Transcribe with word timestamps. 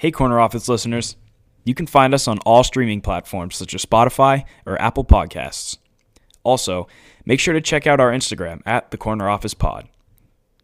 Hey, 0.00 0.10
Corner 0.10 0.40
Office 0.40 0.66
listeners. 0.66 1.18
You 1.62 1.74
can 1.74 1.86
find 1.86 2.14
us 2.14 2.26
on 2.26 2.38
all 2.46 2.64
streaming 2.64 3.02
platforms 3.02 3.54
such 3.54 3.74
as 3.74 3.84
Spotify 3.84 4.46
or 4.64 4.80
Apple 4.80 5.04
Podcasts. 5.04 5.76
Also, 6.42 6.88
make 7.26 7.38
sure 7.38 7.52
to 7.52 7.60
check 7.60 7.86
out 7.86 8.00
our 8.00 8.10
Instagram 8.10 8.62
at 8.64 8.92
the 8.92 8.96
Corner 8.96 9.28
Office 9.28 9.52
Pod. 9.52 9.88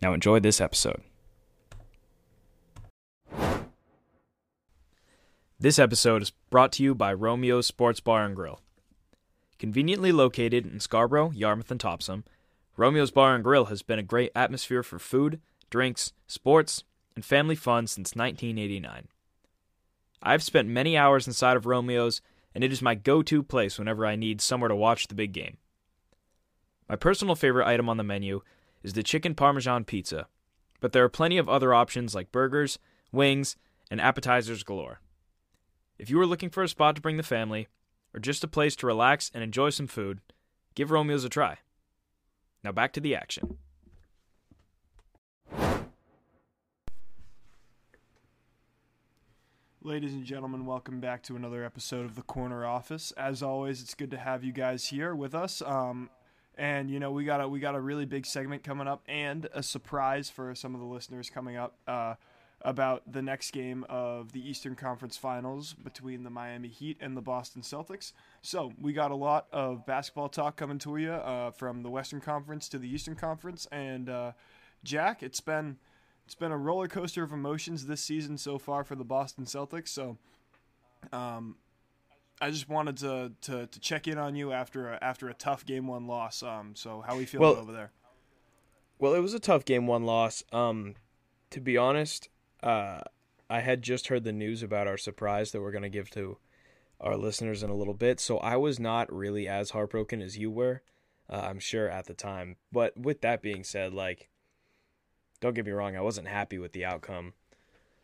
Now, 0.00 0.14
enjoy 0.14 0.40
this 0.40 0.58
episode. 0.58 1.02
This 5.60 5.78
episode 5.78 6.22
is 6.22 6.32
brought 6.48 6.72
to 6.72 6.82
you 6.82 6.94
by 6.94 7.12
Romeo's 7.12 7.66
Sports 7.66 8.00
Bar 8.00 8.24
and 8.24 8.34
Grill. 8.34 8.62
Conveniently 9.58 10.12
located 10.12 10.64
in 10.64 10.80
Scarborough, 10.80 11.32
Yarmouth, 11.32 11.70
and 11.70 11.78
Topsham, 11.78 12.22
Romeo's 12.78 13.10
Bar 13.10 13.34
and 13.34 13.44
Grill 13.44 13.66
has 13.66 13.82
been 13.82 13.98
a 13.98 14.02
great 14.02 14.32
atmosphere 14.34 14.82
for 14.82 14.98
food, 14.98 15.42
drinks, 15.68 16.14
sports, 16.26 16.84
and 17.14 17.22
family 17.22 17.54
fun 17.54 17.86
since 17.86 18.16
1989. 18.16 19.08
I've 20.22 20.42
spent 20.42 20.68
many 20.68 20.96
hours 20.96 21.26
inside 21.26 21.56
of 21.56 21.66
Romeo's, 21.66 22.20
and 22.54 22.64
it 22.64 22.72
is 22.72 22.82
my 22.82 22.94
go 22.94 23.22
to 23.22 23.42
place 23.42 23.78
whenever 23.78 24.06
I 24.06 24.16
need 24.16 24.40
somewhere 24.40 24.68
to 24.68 24.76
watch 24.76 25.08
the 25.08 25.14
big 25.14 25.32
game. 25.32 25.58
My 26.88 26.96
personal 26.96 27.34
favorite 27.34 27.66
item 27.66 27.88
on 27.88 27.96
the 27.96 28.04
menu 28.04 28.42
is 28.82 28.92
the 28.92 29.02
chicken 29.02 29.34
parmesan 29.34 29.84
pizza, 29.84 30.28
but 30.80 30.92
there 30.92 31.04
are 31.04 31.08
plenty 31.08 31.38
of 31.38 31.48
other 31.48 31.74
options 31.74 32.14
like 32.14 32.32
burgers, 32.32 32.78
wings, 33.12 33.56
and 33.90 34.00
appetizers 34.00 34.62
galore. 34.62 35.00
If 35.98 36.10
you 36.10 36.20
are 36.20 36.26
looking 36.26 36.50
for 36.50 36.62
a 36.62 36.68
spot 36.68 36.96
to 36.96 37.02
bring 37.02 37.16
the 37.16 37.22
family, 37.22 37.68
or 38.14 38.20
just 38.20 38.44
a 38.44 38.48
place 38.48 38.76
to 38.76 38.86
relax 38.86 39.30
and 39.34 39.42
enjoy 39.42 39.70
some 39.70 39.86
food, 39.86 40.20
give 40.74 40.90
Romeo's 40.90 41.24
a 41.24 41.28
try. 41.28 41.58
Now 42.62 42.72
back 42.72 42.92
to 42.94 43.00
the 43.00 43.14
action. 43.14 43.58
Ladies 49.86 50.14
and 50.14 50.24
gentlemen, 50.24 50.66
welcome 50.66 50.98
back 50.98 51.22
to 51.22 51.36
another 51.36 51.64
episode 51.64 52.04
of 52.04 52.16
the 52.16 52.22
Corner 52.22 52.66
Office. 52.66 53.12
As 53.12 53.40
always, 53.40 53.80
it's 53.80 53.94
good 53.94 54.10
to 54.10 54.16
have 54.16 54.42
you 54.42 54.50
guys 54.50 54.88
here 54.88 55.14
with 55.14 55.32
us. 55.32 55.62
Um, 55.62 56.10
and 56.58 56.90
you 56.90 56.98
know 56.98 57.12
we 57.12 57.24
got 57.24 57.40
a 57.40 57.46
we 57.46 57.60
got 57.60 57.76
a 57.76 57.80
really 57.80 58.04
big 58.04 58.26
segment 58.26 58.64
coming 58.64 58.88
up 58.88 59.04
and 59.06 59.48
a 59.54 59.62
surprise 59.62 60.28
for 60.28 60.56
some 60.56 60.74
of 60.74 60.80
the 60.80 60.86
listeners 60.86 61.30
coming 61.30 61.56
up 61.56 61.76
uh, 61.86 62.16
about 62.62 63.12
the 63.12 63.22
next 63.22 63.52
game 63.52 63.86
of 63.88 64.32
the 64.32 64.40
Eastern 64.40 64.74
Conference 64.74 65.16
Finals 65.16 65.74
between 65.74 66.24
the 66.24 66.30
Miami 66.30 66.66
Heat 66.66 66.96
and 67.00 67.16
the 67.16 67.22
Boston 67.22 67.62
Celtics. 67.62 68.12
So 68.42 68.72
we 68.80 68.92
got 68.92 69.12
a 69.12 69.16
lot 69.16 69.46
of 69.52 69.86
basketball 69.86 70.30
talk 70.30 70.56
coming 70.56 70.80
to 70.80 70.96
you 70.96 71.12
uh, 71.12 71.52
from 71.52 71.84
the 71.84 71.90
Western 71.90 72.20
Conference 72.20 72.68
to 72.70 72.78
the 72.80 72.88
Eastern 72.92 73.14
Conference. 73.14 73.68
And 73.70 74.08
uh, 74.08 74.32
Jack, 74.82 75.22
it's 75.22 75.40
been 75.40 75.76
it's 76.26 76.34
been 76.34 76.52
a 76.52 76.58
roller 76.58 76.88
coaster 76.88 77.22
of 77.22 77.32
emotions 77.32 77.86
this 77.86 78.02
season 78.02 78.36
so 78.36 78.58
far 78.58 78.84
for 78.84 78.94
the 78.94 79.04
Boston 79.04 79.44
Celtics. 79.44 79.88
So. 79.88 80.18
Um, 81.12 81.56
I 82.40 82.50
just 82.50 82.68
wanted 82.68 82.98
to, 82.98 83.32
to, 83.42 83.66
to 83.66 83.80
check 83.80 84.06
in 84.06 84.18
on 84.18 84.36
you 84.36 84.52
after 84.52 84.92
a, 84.92 84.98
after 85.02 85.28
a 85.28 85.34
tough 85.34 85.64
game 85.64 85.86
one 85.86 86.06
loss. 86.06 86.42
Um, 86.42 86.72
so 86.74 87.02
how 87.06 87.14
are 87.14 87.16
we 87.16 87.24
feeling 87.24 87.48
Well- 87.48 87.56
over 87.56 87.72
there? 87.72 87.92
Well, 88.98 89.14
it 89.14 89.20
was 89.20 89.34
a 89.34 89.38
tough 89.40 89.64
game 89.64 89.86
one 89.86 90.04
loss. 90.04 90.42
Um, 90.52 90.94
to 91.50 91.60
be 91.60 91.76
honest, 91.76 92.30
uh, 92.62 93.00
I 93.48 93.60
had 93.60 93.82
just 93.82 94.08
heard 94.08 94.24
the 94.24 94.32
news 94.32 94.62
about 94.62 94.86
our 94.86 94.96
surprise 94.96 95.52
that 95.52 95.60
we're 95.60 95.70
going 95.70 95.82
to 95.82 95.90
give 95.90 96.10
to 96.10 96.38
our 97.00 97.16
listeners 97.16 97.62
in 97.62 97.68
a 97.68 97.74
little 97.74 97.94
bit, 97.94 98.20
so 98.20 98.38
I 98.38 98.56
was 98.56 98.80
not 98.80 99.12
really 99.12 99.46
as 99.46 99.70
heartbroken 99.70 100.22
as 100.22 100.38
you 100.38 100.50
were. 100.50 100.82
Uh, 101.28 101.42
I'm 101.44 101.58
sure 101.58 101.90
at 101.90 102.06
the 102.06 102.14
time, 102.14 102.56
but 102.72 102.96
with 102.96 103.20
that 103.20 103.42
being 103.42 103.64
said, 103.64 103.92
like, 103.92 104.30
don't 105.40 105.54
get 105.54 105.66
me 105.66 105.72
wrong, 105.72 105.96
I 105.96 106.00
wasn't 106.00 106.28
happy 106.28 106.58
with 106.58 106.72
the 106.72 106.84
outcome. 106.84 107.34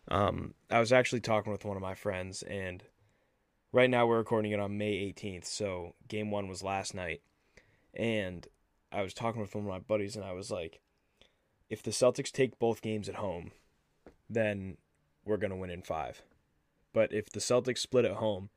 Um, 0.08 0.54
I 0.70 0.80
was 0.80 0.92
actually 0.92 1.20
talking 1.20 1.52
with 1.52 1.64
one 1.64 1.76
of 1.76 1.82
my 1.82 1.94
friends, 1.94 2.42
and 2.42 2.82
right 3.72 3.90
now 3.90 4.06
we're 4.06 4.18
recording 4.18 4.52
it 4.52 4.60
on 4.60 4.78
May 4.78 5.12
18th, 5.12 5.44
so 5.44 5.94
game 6.08 6.30
one 6.30 6.48
was 6.48 6.62
last 6.62 6.94
night, 6.94 7.22
and 7.94 8.46
I 8.90 9.02
was 9.02 9.14
talking 9.14 9.40
with 9.40 9.54
one 9.54 9.64
of 9.64 9.70
my 9.70 9.78
buddies, 9.78 10.16
and 10.16 10.24
I 10.24 10.32
was 10.32 10.50
like, 10.50 10.80
if 11.70 11.82
the 11.82 11.90
Celtics 11.90 12.30
take 12.30 12.58
both 12.58 12.82
games 12.82 13.08
at 13.08 13.14
home, 13.16 13.52
then 14.28 14.76
we're 15.24 15.38
going 15.38 15.50
to 15.50 15.56
win 15.56 15.70
in 15.70 15.82
five. 15.82 16.22
But 16.92 17.12
if 17.12 17.30
the 17.30 17.40
Celtics 17.40 17.78
split 17.78 18.04
at 18.04 18.16
home, 18.16 18.50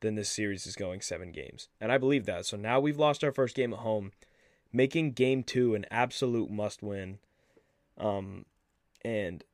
then 0.00 0.14
this 0.14 0.30
series 0.30 0.66
is 0.66 0.76
going 0.76 1.00
seven 1.00 1.32
games. 1.32 1.68
And 1.80 1.92
I 1.92 1.98
believe 1.98 2.26
that. 2.26 2.46
So 2.46 2.56
now 2.56 2.80
we've 2.80 2.98
lost 2.98 3.22
our 3.22 3.32
first 3.32 3.54
game 3.54 3.72
at 3.72 3.80
home, 3.80 4.12
making 4.72 5.12
game 5.12 5.42
two 5.42 5.74
an 5.74 5.86
absolute 5.90 6.50
must 6.50 6.82
win. 6.82 7.18
Um, 7.98 8.46
and 9.04 9.44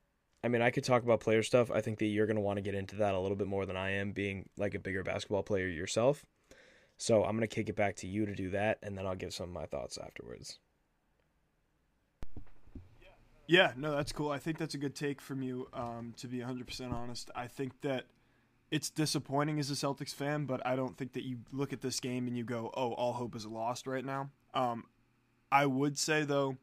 I 0.44 0.48
mean, 0.48 0.62
I 0.62 0.70
could 0.70 0.84
talk 0.84 1.02
about 1.02 1.20
player 1.20 1.42
stuff. 1.42 1.70
I 1.70 1.80
think 1.80 1.98
that 1.98 2.06
you're 2.06 2.26
going 2.26 2.36
to 2.36 2.42
want 2.42 2.58
to 2.58 2.62
get 2.62 2.74
into 2.74 2.96
that 2.96 3.14
a 3.14 3.20
little 3.20 3.36
bit 3.36 3.48
more 3.48 3.66
than 3.66 3.76
I 3.76 3.92
am, 3.92 4.12
being 4.12 4.48
like 4.56 4.74
a 4.74 4.78
bigger 4.78 5.02
basketball 5.02 5.42
player 5.42 5.66
yourself. 5.66 6.24
So 6.96 7.24
I'm 7.24 7.36
going 7.36 7.48
to 7.48 7.54
kick 7.54 7.68
it 7.68 7.76
back 7.76 7.96
to 7.96 8.06
you 8.06 8.26
to 8.26 8.34
do 8.34 8.50
that, 8.50 8.78
and 8.82 8.96
then 8.96 9.06
I'll 9.06 9.14
give 9.14 9.32
some 9.32 9.48
of 9.48 9.52
my 9.52 9.66
thoughts 9.66 9.98
afterwards. 9.98 10.58
Yeah, 13.46 13.72
no, 13.76 13.92
that's 13.92 14.12
cool. 14.12 14.30
I 14.30 14.38
think 14.38 14.58
that's 14.58 14.74
a 14.74 14.78
good 14.78 14.94
take 14.94 15.20
from 15.20 15.42
you. 15.42 15.68
Um, 15.72 16.12
to 16.18 16.28
be 16.28 16.38
100% 16.38 16.92
honest, 16.92 17.30
I 17.34 17.46
think 17.46 17.80
that 17.80 18.04
it's 18.70 18.90
disappointing 18.90 19.58
as 19.58 19.70
a 19.70 19.74
Celtics 19.74 20.14
fan, 20.14 20.44
but 20.44 20.64
I 20.66 20.76
don't 20.76 20.96
think 20.96 21.14
that 21.14 21.24
you 21.24 21.38
look 21.50 21.72
at 21.72 21.80
this 21.80 21.98
game 22.00 22.26
and 22.26 22.36
you 22.36 22.44
go, 22.44 22.70
"Oh, 22.76 22.92
all 22.92 23.14
hope 23.14 23.34
is 23.34 23.46
lost 23.46 23.86
right 23.86 24.04
now." 24.04 24.28
Um, 24.52 24.84
I 25.50 25.64
would 25.64 25.96
say 25.96 26.24
though 26.24 26.58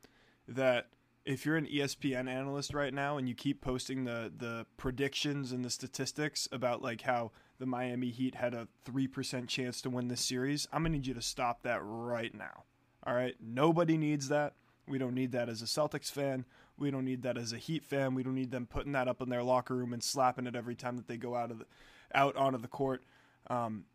that 0.47 0.89
if 1.25 1.45
you're 1.45 1.57
an 1.57 1.65
ESPN 1.65 2.29
analyst 2.29 2.73
right 2.73 2.93
now 2.93 3.17
and 3.17 3.27
you 3.27 3.33
keep 3.33 3.61
posting 3.61 4.03
the 4.05 4.31
the 4.35 4.65
predictions 4.77 5.51
and 5.51 5.65
the 5.65 5.69
statistics 5.69 6.47
about 6.51 6.81
like 6.81 7.01
how 7.01 7.31
the 7.57 7.65
Miami 7.65 8.09
Heat 8.09 8.35
had 8.35 8.53
a 8.53 8.67
three 8.83 9.07
percent 9.07 9.49
chance 9.49 9.81
to 9.81 9.89
win 9.89 10.07
this 10.07 10.21
series, 10.21 10.67
I'm 10.71 10.83
gonna 10.83 10.95
need 10.95 11.07
you 11.07 11.13
to 11.15 11.21
stop 11.21 11.63
that 11.63 11.81
right 11.83 12.33
now. 12.33 12.63
All 13.05 13.15
right, 13.15 13.35
nobody 13.41 13.97
needs 13.97 14.29
that. 14.29 14.53
We 14.87 14.97
don't 14.99 15.15
need 15.15 15.31
that 15.31 15.49
as 15.49 15.61
a 15.61 15.65
Celtics 15.65 16.11
fan. 16.11 16.45
We 16.77 16.91
don't 16.91 17.05
need 17.05 17.23
that 17.23 17.37
as 17.37 17.53
a 17.53 17.57
Heat 17.57 17.83
fan. 17.83 18.13
We 18.13 18.23
don't 18.23 18.35
need 18.35 18.51
them 18.51 18.67
putting 18.67 18.91
that 18.91 19.07
up 19.07 19.21
in 19.21 19.29
their 19.29 19.43
locker 19.43 19.75
room 19.75 19.93
and 19.93 20.03
slapping 20.03 20.45
it 20.45 20.55
every 20.55 20.75
time 20.75 20.97
that 20.97 21.07
they 21.07 21.17
go 21.17 21.35
out 21.35 21.49
of 21.49 21.59
the 21.59 21.65
out 22.13 22.35
onto 22.35 22.59
the 22.59 22.67
court. 22.67 23.03
Um, 23.47 23.85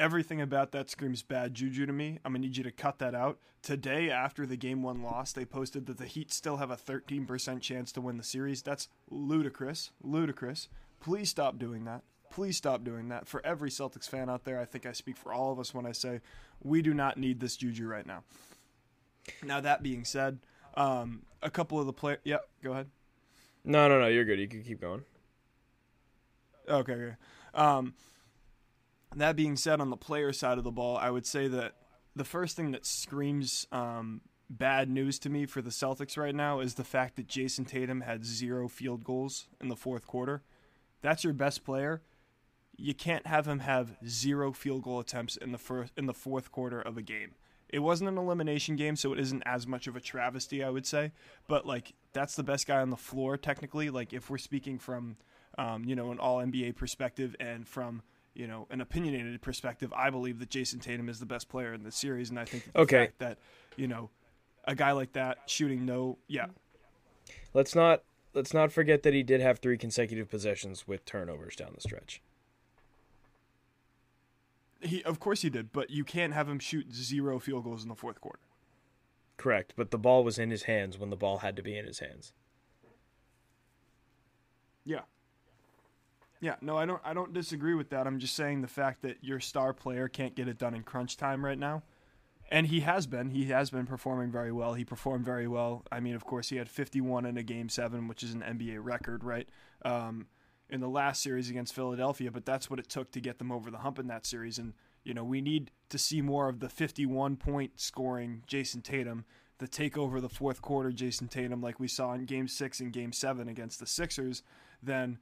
everything 0.00 0.40
about 0.40 0.72
that 0.72 0.88
screams 0.88 1.22
bad 1.22 1.52
juju 1.52 1.84
to 1.84 1.92
me. 1.92 2.18
I'm 2.24 2.32
gonna 2.32 2.40
need 2.40 2.56
you 2.56 2.64
to 2.64 2.72
cut 2.72 2.98
that 2.98 3.14
out. 3.14 3.38
Today, 3.62 4.10
after 4.10 4.46
the 4.46 4.56
game 4.56 4.82
one 4.82 5.02
loss, 5.02 5.32
they 5.32 5.44
posted 5.44 5.84
that 5.86 5.98
the 5.98 6.06
Heat 6.06 6.32
still 6.32 6.56
have 6.56 6.70
a 6.70 6.76
13% 6.76 7.60
chance 7.60 7.92
to 7.92 8.00
win 8.00 8.16
the 8.16 8.24
series. 8.24 8.62
That's 8.62 8.88
ludicrous, 9.10 9.90
ludicrous. 10.02 10.68
Please 11.00 11.28
stop 11.28 11.58
doing 11.58 11.84
that. 11.84 12.02
Please 12.30 12.56
stop 12.56 12.82
doing 12.82 13.08
that. 13.08 13.28
For 13.28 13.44
every 13.44 13.68
Celtics 13.68 14.08
fan 14.08 14.30
out 14.30 14.44
there, 14.44 14.58
I 14.58 14.64
think 14.64 14.86
I 14.86 14.92
speak 14.92 15.18
for 15.18 15.32
all 15.32 15.52
of 15.52 15.60
us 15.60 15.74
when 15.74 15.84
I 15.84 15.92
say 15.92 16.22
we 16.62 16.80
do 16.80 16.94
not 16.94 17.18
need 17.18 17.38
this 17.38 17.56
juju 17.56 17.86
right 17.86 18.06
now. 18.06 18.24
Now 19.44 19.60
that 19.60 19.82
being 19.82 20.04
said, 20.06 20.38
um, 20.74 21.22
a 21.42 21.50
couple 21.50 21.78
of 21.78 21.84
the 21.84 21.92
play. 21.92 22.16
Yep, 22.24 22.48
go 22.64 22.72
ahead. 22.72 22.86
No, 23.64 23.88
no, 23.88 24.00
no, 24.00 24.06
you're 24.06 24.24
good. 24.24 24.40
You 24.40 24.48
can 24.48 24.62
keep 24.62 24.80
going. 24.80 25.04
Okay. 26.66 26.92
okay. 26.92 27.14
Um, 27.52 27.94
that 29.16 29.36
being 29.36 29.56
said, 29.56 29.80
on 29.80 29.90
the 29.90 29.96
player 29.96 30.32
side 30.32 30.58
of 30.58 30.64
the 30.64 30.70
ball, 30.70 30.96
I 30.96 31.10
would 31.10 31.26
say 31.26 31.48
that 31.48 31.74
the 32.14 32.24
first 32.24 32.56
thing 32.56 32.70
that 32.72 32.86
screams 32.86 33.66
um, 33.72 34.20
bad 34.48 34.90
news 34.90 35.18
to 35.20 35.30
me 35.30 35.46
for 35.46 35.62
the 35.62 35.70
Celtics 35.70 36.16
right 36.16 36.34
now 36.34 36.60
is 36.60 36.74
the 36.74 36.84
fact 36.84 37.16
that 37.16 37.28
Jayson 37.28 37.64
Tatum 37.64 38.02
had 38.02 38.24
zero 38.24 38.68
field 38.68 39.04
goals 39.04 39.48
in 39.60 39.68
the 39.68 39.76
fourth 39.76 40.06
quarter. 40.06 40.42
That's 41.02 41.24
your 41.24 41.32
best 41.32 41.64
player. 41.64 42.02
You 42.76 42.94
can't 42.94 43.26
have 43.26 43.46
him 43.46 43.60
have 43.60 43.96
zero 44.06 44.52
field 44.52 44.82
goal 44.82 45.00
attempts 45.00 45.36
in 45.36 45.52
the 45.52 45.58
first 45.58 45.92
in 45.96 46.06
the 46.06 46.14
fourth 46.14 46.50
quarter 46.50 46.80
of 46.80 46.96
a 46.96 47.02
game. 47.02 47.34
It 47.68 47.80
wasn't 47.80 48.10
an 48.10 48.18
elimination 48.18 48.74
game, 48.74 48.96
so 48.96 49.12
it 49.12 49.20
isn't 49.20 49.44
as 49.46 49.66
much 49.66 49.86
of 49.86 49.94
a 49.94 50.00
travesty, 50.00 50.64
I 50.64 50.70
would 50.70 50.86
say. 50.86 51.12
But 51.46 51.66
like, 51.66 51.94
that's 52.12 52.34
the 52.34 52.42
best 52.42 52.66
guy 52.66 52.80
on 52.80 52.90
the 52.90 52.96
floor 52.96 53.36
technically. 53.36 53.90
Like, 53.90 54.12
if 54.12 54.28
we're 54.28 54.38
speaking 54.38 54.78
from, 54.78 55.16
um, 55.56 55.84
you 55.84 55.94
know, 55.94 56.10
an 56.10 56.18
All 56.18 56.38
NBA 56.38 56.74
perspective 56.74 57.36
and 57.38 57.68
from 57.68 58.02
you 58.34 58.46
know 58.46 58.66
an 58.70 58.80
opinionated 58.80 59.40
perspective, 59.42 59.92
I 59.94 60.10
believe 60.10 60.38
that 60.38 60.50
Jayson 60.50 60.80
Tatum 60.80 61.08
is 61.08 61.18
the 61.20 61.26
best 61.26 61.48
player 61.48 61.72
in 61.72 61.82
the 61.82 61.92
series, 61.92 62.30
and 62.30 62.38
I 62.38 62.44
think 62.44 62.64
that 62.64 62.72
the 62.72 62.80
Okay. 62.82 63.04
fact 63.06 63.18
that 63.18 63.38
you 63.76 63.88
know 63.88 64.10
a 64.64 64.74
guy 64.74 64.92
like 64.92 65.12
that 65.14 65.38
shooting 65.46 65.84
no, 65.86 66.18
yeah, 66.28 66.46
Let's 67.52 67.74
not 67.74 68.02
let's 68.34 68.54
not 68.54 68.70
forget 68.72 69.02
that 69.02 69.12
he 69.14 69.22
did 69.22 69.40
have 69.40 69.58
three 69.58 69.76
consecutive 69.76 70.30
possessions 70.30 70.86
with 70.86 71.04
turnovers 71.04 71.56
down 71.56 71.72
the 71.74 71.80
stretch. 71.80 72.22
he 74.80 75.02
of 75.04 75.18
course 75.20 75.42
he 75.42 75.50
did, 75.50 75.72
but 75.72 75.90
you 75.90 76.04
can't 76.04 76.32
have 76.32 76.48
him 76.48 76.58
shoot 76.58 76.92
zero 76.94 77.38
field 77.38 77.64
goals 77.64 77.82
in 77.82 77.88
the 77.88 77.94
fourth 77.94 78.20
quarter. 78.20 78.40
Correct, 79.36 79.72
but 79.76 79.90
the 79.90 79.98
ball 79.98 80.22
was 80.22 80.38
in 80.38 80.50
his 80.50 80.64
hands 80.64 80.98
when 80.98 81.10
the 81.10 81.16
ball 81.16 81.38
had 81.38 81.56
to 81.56 81.62
be 81.62 81.76
in 81.76 81.86
his 81.86 81.98
hands. 82.00 82.32
Yeah. 84.84 85.02
Yeah, 86.40 86.56
no, 86.62 86.76
I 86.76 86.86
don't 86.86 87.00
I 87.04 87.12
don't 87.12 87.32
disagree 87.32 87.74
with 87.74 87.90
that. 87.90 88.06
I'm 88.06 88.18
just 88.18 88.34
saying 88.34 88.62
the 88.62 88.68
fact 88.68 89.02
that 89.02 89.22
your 89.22 89.40
star 89.40 89.72
player 89.72 90.08
can't 90.08 90.34
get 90.34 90.48
it 90.48 90.58
done 90.58 90.74
in 90.74 90.82
crunch 90.82 91.16
time 91.16 91.44
right 91.44 91.58
now. 91.58 91.82
And 92.50 92.66
he 92.66 92.80
has 92.80 93.06
been. 93.06 93.30
He 93.30 93.44
has 93.46 93.70
been 93.70 93.86
performing 93.86 94.32
very 94.32 94.50
well. 94.50 94.74
He 94.74 94.84
performed 94.84 95.24
very 95.24 95.46
well. 95.46 95.84
I 95.92 96.00
mean, 96.00 96.16
of 96.16 96.24
course, 96.24 96.48
he 96.48 96.56
had 96.56 96.68
51 96.68 97.24
in 97.24 97.36
a 97.36 97.44
game 97.44 97.68
7, 97.68 98.08
which 98.08 98.24
is 98.24 98.34
an 98.34 98.42
NBA 98.42 98.78
record, 98.82 99.22
right? 99.22 99.48
Um, 99.84 100.26
in 100.68 100.80
the 100.80 100.88
last 100.88 101.22
series 101.22 101.48
against 101.50 101.74
Philadelphia, 101.74 102.30
but 102.30 102.44
that's 102.44 102.68
what 102.68 102.78
it 102.78 102.88
took 102.88 103.12
to 103.12 103.20
get 103.20 103.38
them 103.38 103.52
over 103.52 103.70
the 103.70 103.78
hump 103.78 103.98
in 103.98 104.08
that 104.08 104.26
series. 104.26 104.58
And, 104.58 104.74
you 105.04 105.14
know, 105.14 105.24
we 105.24 105.40
need 105.40 105.70
to 105.90 105.98
see 105.98 106.22
more 106.22 106.48
of 106.48 106.60
the 106.60 106.68
51 106.68 107.36
point 107.36 107.80
scoring 107.80 108.42
Jayson 108.46 108.82
Tatum, 108.82 109.24
the 109.58 109.68
take 109.68 109.96
over 109.96 110.20
the 110.20 110.28
fourth 110.28 110.62
quarter 110.62 110.90
Jayson 110.90 111.28
Tatum, 111.28 111.60
like 111.60 111.78
we 111.78 111.88
saw 111.88 112.12
in 112.14 112.24
game 112.24 112.48
six 112.48 112.80
and 112.80 112.92
game 112.92 113.12
seven 113.12 113.48
against 113.48 113.78
the 113.78 113.86
Sixers, 113.86 114.42
than 114.82 115.18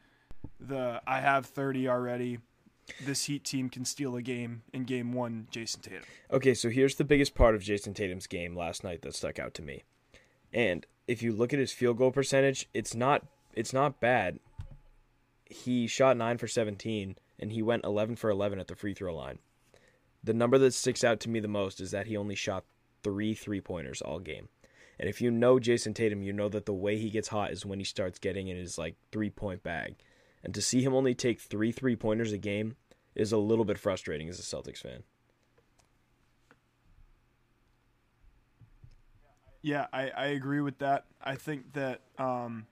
the 0.60 1.00
I 1.06 1.20
have 1.20 1.46
30 1.46 1.88
already. 1.88 2.38
This 3.04 3.24
Heat 3.24 3.44
team 3.44 3.68
can 3.68 3.84
steal 3.84 4.16
a 4.16 4.22
game 4.22 4.62
in 4.72 4.84
game 4.84 5.12
one, 5.12 5.46
Jayson 5.50 5.82
Tatum. 5.82 6.04
Okay, 6.30 6.54
so 6.54 6.70
here's 6.70 6.94
the 6.94 7.04
biggest 7.04 7.34
part 7.34 7.54
of 7.54 7.62
Jayson 7.62 7.94
Tatum's 7.94 8.26
game 8.26 8.56
last 8.56 8.82
night 8.82 9.02
that 9.02 9.14
stuck 9.14 9.38
out 9.38 9.52
to 9.54 9.62
me. 9.62 9.82
And 10.52 10.86
if 11.06 11.22
you 11.22 11.32
look 11.32 11.52
at 11.52 11.58
his 11.58 11.72
field 11.72 11.98
goal 11.98 12.10
percentage, 12.10 12.68
it's 12.72 12.94
not 12.94 13.26
it's 13.54 13.72
not 13.72 14.00
bad. 14.00 14.38
He 15.44 15.86
shot 15.86 16.16
9 16.16 16.38
for 16.38 16.46
17 16.46 17.16
and 17.38 17.52
he 17.52 17.62
went 17.62 17.84
11 17.84 18.16
for 18.16 18.30
11 18.30 18.58
at 18.58 18.68
the 18.68 18.74
free 18.74 18.94
throw 18.94 19.14
line. 19.14 19.38
The 20.22 20.34
number 20.34 20.58
that 20.58 20.74
sticks 20.74 21.04
out 21.04 21.20
to 21.20 21.30
me 21.30 21.40
the 21.40 21.48
most 21.48 21.80
is 21.80 21.90
that 21.90 22.06
he 22.06 22.16
only 22.16 22.34
shot 22.34 22.64
3 23.02 23.34
three-pointers 23.34 24.02
all 24.02 24.18
game. 24.18 24.48
And 24.98 25.08
if 25.08 25.20
you 25.20 25.30
know 25.30 25.58
Jayson 25.58 25.94
Tatum, 25.94 26.22
you 26.22 26.32
know 26.32 26.48
that 26.48 26.66
the 26.66 26.72
way 26.72 26.98
he 26.98 27.10
gets 27.10 27.28
hot 27.28 27.52
is 27.52 27.64
when 27.64 27.78
he 27.78 27.84
starts 27.84 28.18
getting 28.18 28.48
in 28.48 28.56
his 28.56 28.76
like 28.76 28.96
three-point 29.12 29.62
bag. 29.62 29.96
And 30.48 30.54
to 30.54 30.62
see 30.62 30.80
him 30.80 30.94
only 30.94 31.14
take 31.14 31.42
three 31.42 31.72
three-pointers 31.72 32.32
a 32.32 32.38
game 32.38 32.76
is 33.14 33.32
a 33.32 33.36
little 33.36 33.66
bit 33.66 33.78
frustrating 33.78 34.30
as 34.30 34.38
a 34.38 34.42
Celtics 34.42 34.78
fan. 34.78 35.02
Yeah, 39.60 39.88
I, 39.92 40.08
I 40.08 40.26
agree 40.28 40.62
with 40.62 40.78
that. 40.78 41.04
I 41.22 41.34
think 41.34 41.74
that 41.74 42.00
um, 42.16 42.66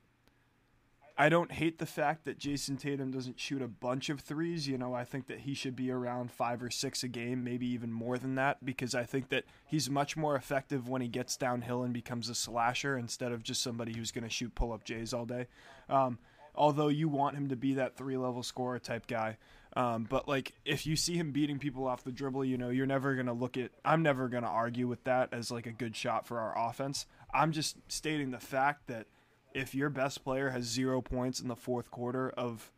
I 1.19 1.29
don't 1.29 1.53
hate 1.53 1.79
the 1.79 1.85
fact 1.85 2.25
that 2.25 2.39
Jayson 2.39 2.79
Tatum 2.79 3.11
doesn't 3.11 3.39
shoot 3.39 3.61
a 3.61 3.69
bunch 3.69 4.09
of 4.09 4.21
threes. 4.21 4.67
You 4.67 4.79
know, 4.79 4.95
I 4.95 5.05
think 5.05 5.27
that 5.27 5.41
he 5.41 5.53
should 5.53 5.77
be 5.77 5.91
around 5.91 6.33
five 6.33 6.63
or 6.63 6.71
six 6.71 7.03
a 7.03 7.09
game, 7.09 7.45
maybe 7.45 7.67
even 7.67 7.93
more 7.93 8.17
than 8.17 8.37
that, 8.37 8.65
because 8.65 8.95
I 8.95 9.05
think 9.05 9.29
that 9.29 9.45
he's 9.67 9.91
much 9.91 10.17
more 10.17 10.35
effective 10.35 10.89
when 10.89 11.03
he 11.03 11.09
gets 11.09 11.37
downhill 11.37 11.83
and 11.83 11.93
becomes 11.93 12.31
a 12.31 12.35
slasher 12.35 12.97
instead 12.97 13.33
of 13.33 13.43
just 13.43 13.63
somebody 13.63 13.93
who's 13.93 14.13
going 14.13 14.25
to 14.25 14.31
shoot 14.31 14.55
pull 14.55 14.73
up 14.73 14.83
Jays 14.83 15.13
all 15.13 15.27
day. 15.27 15.49
Um, 15.91 16.19
although 16.57 16.89
you 16.89 17.09
want 17.09 17.37
him 17.37 17.49
to 17.49 17.57
be 17.57 17.75
that 17.75 17.97
three 17.97 18.17
level 18.17 18.43
scorer 18.43 18.79
type 18.79 19.07
guy. 19.07 19.39
Um, 19.77 20.07
but 20.09 20.27
like 20.27 20.55
if 20.65 20.87
you 20.87 20.97
see 20.97 21.17
him 21.17 21.33
beating 21.33 21.59
people 21.59 21.87
off 21.87 22.03
the 22.03 22.11
dribble, 22.11 22.45
you 22.45 22.57
know, 22.57 22.71
you're 22.71 22.87
never 22.87 23.15
gonna 23.15 23.35
look 23.35 23.57
at. 23.57 23.71
I'm 23.85 24.03
never 24.03 24.29
gonna 24.29 24.47
argue 24.47 24.89
with 24.89 25.05
that 25.05 25.29
as 25.33 25.51
like 25.51 25.67
a 25.67 25.73
good 25.73 25.95
shot 25.95 26.27
for 26.27 26.41
our 26.41 26.69
offense. 26.71 27.07
I'm 27.33 27.53
just 27.53 27.77
stating 27.89 28.31
the 28.31 28.41
fact 28.41 28.87
that 28.87 29.07
if 29.53 29.75
your 29.75 29.91
best 29.91 30.25
player 30.25 30.51
has 30.51 30.65
zero 30.65 31.01
points 31.03 31.41
in 31.41 31.49
the 31.49 31.57
fourth 31.57 31.91
quarter 31.91 32.31
of 32.31 32.73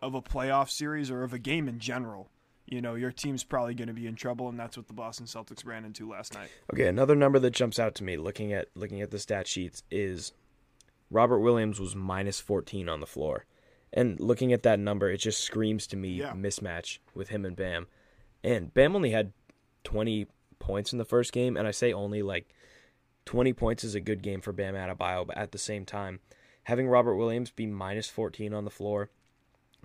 of 0.00 0.14
a 0.14 0.22
playoff 0.22 0.70
series 0.70 1.10
or 1.10 1.22
of 1.22 1.32
a 1.32 1.38
game 1.38 1.66
in 1.66 1.78
general, 1.78 2.28
you 2.66 2.80
know, 2.80 2.94
your 2.94 3.10
team's 3.10 3.44
probably 3.44 3.74
to 3.74 3.92
be 3.92 4.06
in 4.06 4.14
trouble, 4.14 4.48
and 4.48 4.58
that's 4.58 4.76
what 4.76 4.86
the 4.86 4.92
Boston 4.92 5.26
Celtics 5.26 5.66
ran 5.66 5.84
into 5.84 6.08
last 6.08 6.34
night. 6.34 6.48
Okay, 6.72 6.86
another 6.86 7.14
number 7.14 7.38
that 7.38 7.52
jumps 7.52 7.78
out 7.78 7.94
to 7.96 8.04
me 8.04 8.16
looking 8.16 8.52
at 8.52 8.68
looking 8.74 9.00
at 9.02 9.10
the 9.10 9.18
stat 9.18 9.46
sheets 9.46 9.82
is 9.90 10.32
Robert 11.14 11.38
Williams 11.38 11.78
was 11.78 11.94
minus 11.94 12.40
14 12.40 12.88
on 12.88 12.98
the 12.98 13.06
floor. 13.06 13.46
And 13.92 14.18
looking 14.18 14.52
at 14.52 14.64
that 14.64 14.80
number, 14.80 15.08
it 15.08 15.18
just 15.18 15.40
screams 15.40 15.86
to 15.86 15.96
me 15.96 16.08
Yeah. 16.08 16.32
mismatch 16.32 16.98
with 17.14 17.28
him 17.28 17.44
and 17.44 17.54
Bam. 17.54 17.86
And 18.42 18.74
Bam 18.74 18.96
only 18.96 19.10
had 19.10 19.32
20 19.84 20.26
points 20.58 20.92
in 20.92 20.98
the 20.98 21.04
first 21.04 21.32
game, 21.32 21.56
and 21.56 21.68
I 21.68 21.70
say 21.70 21.92
only 21.92 22.20
like 22.22 22.52
20 23.26 23.52
points 23.52 23.84
is 23.84 23.94
a 23.94 24.00
good 24.00 24.22
game 24.22 24.40
for 24.40 24.52
Bam 24.52 24.74
Adebayo, 24.74 25.24
but 25.26 25.36
at 25.36 25.52
the 25.52 25.58
same 25.58 25.84
time, 25.86 26.18
having 26.64 26.88
Robert 26.88 27.14
Williams 27.14 27.52
be 27.52 27.66
minus 27.66 28.08
14 28.10 28.52
on 28.52 28.64
the 28.64 28.70
floor 28.70 29.10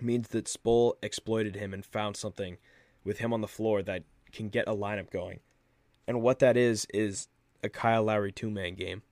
means 0.00 0.28
that 0.28 0.46
Spull 0.48 0.94
exploited 1.02 1.54
him 1.54 1.72
and 1.72 1.84
found 1.86 2.16
something 2.16 2.58
with 3.04 3.18
him 3.18 3.32
on 3.32 3.40
the 3.40 3.46
floor 3.48 3.82
that 3.82 4.02
can 4.32 4.48
get 4.48 4.66
a 4.68 4.74
lineup 4.74 5.10
going. 5.10 5.40
And 6.08 6.22
what 6.22 6.40
that 6.40 6.56
is 6.56 6.86
is 6.92 7.28
a 7.62 7.68
Kyle 7.68 8.02
Lowry 8.02 8.32
two-man 8.32 8.74
game. 8.74 9.02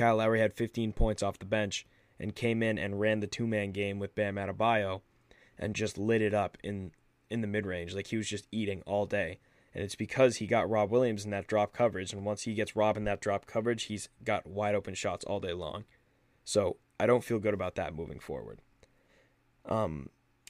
Kyle 0.00 0.16
Lowry 0.16 0.40
had 0.40 0.54
15 0.54 0.94
points 0.94 1.22
off 1.22 1.38
the 1.38 1.44
bench 1.44 1.84
and 2.18 2.34
came 2.34 2.62
in 2.62 2.78
and 2.78 2.98
ran 2.98 3.20
the 3.20 3.26
two-man 3.26 3.70
game 3.70 3.98
with 3.98 4.14
Bam 4.14 4.36
Adebayo 4.36 5.02
and 5.58 5.76
just 5.76 5.98
lit 5.98 6.22
it 6.22 6.32
up 6.32 6.56
in 6.64 6.92
in 7.28 7.42
the 7.42 7.46
mid-range 7.46 7.94
like 7.94 8.06
he 8.06 8.16
was 8.16 8.26
just 8.26 8.48
eating 8.50 8.82
all 8.86 9.04
day. 9.04 9.40
And 9.74 9.84
it's 9.84 9.94
because 9.94 10.36
he 10.36 10.46
got 10.46 10.70
Rob 10.70 10.90
Williams 10.90 11.26
in 11.26 11.30
that 11.32 11.46
drop 11.46 11.74
coverage 11.74 12.14
and 12.14 12.24
once 12.24 12.44
he 12.44 12.54
gets 12.54 12.74
Rob 12.74 12.96
in 12.96 13.04
that 13.04 13.20
drop 13.20 13.44
coverage, 13.44 13.84
he's 13.84 14.08
got 14.24 14.46
wide 14.46 14.74
open 14.74 14.94
shots 14.94 15.22
all 15.26 15.38
day 15.38 15.52
long. 15.52 15.84
So, 16.44 16.78
I 16.98 17.04
don't 17.06 17.22
feel 17.22 17.38
good 17.38 17.54
about 17.54 17.74
that 17.74 17.94
moving 17.94 18.20
forward. 18.20 18.62
Um 19.66 20.08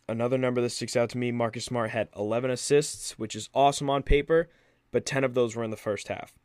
another 0.09 0.39
number 0.39 0.61
that 0.61 0.71
sticks 0.71 0.95
out 0.95 1.11
to 1.11 1.19
me, 1.19 1.33
Marcus 1.33 1.65
Smart 1.65 1.91
had 1.91 2.09
11 2.17 2.53
assists, 2.53 3.19
which 3.19 3.35
is 3.35 3.51
awesome 3.53 3.91
on 3.91 4.05
paper, 4.05 4.49
but 4.93 5.05
10 5.05 5.25
of 5.25 5.35
those 5.35 5.57
were 5.57 5.65
in 5.65 5.73
the 5.73 5.77
first 5.77 6.07
half. 6.07 6.39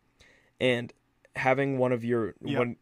And 0.59 0.91
having 1.35 1.77
one 1.77 1.91
of 1.91 2.03
your 2.03 2.35
Yeah. 2.41 2.59
one 2.59 2.77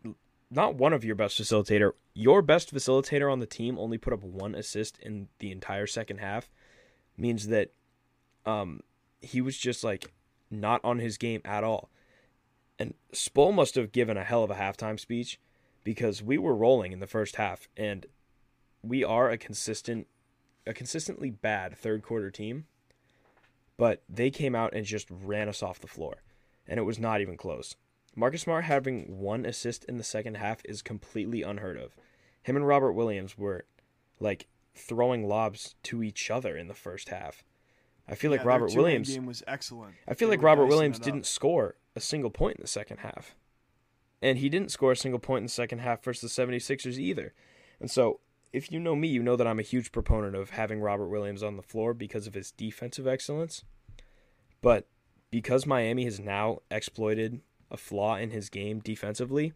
not 0.50 0.76
one 0.76 0.94
of 0.94 1.04
your 1.04 1.16
best 1.16 1.42
facilitator, 1.42 1.94
your 2.14 2.44
best 2.44 2.72
facilitator 2.74 3.32
on 3.32 3.40
the 3.40 3.48
team 3.48 3.80
only 3.80 3.98
put 3.98 4.14
up 4.14 4.24
one 4.24 4.54
assist 4.54 5.00
in 5.00 5.28
the 5.40 5.52
entire 5.52 5.88
second 5.88 6.20
half 6.20 6.52
means 7.18 7.48
that 7.48 7.72
um 8.46 8.82
he 9.22 9.42
was 9.42 9.58
just 9.58 9.84
like 9.84 10.14
not 10.52 10.80
on 10.84 11.00
his 11.00 11.18
game 11.18 11.42
at 11.44 11.64
all. 11.64 11.90
And 12.78 12.94
Spull 13.14 13.52
must 13.54 13.76
have 13.76 13.92
given 13.92 14.18
a 14.18 14.24
hell 14.24 14.44
of 14.44 14.52
a 14.52 14.56
halftime 14.56 15.00
speech 15.00 15.40
because 15.84 16.22
we 16.22 16.38
were 16.38 16.56
rolling 16.56 16.92
in 16.92 17.00
the 17.00 17.08
first 17.08 17.38
half 17.38 17.68
and 17.76 18.06
we 18.84 19.04
are 19.04 19.30
a 19.30 19.38
consistent 19.38 20.08
a 20.68 20.74
consistently 20.74 21.30
bad 21.30 21.78
third 21.78 22.04
quarter 22.04 22.30
team, 22.30 22.66
but 23.78 24.04
they 24.08 24.30
came 24.30 24.56
out 24.56 24.74
and 24.74 24.86
just 24.86 25.08
ran 25.10 25.50
us 25.50 25.62
off 25.64 25.80
the 25.80 25.88
floor, 25.88 26.24
and 26.68 26.80
it 26.80 26.84
was 26.84 27.00
not 27.00 27.20
even 27.22 27.36
close. 27.36 27.76
Marcus 28.16 28.42
Smart 28.42 28.66
having 28.66 29.20
one 29.20 29.46
assist 29.46 29.84
in 29.86 29.98
the 29.98 30.04
second 30.04 30.36
half 30.38 30.62
is 30.66 30.82
completely 30.82 31.42
unheard 31.42 31.78
of. 31.78 31.96
Him 32.44 32.56
and 32.56 32.68
Robert 32.68 32.94
Williams 32.94 33.38
were 33.38 33.66
like 34.20 34.48
throwing 34.76 35.28
lobs 35.28 35.76
to 35.84 36.04
each 36.04 36.30
other 36.30 36.56
in 36.58 36.68
the 36.68 36.74
first 36.74 37.10
half. 37.10 37.44
I 38.08 38.16
feel 38.16 38.32
Yeah, 38.32 38.38
like 38.38 38.46
Robert 38.46 38.74
Williams. 38.76 39.10
game 39.14 39.26
was 39.26 39.44
excellent. 39.48 39.96
I 40.08 40.14
feel 40.14 40.28
They 40.30 40.36
like 40.38 40.44
Robert 40.44 40.66
Williams 40.66 41.00
didn't 41.00 41.26
score 41.26 41.76
a 41.96 42.00
single 42.00 42.30
point 42.30 42.58
in 42.58 42.62
the 42.62 42.68
second 42.68 42.98
half. 42.98 43.36
And 44.22 44.38
he 44.38 44.50
didn't 44.50 44.72
score 44.72 44.92
a 44.92 44.96
single 44.98 45.20
point 45.20 45.40
in 45.40 45.46
the 45.46 45.50
second 45.52 45.80
half 45.80 46.04
versus 46.04 46.34
the 46.36 46.42
76ers 46.46 46.98
either. 46.98 47.34
And 47.80 47.90
so, 47.92 48.20
if 48.52 48.72
you 48.72 48.80
know 48.80 48.96
me, 48.96 49.08
you 49.08 49.24
know 49.24 49.36
that 49.36 49.48
I'm 49.48 49.60
a 49.60 49.64
huge 49.64 49.92
proponent 49.92 50.36
of 50.36 50.52
having 50.52 50.80
Robert 50.80 51.08
Williams 51.08 51.44
on 51.44 51.58
the 51.58 51.64
floor 51.64 51.94
because 51.94 52.28
of 52.28 52.34
his 52.34 52.52
defensive 52.52 53.08
excellence. 53.08 53.64
But 54.62 54.88
because 55.32 55.66
Miami 55.66 56.06
has 56.06 56.20
now 56.20 56.60
exploited 56.72 57.42
a 57.74 57.78
flaw 57.78 58.16
in 58.16 58.30
his 58.30 58.50
game 58.50 58.80
defensively, 58.80 59.52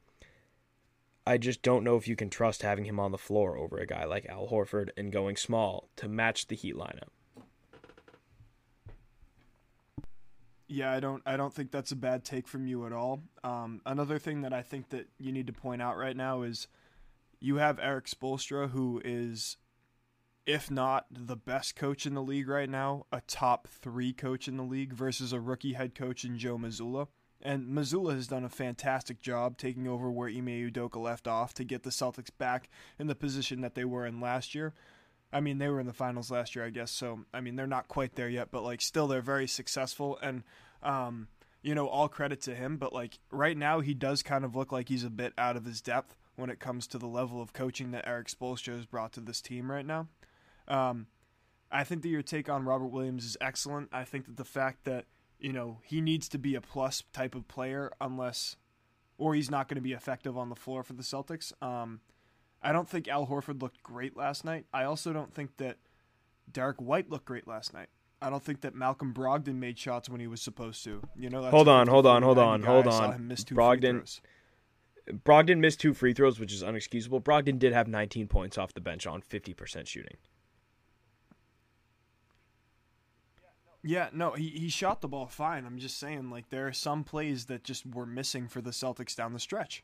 I 1.25 1.37
just 1.37 1.61
don't 1.61 1.83
know 1.83 1.97
if 1.97 2.07
you 2.07 2.15
can 2.15 2.29
trust 2.29 2.63
having 2.63 2.85
him 2.85 2.99
on 2.99 3.11
the 3.11 3.17
floor 3.17 3.57
over 3.57 3.77
a 3.77 3.85
guy 3.85 4.05
like 4.05 4.25
Al 4.27 4.47
Horford 4.47 4.89
and 4.97 5.11
going 5.11 5.35
small 5.35 5.89
to 5.97 6.07
match 6.07 6.47
the 6.47 6.55
Heat 6.55 6.75
lineup. 6.75 7.09
Yeah, 10.69 10.91
I 10.91 10.99
don't. 10.99 11.21
I 11.25 11.37
don't 11.37 11.53
think 11.53 11.71
that's 11.71 11.93
a 11.93 11.95
bad 11.95 12.25
take 12.25 12.47
from 12.47 12.67
you 12.67 12.85
at 12.85 12.91
all. 12.91 13.23
Um, 13.43 13.81
another 13.85 14.19
thing 14.19 14.41
that 14.41 14.51
I 14.51 14.61
think 14.61 14.89
that 14.89 15.07
you 15.17 15.31
need 15.31 15.47
to 15.47 15.53
point 15.53 15.81
out 15.81 15.97
right 15.97 16.15
now 16.15 16.41
is 16.41 16.67
you 17.39 17.57
have 17.57 17.79
Erik 17.79 18.05
Spoelstra, 18.05 18.71
who 18.71 19.01
is, 19.05 19.57
if 20.45 20.69
not 20.69 21.05
the 21.09 21.37
best 21.37 21.75
coach 21.75 22.05
in 22.05 22.15
the 22.15 22.21
league 22.21 22.49
right 22.49 22.69
now, 22.69 23.05
a 23.13 23.21
top 23.27 23.67
three 23.67 24.11
coach 24.11 24.47
in 24.47 24.57
the 24.57 24.63
league 24.63 24.93
versus 24.93 25.31
a 25.31 25.39
rookie 25.39 25.73
head 25.73 25.95
coach 25.95 26.25
in 26.25 26.37
Joe 26.37 26.57
Mazzulla. 26.57 27.07
And 27.41 27.67
Mazzulla 27.67 28.15
has 28.15 28.27
done 28.27 28.43
a 28.43 28.49
fantastic 28.49 29.21
job 29.21 29.57
taking 29.57 29.87
over 29.87 30.09
where 30.09 30.27
Ime 30.27 30.47
Udoka 30.47 31.01
left 31.01 31.27
off 31.27 31.53
to 31.55 31.63
get 31.63 31.83
the 31.83 31.91
Celtics 31.91 32.31
back 32.35 32.69
in 32.97 33.07
the 33.07 33.15
position 33.15 33.61
that 33.61 33.75
they 33.75 33.85
were 33.85 34.05
in 34.05 34.19
last 34.19 34.55
year. 34.55 34.73
I 35.31 35.39
mean, 35.39 35.57
they 35.57 35.67
were 35.67 35.79
in 35.79 35.87
the 35.87 35.93
finals 35.93 36.31
last 36.31 36.55
year, 36.55 36.65
I 36.65 36.69
guess. 36.69 36.89
So, 36.89 37.25
I 37.33 37.41
mean, 37.41 37.55
they're 37.55 37.67
not 37.67 37.87
quite 37.87 38.15
there 38.15 38.29
yet, 38.29 38.49
but 38.49 38.63
like, 38.63 38.81
still, 38.81 39.07
they're 39.07 39.21
very 39.21 39.47
successful. 39.47 40.17
And, 40.21 40.43
um, 40.81 41.27
you 41.61 41.75
know, 41.75 41.87
all 41.87 42.07
credit 42.07 42.41
to 42.41 42.55
him. 42.55 42.77
But 42.77 42.93
like, 42.93 43.19
right 43.29 43.57
now, 43.57 43.81
he 43.81 43.93
does 43.93 44.23
kind 44.23 44.45
of 44.45 44.55
look 44.55 44.71
like 44.71 44.89
he's 44.89 45.03
a 45.03 45.09
bit 45.09 45.33
out 45.37 45.57
of 45.57 45.65
his 45.65 45.81
depth 45.81 46.15
when 46.37 46.49
it 46.49 46.59
comes 46.59 46.87
to 46.87 46.97
the 46.97 47.07
level 47.07 47.41
of 47.41 47.53
coaching 47.53 47.91
that 47.91 48.07
Erik 48.07 48.27
Spoelstra 48.27 48.75
has 48.75 48.85
brought 48.85 49.11
to 49.13 49.19
this 49.19 49.41
team 49.41 49.69
right 49.69 49.85
now. 49.85 50.07
Um, 50.67 51.07
I 51.71 51.83
think 51.83 52.03
that 52.03 52.09
your 52.09 52.21
take 52.21 52.49
on 52.49 52.63
Robert 52.63 52.87
Williams 52.87 53.25
is 53.25 53.37
excellent. 53.41 53.89
I 53.91 54.05
think 54.05 54.25
that 54.25 54.37
the 54.37 54.45
fact 54.45 54.85
that 54.85 55.05
you 55.39 55.53
know 55.53 55.79
he 55.83 56.01
needs 56.01 56.27
to 56.29 56.37
be 56.37 56.55
a 56.55 56.61
plus 56.61 57.03
type 57.13 57.35
of 57.35 57.47
player, 57.47 57.91
unless, 58.01 58.55
or 59.17 59.35
he's 59.35 59.51
not 59.51 59.67
going 59.67 59.75
to 59.75 59.81
be 59.81 59.93
effective 59.93 60.37
on 60.37 60.49
the 60.49 60.55
floor 60.55 60.83
for 60.83 60.93
the 60.93 61.03
Celtics. 61.03 61.51
Um, 61.61 62.01
I 62.61 62.71
don't 62.71 62.89
think 62.89 63.07
Al 63.07 63.27
Horford 63.27 63.61
looked 63.61 63.83
great 63.83 64.17
last 64.17 64.43
night. 64.43 64.65
I 64.73 64.83
also 64.83 65.13
don't 65.13 65.33
think 65.33 65.57
that 65.57 65.77
Derrick 66.51 66.81
White 66.81 67.09
looked 67.09 67.25
great 67.25 67.47
last 67.47 67.73
night. 67.73 67.89
I 68.19 68.31
don't 68.31 68.43
think 68.43 68.61
that 68.61 68.73
Malcolm 68.73 69.13
Brogdon 69.13 69.55
made 69.55 69.77
shots 69.77 70.09
when 70.09 70.19
he 70.19 70.25
was 70.25 70.41
supposed 70.41 70.83
to. 70.85 71.03
You 71.15 71.29
know, 71.29 71.43
that's 71.43 71.51
Hold 71.53 71.67
on, 71.67 71.87
hold 71.87 72.07
on, 72.07 72.23
50-40 72.23 72.25
hold 72.25 72.37
on, 72.39 72.61
hold 72.63 72.87
on. 72.87 73.13
him 73.13 73.27
miss 73.27 73.43
two 73.43 73.53
free 73.53 73.63
Brogdon- 73.63 74.19
Brogdon 75.23 75.59
missed 75.59 75.79
two 75.79 75.93
free 75.93 76.13
throws, 76.13 76.39
which 76.39 76.51
is 76.51 76.63
unexcusable. 76.63 77.23
Brogdon 77.23 77.59
did 77.59 77.73
have 77.73 77.87
19 77.87 78.27
points 78.27 78.57
off 78.57 78.73
the 78.73 78.81
bench 78.81 79.05
on 79.07 79.21
50% 79.21 79.87
shooting. 79.87 80.17
Yeah, 83.87 84.09
no, 84.11 84.31
he, 84.31 84.49
he 84.49 84.67
shot 84.67 84.99
the 84.99 85.07
ball 85.07 85.27
fine. 85.27 85.65
I'm 85.65 85.79
just 85.79 85.97
saying, 85.97 86.29
like, 86.29 86.49
there 86.49 86.67
are 86.67 86.73
some 86.73 87.05
plays 87.05 87.45
that 87.45 87.63
just 87.63 87.85
were 87.85 88.05
missing 88.05 88.49
for 88.49 88.59
the 88.59 88.71
Celtics 88.71 89.15
down 89.15 89.31
the 89.31 89.39
stretch. 89.39 89.81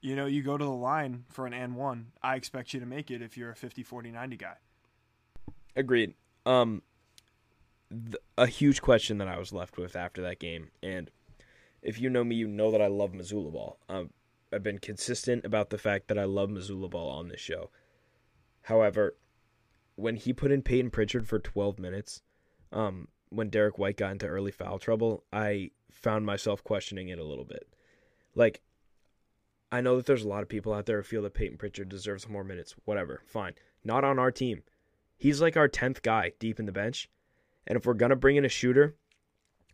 You 0.00 0.16
know, 0.16 0.24
you 0.24 0.42
go 0.42 0.56
to 0.56 0.64
the 0.64 0.70
line 0.70 1.24
for 1.28 1.46
an 1.46 1.52
and 1.52 1.76
one. 1.76 2.12
I 2.22 2.36
expect 2.36 2.72
you 2.72 2.80
to 2.80 2.86
make 2.86 3.10
it 3.10 3.20
if 3.20 3.36
you're 3.36 3.50
a 3.50 3.56
50, 3.56 3.82
40, 3.82 4.10
90 4.12 4.36
guy. 4.38 4.54
Agreed. 5.76 6.14
Um, 6.46 6.80
th- 7.90 8.16
a 8.38 8.46
huge 8.46 8.80
question 8.80 9.18
that 9.18 9.28
I 9.28 9.38
was 9.38 9.52
left 9.52 9.76
with 9.76 9.94
after 9.94 10.22
that 10.22 10.38
game, 10.38 10.70
and 10.82 11.10
if 11.82 12.00
you 12.00 12.08
know 12.08 12.24
me, 12.24 12.36
you 12.36 12.48
know 12.48 12.70
that 12.70 12.80
I 12.80 12.86
love 12.86 13.12
Mazzulla 13.12 13.52
ball. 13.52 13.78
Um, 13.90 14.10
I've 14.50 14.62
been 14.62 14.78
consistent 14.78 15.44
about 15.44 15.68
the 15.68 15.76
fact 15.76 16.08
that 16.08 16.18
I 16.18 16.24
love 16.24 16.48
Mazzulla 16.48 16.88
ball 16.88 17.10
on 17.10 17.28
this 17.28 17.40
show. 17.40 17.68
However, 18.62 19.14
when 19.96 20.16
he 20.16 20.32
put 20.32 20.52
in 20.52 20.62
Payton 20.62 20.90
Pritchard 20.90 21.28
for 21.28 21.38
12 21.38 21.78
minutes, 21.78 22.22
um, 22.72 23.08
when 23.30 23.50
Derrick 23.50 23.78
White 23.78 23.96
got 23.96 24.12
into 24.12 24.26
early 24.26 24.50
foul 24.50 24.78
trouble, 24.78 25.24
I 25.32 25.70
found 25.90 26.26
myself 26.26 26.62
questioning 26.64 27.08
it 27.08 27.18
a 27.18 27.24
little 27.24 27.44
bit. 27.44 27.68
Like, 28.34 28.62
I 29.70 29.80
know 29.80 29.96
that 29.96 30.06
there's 30.06 30.24
a 30.24 30.28
lot 30.28 30.42
of 30.42 30.48
people 30.48 30.72
out 30.72 30.86
there 30.86 30.98
who 30.98 31.02
feel 31.02 31.22
that 31.22 31.34
Payton 31.34 31.58
Pritchard 31.58 31.88
deserves 31.88 32.28
more 32.28 32.44
minutes. 32.44 32.74
Whatever, 32.84 33.22
fine. 33.26 33.54
Not 33.84 34.04
on 34.04 34.18
our 34.18 34.30
team. 34.30 34.62
He's 35.16 35.40
like 35.40 35.56
our 35.56 35.68
10th 35.68 36.02
guy 36.02 36.32
deep 36.38 36.58
in 36.58 36.66
the 36.66 36.72
bench. 36.72 37.10
And 37.66 37.76
if 37.76 37.84
we're 37.84 37.94
going 37.94 38.10
to 38.10 38.16
bring 38.16 38.36
in 38.36 38.44
a 38.44 38.48
shooter, 38.48 38.96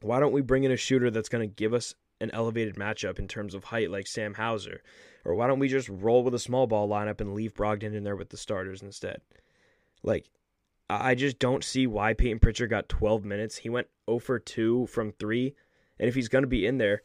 why 0.01 0.19
don't 0.19 0.33
we 0.33 0.41
bring 0.41 0.65
in 0.65 0.73
a 0.73 0.77
shooter 0.77 1.11
that's 1.11 1.29
going 1.29 1.49
to 1.49 1.55
give 1.55 1.73
us 1.73 1.95
an 2.21 2.31
elevated 2.33 2.77
matchup 2.77 3.19
in 3.19 3.29
terms 3.29 3.55
of 3.55 3.65
height 3.65 3.91
like 3.91 4.07
Sam 4.07 4.35
Hauser? 4.35 4.83
Or 5.25 5.35
why 5.35 5.47
don't 5.47 5.59
we 5.59 5.69
just 5.69 5.89
roll 5.89 6.25
with 6.25 6.35
a 6.35 6.39
small 6.39 6.67
ball 6.67 6.89
lineup 6.89 7.21
and 7.21 7.35
leave 7.35 7.55
Brogdon 7.55 7.95
in 7.95 8.05
there 8.05 8.17
with 8.17 8.31
the 8.31 8.37
starters 8.37 8.83
instead? 8.83 9.21
Like, 10.03 10.29
I 10.91 11.15
just 11.15 11.39
don't 11.39 11.65
see 11.65 11.87
why 11.87 12.13
Payton 12.13 12.41
Pritchard 12.41 12.71
got 12.71 12.89
12 12.89 13.25
minutes. 13.25 13.57
He 13.59 13.69
went 13.71 13.89
0 14.09 14.19
for 14.19 14.39
2 14.39 14.87
from 14.87 15.13
3. 15.13 15.55
And 15.99 16.09
if 16.09 16.15
he's 16.15 16.29
going 16.29 16.43
to 16.43 16.49
be 16.49 16.67
in 16.67 16.79
there, 16.79 17.03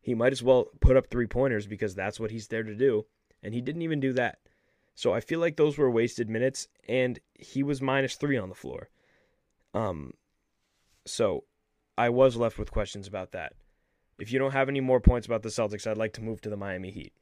he 0.00 0.14
might 0.14 0.32
as 0.32 0.42
well 0.42 0.68
put 0.80 0.96
up 0.96 1.08
three 1.08 1.26
pointers 1.26 1.66
because 1.66 1.94
that's 1.94 2.18
what 2.18 2.30
he's 2.30 2.48
there 2.48 2.62
to 2.62 2.74
do. 2.74 3.06
And 3.42 3.54
he 3.54 3.60
didn't 3.60 3.82
even 3.82 4.00
do 4.00 4.12
that. 4.14 4.38
So 4.94 5.12
I 5.12 5.20
feel 5.20 5.40
like 5.40 5.56
those 5.56 5.78
were 5.78 5.90
wasted 5.90 6.28
minutes, 6.28 6.68
and 6.86 7.18
he 7.34 7.62
was 7.62 7.80
minus 7.80 8.16
three 8.16 8.36
on 8.36 8.48
the 8.48 8.54
floor. 8.54 8.90
Um, 9.74 10.12
so 11.06 11.44
I 11.96 12.10
was 12.10 12.36
left 12.36 12.58
with 12.58 12.70
questions 12.70 13.06
about 13.06 13.32
that. 13.32 13.54
If 14.18 14.32
you 14.32 14.38
don't 14.38 14.52
have 14.52 14.68
any 14.68 14.80
more 14.80 15.00
points 15.00 15.26
about 15.26 15.42
the 15.42 15.48
Celtics, 15.48 15.86
I'd 15.86 15.96
like 15.96 16.12
to 16.14 16.22
move 16.22 16.40
to 16.42 16.50
the 16.50 16.56
Miami 16.56 16.90
Heat. 16.90 17.12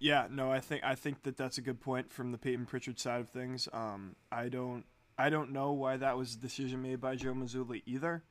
Yeah, 0.00 0.26
no, 0.30 0.52
I 0.52 0.60
think 0.60 0.84
I 0.84 0.94
think 0.94 1.22
that 1.24 1.36
that's 1.36 1.58
a 1.58 1.60
good 1.60 1.80
point 1.80 2.12
from 2.12 2.32
the 2.32 2.38
Payton 2.38 2.66
Pritchard 2.66 2.98
side 2.98 3.20
of 3.20 3.28
things. 3.28 3.68
Um, 3.72 4.16
I 4.30 4.48
don't 4.48 4.84
I 5.18 5.30
don't 5.30 5.52
know 5.52 5.72
why 5.72 5.96
that 5.96 6.16
was 6.16 6.34
a 6.34 6.38
decision 6.38 6.82
made 6.82 7.00
by 7.00 7.16
Joe 7.16 7.34
Mazzulla 7.34 7.82
either. 7.86 8.22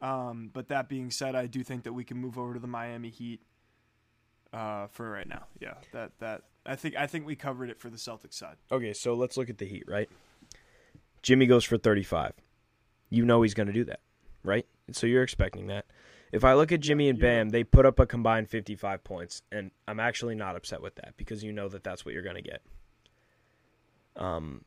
Um, 0.00 0.50
but 0.52 0.68
that 0.68 0.88
being 0.88 1.10
said, 1.10 1.34
I 1.34 1.46
do 1.46 1.62
think 1.62 1.84
that 1.84 1.94
we 1.94 2.04
can 2.04 2.18
move 2.18 2.38
over 2.38 2.52
to 2.52 2.60
the 2.60 2.66
Miami 2.66 3.08
Heat 3.08 3.40
uh, 4.52 4.88
for 4.88 5.10
right 5.10 5.26
now. 5.26 5.46
Yeah, 5.58 5.74
that 5.92 6.12
that 6.18 6.42
I 6.66 6.76
think 6.76 6.96
I 6.96 7.06
think 7.06 7.26
we 7.26 7.34
covered 7.34 7.70
it 7.70 7.80
for 7.80 7.88
the 7.88 7.96
Celtics 7.96 8.34
side. 8.34 8.56
Okay, 8.70 8.92
so 8.92 9.14
let's 9.14 9.36
look 9.36 9.48
at 9.48 9.58
the 9.58 9.66
Heat, 9.66 9.84
right? 9.86 10.08
Jimmy 11.22 11.46
goes 11.46 11.64
for 11.64 11.78
35. 11.78 12.32
You 13.10 13.24
know 13.24 13.42
he's 13.42 13.54
going 13.54 13.66
to 13.66 13.72
do 13.72 13.84
that, 13.84 14.00
right? 14.44 14.66
So 14.92 15.06
you're 15.06 15.22
expecting 15.22 15.68
that. 15.68 15.86
If 16.32 16.44
I 16.44 16.54
look 16.54 16.72
at 16.72 16.80
Jimmy 16.80 17.08
and 17.08 17.18
Bam, 17.18 17.50
they 17.50 17.64
put 17.64 17.86
up 17.86 17.98
a 17.98 18.06
combined 18.06 18.48
55 18.48 19.04
points, 19.04 19.42
and 19.52 19.70
I'm 19.86 20.00
actually 20.00 20.34
not 20.34 20.56
upset 20.56 20.82
with 20.82 20.96
that 20.96 21.14
because 21.16 21.42
you 21.42 21.52
know 21.52 21.68
that 21.68 21.84
that's 21.84 22.04
what 22.04 22.14
you're 22.14 22.22
going 22.22 22.36
to 22.36 22.42
get. 22.42 22.62
Um, 24.16 24.64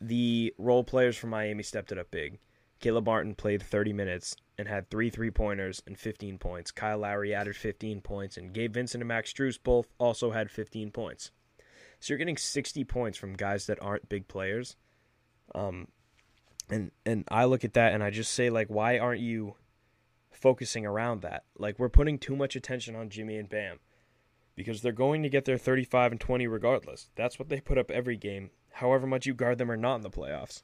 the 0.00 0.52
role 0.58 0.84
players 0.84 1.16
from 1.16 1.30
Miami 1.30 1.62
stepped 1.62 1.92
it 1.92 1.98
up 1.98 2.10
big. 2.10 2.38
Caleb 2.80 3.06
Martin 3.06 3.34
played 3.34 3.62
30 3.62 3.92
minutes 3.92 4.36
and 4.58 4.68
had 4.68 4.90
three 4.90 5.08
three 5.08 5.30
pointers 5.30 5.82
and 5.86 5.98
15 5.98 6.38
points. 6.38 6.70
Kyle 6.70 6.98
Lowry 6.98 7.34
added 7.34 7.56
15 7.56 8.00
points, 8.02 8.36
and 8.36 8.52
Gabe 8.52 8.74
Vincent 8.74 9.00
and 9.02 9.08
Max 9.08 9.32
Strus 9.32 9.58
both 9.62 9.86
also 9.98 10.32
had 10.32 10.50
15 10.50 10.90
points. 10.90 11.30
So 12.00 12.12
you're 12.12 12.18
getting 12.18 12.36
60 12.36 12.84
points 12.84 13.16
from 13.16 13.32
guys 13.34 13.66
that 13.66 13.82
aren't 13.82 14.08
big 14.08 14.28
players. 14.28 14.76
Um, 15.54 15.88
and 16.68 16.90
and 17.06 17.24
I 17.28 17.46
look 17.46 17.64
at 17.64 17.74
that 17.74 17.94
and 17.94 18.02
I 18.02 18.10
just 18.10 18.32
say 18.34 18.50
like, 18.50 18.68
why 18.68 18.98
aren't 18.98 19.20
you 19.20 19.54
focusing 20.34 20.84
around 20.84 21.22
that? 21.22 21.44
Like 21.58 21.78
we're 21.78 21.88
putting 21.88 22.18
too 22.18 22.36
much 22.36 22.56
attention 22.56 22.94
on 22.94 23.10
Jimmy 23.10 23.36
and 23.36 23.48
Bam 23.48 23.78
because 24.56 24.82
they're 24.82 24.92
going 24.92 25.22
to 25.22 25.28
get 25.28 25.44
their 25.44 25.58
35 25.58 26.12
and 26.12 26.20
20 26.20 26.46
regardless. 26.46 27.10
That's 27.16 27.38
what 27.38 27.48
they 27.48 27.60
put 27.60 27.78
up 27.78 27.90
every 27.90 28.16
game, 28.16 28.50
however 28.72 29.06
much 29.06 29.26
you 29.26 29.34
guard 29.34 29.58
them 29.58 29.70
or 29.70 29.76
not 29.76 29.96
in 29.96 30.02
the 30.02 30.10
playoffs. 30.10 30.62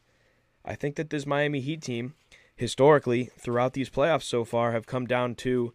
I 0.64 0.74
think 0.74 0.96
that 0.96 1.10
this 1.10 1.26
Miami 1.26 1.60
Heat 1.60 1.82
team, 1.82 2.14
historically, 2.54 3.30
throughout 3.38 3.72
these 3.72 3.90
playoffs 3.90 4.24
so 4.24 4.44
far, 4.44 4.72
have 4.72 4.86
come 4.86 5.06
down 5.06 5.34
to 5.36 5.72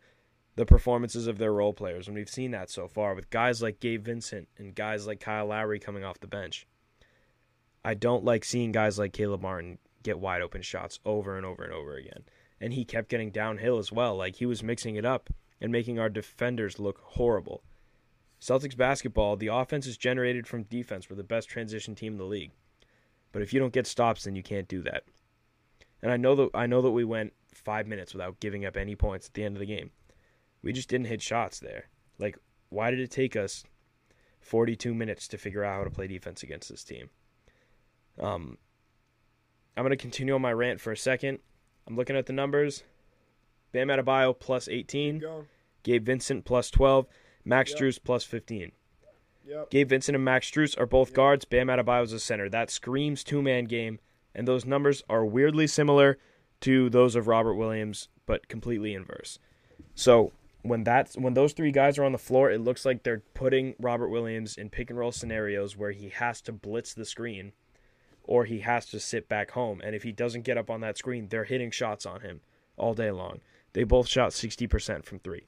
the 0.56 0.66
performances 0.66 1.28
of 1.28 1.38
their 1.38 1.52
role 1.52 1.74
players. 1.74 2.08
And 2.08 2.16
we've 2.16 2.30
seen 2.30 2.52
that 2.52 2.70
so 2.70 2.88
far 2.88 3.14
with 3.14 3.30
guys 3.30 3.62
like 3.62 3.80
Gabe 3.80 4.06
Vincent 4.06 4.48
and 4.58 4.76
guys 4.76 5.06
like 5.06 5.20
Kyle 5.20 5.48
Lowry 5.48 5.80
coming 5.80 6.04
off 6.04 6.20
the 6.20 6.28
bench. 6.28 6.68
I 7.84 7.94
don't 7.94 8.24
like 8.24 8.44
seeing 8.46 8.72
guys 8.72 8.98
like 8.98 9.14
Caleb 9.14 9.42
Martin 9.42 9.80
get 10.02 10.20
wide 10.20 10.42
open 10.42 10.62
shots 10.62 11.00
over 11.06 11.36
and 11.36 11.46
over 11.46 11.64
and 11.64 11.74
over 11.74 11.96
again. 11.96 12.24
And 12.60 12.74
he 12.74 12.86
kept 12.86 13.10
getting 13.10 13.32
downhill 13.32 13.78
as 13.78 13.92
well. 13.92 14.16
Like 14.16 14.38
he 14.38 14.46
was 14.46 14.64
mixing 14.64 14.96
it 14.96 15.06
up 15.06 15.30
and 15.62 15.72
making 15.72 16.00
our 16.00 16.10
defenders 16.10 16.80
look 16.80 17.00
horrible. 17.02 17.64
Celtics 18.40 18.78
basketball, 18.78 19.36
the 19.36 19.48
offense 19.48 19.88
is 19.88 19.98
generated 19.98 20.48
from 20.48 20.64
defense. 20.64 21.10
We're 21.10 21.16
the 21.16 21.24
best 21.24 21.50
transition 21.50 21.96
team 21.96 22.14
in 22.14 22.20
the 22.20 22.26
league. 22.26 22.52
But 23.32 23.42
if 23.42 23.54
you 23.54 23.60
don't 23.60 23.74
get 23.74 23.88
stops, 23.88 24.24
then 24.24 24.36
you 24.36 24.44
can't 24.44 24.68
do 24.68 24.82
that. 24.84 25.04
And 26.02 26.12
I 26.12 26.18
know 26.18 26.36
that 26.36 26.50
I 26.54 26.68
know 26.68 26.82
that 26.82 26.92
we 26.92 27.04
went 27.04 27.34
five 27.54 27.88
minutes 27.88 28.14
without 28.14 28.40
giving 28.40 28.66
up 28.66 28.78
any 28.78 28.96
points 28.96 29.28
at 29.28 29.34
the 29.34 29.44
end 29.44 29.56
of 29.56 29.60
the 29.60 29.66
game. 29.66 29.92
We 30.62 30.74
just 30.74 30.90
didn't 30.90 31.08
hit 31.08 31.22
shots 31.22 31.60
there. 31.60 31.90
Like, 32.20 32.38
why 32.70 32.92
did 32.92 33.00
it 33.00 33.12
take 33.12 33.36
us 33.36 33.64
42 34.42 34.94
minutes 34.94 35.28
to 35.30 35.38
figure 35.38 35.64
out 35.64 35.78
how 35.78 35.84
to 35.84 35.90
play 35.90 36.08
defense 36.08 36.44
against 36.44 36.70
this 36.70 36.84
team? 36.84 37.10
Um, 38.20 38.58
I'm 39.76 39.84
going 39.84 39.92
to 39.92 39.98
continue 39.98 40.36
on 40.36 40.42
my 40.42 40.54
rant 40.54 40.80
for 40.80 40.92
a 40.92 40.98
second. 40.98 41.40
I'm 41.88 41.96
looking 41.96 42.16
at 42.16 42.26
the 42.26 42.34
numbers. 42.34 42.84
Bam 43.72 43.88
Adebayo 43.90 44.38
plus 44.38 44.68
18. 44.68 45.24
Gabe 45.84 46.06
Vincent 46.06 46.46
plus 46.46 46.72
12. 46.72 47.08
Max 47.44 47.72
yep. 47.72 47.80
Strus 47.80 48.00
plus 48.04 48.24
15. 48.24 48.72
Yep. 49.48 49.70
Gabe 49.70 49.90
Vincent 49.90 50.16
and 50.16 50.26
Max 50.26 50.50
Strus 50.50 50.80
are 50.80 50.88
both 50.88 51.10
yep. 51.10 51.16
guards. 51.16 51.46
Bam 51.46 51.68
Adebayo 51.68 52.04
is 52.04 52.14
a 52.14 52.20
center. 52.20 52.50
That 52.50 52.72
screams 52.72 53.24
two-man 53.24 53.66
game, 53.66 54.00
and 54.34 54.48
those 54.48 54.66
numbers 54.66 55.04
are 55.08 55.24
weirdly 55.24 55.68
similar 55.68 56.18
to 56.62 56.90
those 56.90 57.16
of 57.16 57.28
Robert 57.28 57.54
Williams, 57.54 58.08
but 58.26 58.48
completely 58.48 58.94
inverse. 58.94 59.38
So 59.94 60.32
when 60.64 60.84
that's 60.84 61.16
when 61.16 61.36
those 61.36 61.54
three 61.54 61.72
guys 61.72 62.00
are 62.00 62.04
on 62.04 62.12
the 62.12 62.18
floor, 62.18 62.50
it 62.50 62.62
looks 62.62 62.86
like 62.86 63.04
they're 63.04 63.24
putting 63.36 63.76
Robert 63.80 64.10
Williams 64.10 64.58
in 64.58 64.70
pick 64.70 64.90
and 64.90 64.98
roll 64.98 65.12
scenarios 65.12 65.78
where 65.78 65.92
he 65.92 66.10
has 66.10 66.42
to 66.42 66.52
blitz 66.52 66.94
the 66.94 67.06
screen 67.06 67.54
or 68.28 68.46
he 68.46 68.60
has 68.60 68.86
to 68.88 69.00
sit 69.00 69.30
back 69.30 69.52
home. 69.52 69.82
And 69.84 69.96
if 69.96 70.04
he 70.04 70.12
doesn't 70.12 70.44
get 70.44 70.58
up 70.58 70.70
on 70.70 70.82
that 70.82 70.98
screen, 70.98 71.28
they're 71.30 71.46
hitting 71.46 71.72
shots 71.72 72.06
on 72.06 72.22
him 72.22 72.42
all 72.78 72.94
day 72.94 73.12
long. 73.12 73.42
They 73.74 73.84
both 73.84 74.08
shot 74.08 74.32
60% 74.32 75.06
from 75.06 75.20
three. 75.20 75.46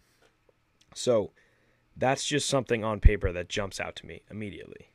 So 0.94 1.32
that's 1.96 2.26
just 2.26 2.50
something 2.50 2.84
on 2.84 3.00
paper 3.00 3.32
that 3.32 3.50
jumps 3.50 3.80
out 3.80 3.96
to 3.98 4.06
me 4.06 4.22
immediately. 4.30 4.92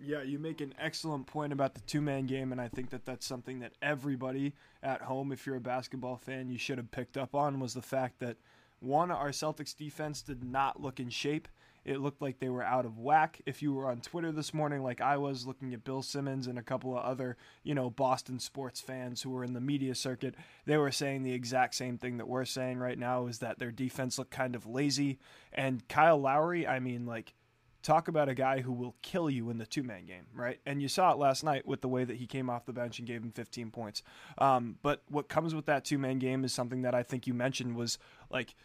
Yeah, 0.00 0.22
you 0.22 0.38
make 0.38 0.60
an 0.60 0.72
excellent 0.78 1.26
point 1.26 1.52
about 1.52 1.74
the 1.74 1.80
two 1.80 2.00
man 2.00 2.26
game, 2.26 2.52
and 2.52 2.60
I 2.60 2.68
think 2.68 2.90
that 2.90 3.04
that's 3.04 3.26
something 3.26 3.58
that 3.60 3.72
everybody 3.82 4.52
at 4.82 5.02
home, 5.02 5.32
if 5.32 5.46
you're 5.46 5.56
a 5.56 5.60
basketball 5.60 6.16
fan, 6.16 6.48
you 6.48 6.58
should 6.58 6.78
have 6.78 6.90
picked 6.90 7.16
up 7.16 7.34
on 7.34 7.58
was 7.58 7.74
the 7.74 7.82
fact 7.82 8.20
that 8.20 8.36
one, 8.80 9.10
our 9.10 9.30
Celtics 9.30 9.76
defense 9.76 10.22
did 10.22 10.44
not 10.44 10.80
look 10.80 11.00
in 11.00 11.08
shape. 11.08 11.48
It 11.86 12.00
looked 12.00 12.20
like 12.20 12.40
they 12.40 12.48
were 12.48 12.64
out 12.64 12.84
of 12.84 12.98
whack. 12.98 13.40
If 13.46 13.62
you 13.62 13.72
were 13.72 13.88
on 13.88 14.00
Twitter 14.00 14.32
this 14.32 14.52
morning, 14.52 14.82
like 14.82 15.00
I 15.00 15.16
was, 15.16 15.46
looking 15.46 15.72
at 15.72 15.84
Bill 15.84 16.02
Simmons 16.02 16.48
and 16.48 16.58
a 16.58 16.62
couple 16.62 16.98
of 16.98 17.04
other, 17.04 17.36
you 17.62 17.76
know, 17.76 17.90
Boston 17.90 18.40
sports 18.40 18.80
fans 18.80 19.22
who 19.22 19.30
were 19.30 19.44
in 19.44 19.52
the 19.52 19.60
media 19.60 19.94
circuit, 19.94 20.34
they 20.64 20.76
were 20.76 20.90
saying 20.90 21.22
the 21.22 21.32
exact 21.32 21.76
same 21.76 21.96
thing 21.96 22.16
that 22.16 22.26
we're 22.26 22.44
saying 22.44 22.78
right 22.78 22.98
now 22.98 23.28
is 23.28 23.38
that 23.38 23.60
their 23.60 23.70
defense 23.70 24.18
looked 24.18 24.32
kind 24.32 24.56
of 24.56 24.66
lazy. 24.66 25.20
And 25.52 25.86
Kyle 25.86 26.18
Lowry, 26.18 26.66
I 26.66 26.80
mean, 26.80 27.06
like, 27.06 27.34
talk 27.84 28.08
about 28.08 28.28
a 28.28 28.34
guy 28.34 28.62
who 28.62 28.72
will 28.72 28.96
kill 29.02 29.30
you 29.30 29.48
in 29.48 29.58
the 29.58 29.66
two 29.66 29.84
man 29.84 30.06
game, 30.06 30.26
right? 30.34 30.58
And 30.66 30.82
you 30.82 30.88
saw 30.88 31.12
it 31.12 31.18
last 31.18 31.44
night 31.44 31.68
with 31.68 31.82
the 31.82 31.88
way 31.88 32.02
that 32.02 32.16
he 32.16 32.26
came 32.26 32.50
off 32.50 32.66
the 32.66 32.72
bench 32.72 32.98
and 32.98 33.06
gave 33.06 33.22
him 33.22 33.30
15 33.30 33.70
points. 33.70 34.02
Um, 34.38 34.76
but 34.82 35.04
what 35.08 35.28
comes 35.28 35.54
with 35.54 35.66
that 35.66 35.84
two 35.84 35.98
man 35.98 36.18
game 36.18 36.44
is 36.44 36.52
something 36.52 36.82
that 36.82 36.96
I 36.96 37.04
think 37.04 37.28
you 37.28 37.34
mentioned 37.34 37.76
was 37.76 37.96
like 38.28 38.56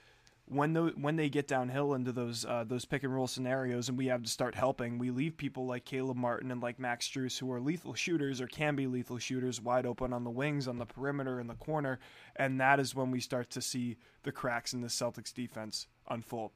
when 0.52 0.74
the, 0.74 0.94
when 0.98 1.16
they 1.16 1.30
get 1.30 1.48
downhill 1.48 1.94
into 1.94 2.12
those 2.12 2.44
uh, 2.46 2.66
those 2.68 2.84
pick 2.84 3.04
and 3.04 3.16
roll 3.16 3.28
scenarios 3.28 3.88
and 3.88 3.98
we 3.98 4.08
have 4.08 4.22
to 4.24 4.30
start 4.30 4.54
helping, 4.54 4.98
we 4.98 5.10
leave 5.10 5.38
people 5.38 5.66
like 5.66 5.86
Caleb 5.86 6.18
Martin 6.18 6.52
and 6.52 6.62
like 6.62 6.78
Max 6.78 7.08
Strus 7.08 7.40
who 7.40 7.52
are 7.54 7.62
lethal 7.62 7.94
shooters 7.94 8.42
or 8.42 8.48
can 8.48 8.76
be 8.76 8.86
lethal 8.86 9.18
shooters 9.18 9.62
wide 9.62 9.86
open 9.86 10.12
on 10.12 10.26
the 10.26 10.30
wings, 10.30 10.68
on 10.68 10.78
the 10.78 10.86
perimeter, 10.86 11.40
in 11.40 11.48
the 11.48 11.56
corner, 11.56 12.00
and 12.36 12.60
that 12.60 12.82
is 12.82 12.94
when 12.94 13.12
we 13.12 13.22
start 13.22 13.50
to 13.52 13.62
see 13.62 13.96
the 14.24 14.32
cracks 14.32 14.74
in 14.74 14.82
the 14.82 14.90
Celtics 14.90 15.34
defense 15.34 15.88
unfold. 16.10 16.52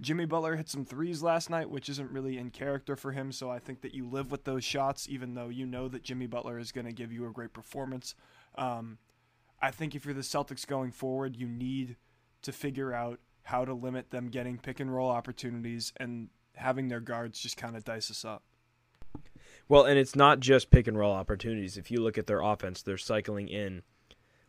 Jimmy 0.00 0.24
Butler 0.24 0.56
hit 0.56 0.68
some 0.68 0.84
threes 0.84 1.22
last 1.22 1.50
night, 1.50 1.70
which 1.70 1.88
isn't 1.88 2.10
really 2.10 2.38
in 2.38 2.50
character 2.50 2.96
for 2.96 3.12
him, 3.12 3.30
so 3.30 3.50
I 3.50 3.58
think 3.58 3.82
that 3.82 3.94
you 3.94 4.08
live 4.08 4.30
with 4.30 4.44
those 4.44 4.64
shots, 4.64 5.06
even 5.08 5.34
though 5.34 5.50
you 5.50 5.66
know 5.66 5.86
that 5.88 6.02
Jimmy 6.02 6.26
Butler 6.26 6.58
is 6.58 6.72
going 6.72 6.86
to 6.86 6.92
give 6.92 7.12
you 7.12 7.26
a 7.26 7.30
great 7.30 7.52
performance. 7.52 8.14
Um, 8.56 8.98
I 9.62 9.70
think 9.70 9.94
if 9.94 10.04
you're 10.04 10.14
the 10.14 10.22
Celtics 10.22 10.66
going 10.66 10.90
forward, 10.90 11.36
you 11.36 11.46
need 11.46 11.96
to 12.42 12.52
figure 12.52 12.92
out 12.92 13.20
how 13.44 13.64
to 13.64 13.74
limit 13.74 14.10
them 14.10 14.28
getting 14.28 14.58
pick 14.58 14.80
and 14.80 14.92
roll 14.92 15.10
opportunities 15.10 15.92
and 15.98 16.28
having 16.56 16.88
their 16.88 17.00
guards 17.00 17.38
just 17.38 17.56
kind 17.56 17.76
of 17.76 17.84
dice 17.84 18.10
us 18.10 18.24
up. 18.24 18.42
Well, 19.68 19.84
and 19.84 19.98
it's 19.98 20.16
not 20.16 20.40
just 20.40 20.70
pick 20.70 20.86
and 20.86 20.98
roll 20.98 21.12
opportunities. 21.12 21.76
If 21.76 21.90
you 21.90 22.00
look 22.00 22.18
at 22.18 22.26
their 22.26 22.40
offense, 22.40 22.82
they're 22.82 22.98
cycling 22.98 23.48
in. 23.48 23.82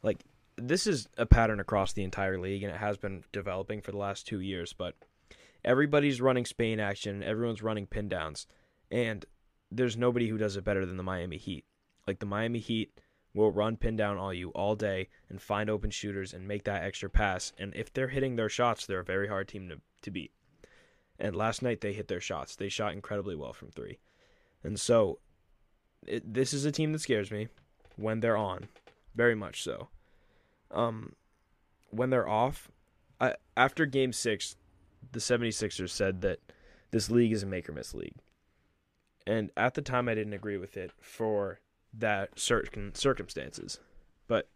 Like, 0.02 0.24
this 0.58 0.88
is 0.88 1.08
a 1.18 1.26
pattern 1.26 1.60
across 1.60 1.94
the 1.94 2.04
entire 2.04 2.40
league, 2.40 2.64
and 2.64 2.74
it 2.74 2.80
has 2.80 2.98
been 2.98 3.24
developing 3.32 3.82
for 3.82 3.92
the 3.92 3.98
last 3.98 4.28
two 4.28 4.40
years, 4.40 4.74
but 4.74 4.96
everybody's 5.64 6.22
running 6.22 6.46
Spain 6.46 6.80
action, 6.80 7.24
everyone's 7.24 7.62
running 7.62 7.88
pin 7.88 8.08
downs, 8.08 8.48
and 8.92 9.26
there's 9.72 9.98
nobody 9.98 10.28
who 10.28 10.38
does 10.38 10.56
it 10.56 10.64
better 10.64 10.86
than 10.86 10.98
the 10.98 11.04
Miami 11.04 11.38
Heat. 11.38 11.66
Like, 12.08 12.20
the 12.20 12.26
Miami 12.26 12.60
Heat 12.60 13.00
will 13.36 13.52
run 13.52 13.76
pin 13.76 13.98
down 13.98 14.18
all 14.18 14.34
you 14.34 14.50
all 14.52 14.76
day 14.76 15.10
and 15.30 15.42
find 15.42 15.70
open 15.70 15.92
shooters 15.92 16.34
and 16.34 16.48
make 16.48 16.64
that 16.64 16.84
extra 16.84 17.10
pass. 17.10 17.52
And 17.60 17.76
if 17.76 17.94
they're 17.94 18.08
hitting 18.08 18.38
their 18.38 18.50
shots, 18.50 18.86
they're 18.86 19.02
a 19.02 19.06
very 19.06 19.28
hard 19.28 19.50
team 19.50 19.68
to, 19.70 19.82
to 20.02 20.10
beat. 20.10 20.32
And 21.20 21.36
last 21.36 21.62
night 21.62 21.82
they 21.82 21.94
hit 21.94 22.08
their 22.08 22.22
shots. 22.22 22.56
They 22.56 22.70
shot 22.70 22.94
incredibly 22.94 23.36
well 23.36 23.54
from 23.54 23.70
three. 23.70 24.00
And 24.64 24.80
so 24.80 25.20
it, 26.08 26.34
this 26.34 26.54
is 26.54 26.64
a 26.66 26.72
team 26.72 26.94
that 26.94 27.00
scares 27.00 27.30
me 27.30 27.50
when 27.98 28.22
they're 28.22 28.38
on, 28.38 28.70
very 29.16 29.36
much 29.36 29.62
so. 29.62 29.90
Um, 30.72 31.14
when 31.90 32.10
they're 32.10 32.28
off, 32.28 32.72
I, 33.20 33.36
after 33.58 33.86
game 33.86 34.14
six, 34.14 34.56
the 35.12 35.20
76ers 35.20 35.90
said 35.90 36.22
that 36.22 36.40
this 36.92 37.12
league 37.12 37.34
is 37.34 37.44
a 37.44 37.46
make 37.46 37.68
or 37.68 37.74
miss 37.74 37.94
league. 37.94 38.16
And 39.28 39.52
at 39.58 39.74
the 39.74 39.82
time, 39.82 40.08
I 40.08 40.16
didn't 40.16 40.34
agree 40.34 40.58
with 40.58 40.78
it 40.78 40.92
for 41.00 41.60
that 41.98 42.38
certain 42.40 42.94
circumstances. 42.96 43.80
But 44.28 44.50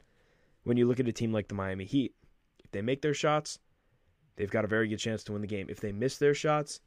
when 0.64 0.78
you 0.78 0.88
look 0.88 1.00
at 1.00 1.08
a 1.08 1.14
team 1.14 1.32
like 1.32 1.48
the 1.48 1.56
Miami 1.56 1.86
Heat, 1.86 2.14
if 2.64 2.72
they 2.72 2.82
make 2.82 3.02
their 3.02 3.14
shots, 3.14 3.60
they've 4.36 4.50
got 4.50 4.66
a 4.66 4.70
very 4.70 4.88
good 4.88 5.00
chance 5.00 5.24
to 5.24 5.32
win 5.32 5.42
the 5.42 5.48
game. 5.48 5.68
If 5.70 5.80
they 5.80 5.92
miss 5.92 6.18
their 6.18 6.34
shots, 6.34 6.82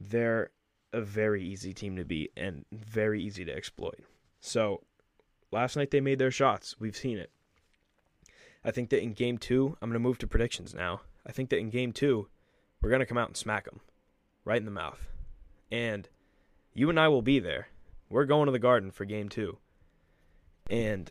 they're 0.00 0.50
a 0.92 1.00
very 1.00 1.44
easy 1.44 1.72
team 1.72 1.96
to 1.96 2.04
beat 2.04 2.32
and 2.36 2.64
very 2.72 3.22
easy 3.22 3.44
to 3.44 3.54
exploit. 3.54 4.00
So 4.40 4.82
last 5.52 5.76
night 5.76 5.90
they 5.90 6.00
made 6.00 6.18
their 6.18 6.30
shots. 6.30 6.76
We've 6.80 6.96
seen 6.96 7.18
it. 7.18 7.30
I 8.64 8.70
think 8.70 8.90
that 8.90 9.02
in 9.02 9.12
game 9.12 9.38
two, 9.38 9.76
I'm 9.80 9.88
going 9.88 9.94
to 9.94 10.00
move 10.00 10.18
to 10.18 10.26
predictions 10.26 10.74
now. 10.74 11.02
I 11.26 11.32
think 11.32 11.50
that 11.50 11.58
in 11.58 11.70
game 11.70 11.92
two, 11.92 12.28
we're 12.80 12.90
going 12.90 13.00
to 13.00 13.06
come 13.06 13.18
out 13.18 13.28
and 13.28 13.36
smack 13.36 13.64
them 13.64 13.80
right 14.44 14.58
in 14.58 14.64
the 14.64 14.70
mouth. 14.70 15.08
And 15.70 16.08
you 16.74 16.90
and 16.90 16.98
I 16.98 17.08
will 17.08 17.22
be 17.22 17.38
there. 17.38 17.68
We're 18.10 18.26
going 18.26 18.46
to 18.46 18.52
the 18.52 18.58
Garden 18.58 18.90
for 18.90 19.04
game 19.04 19.28
two. 19.28 19.58
And 20.68 21.10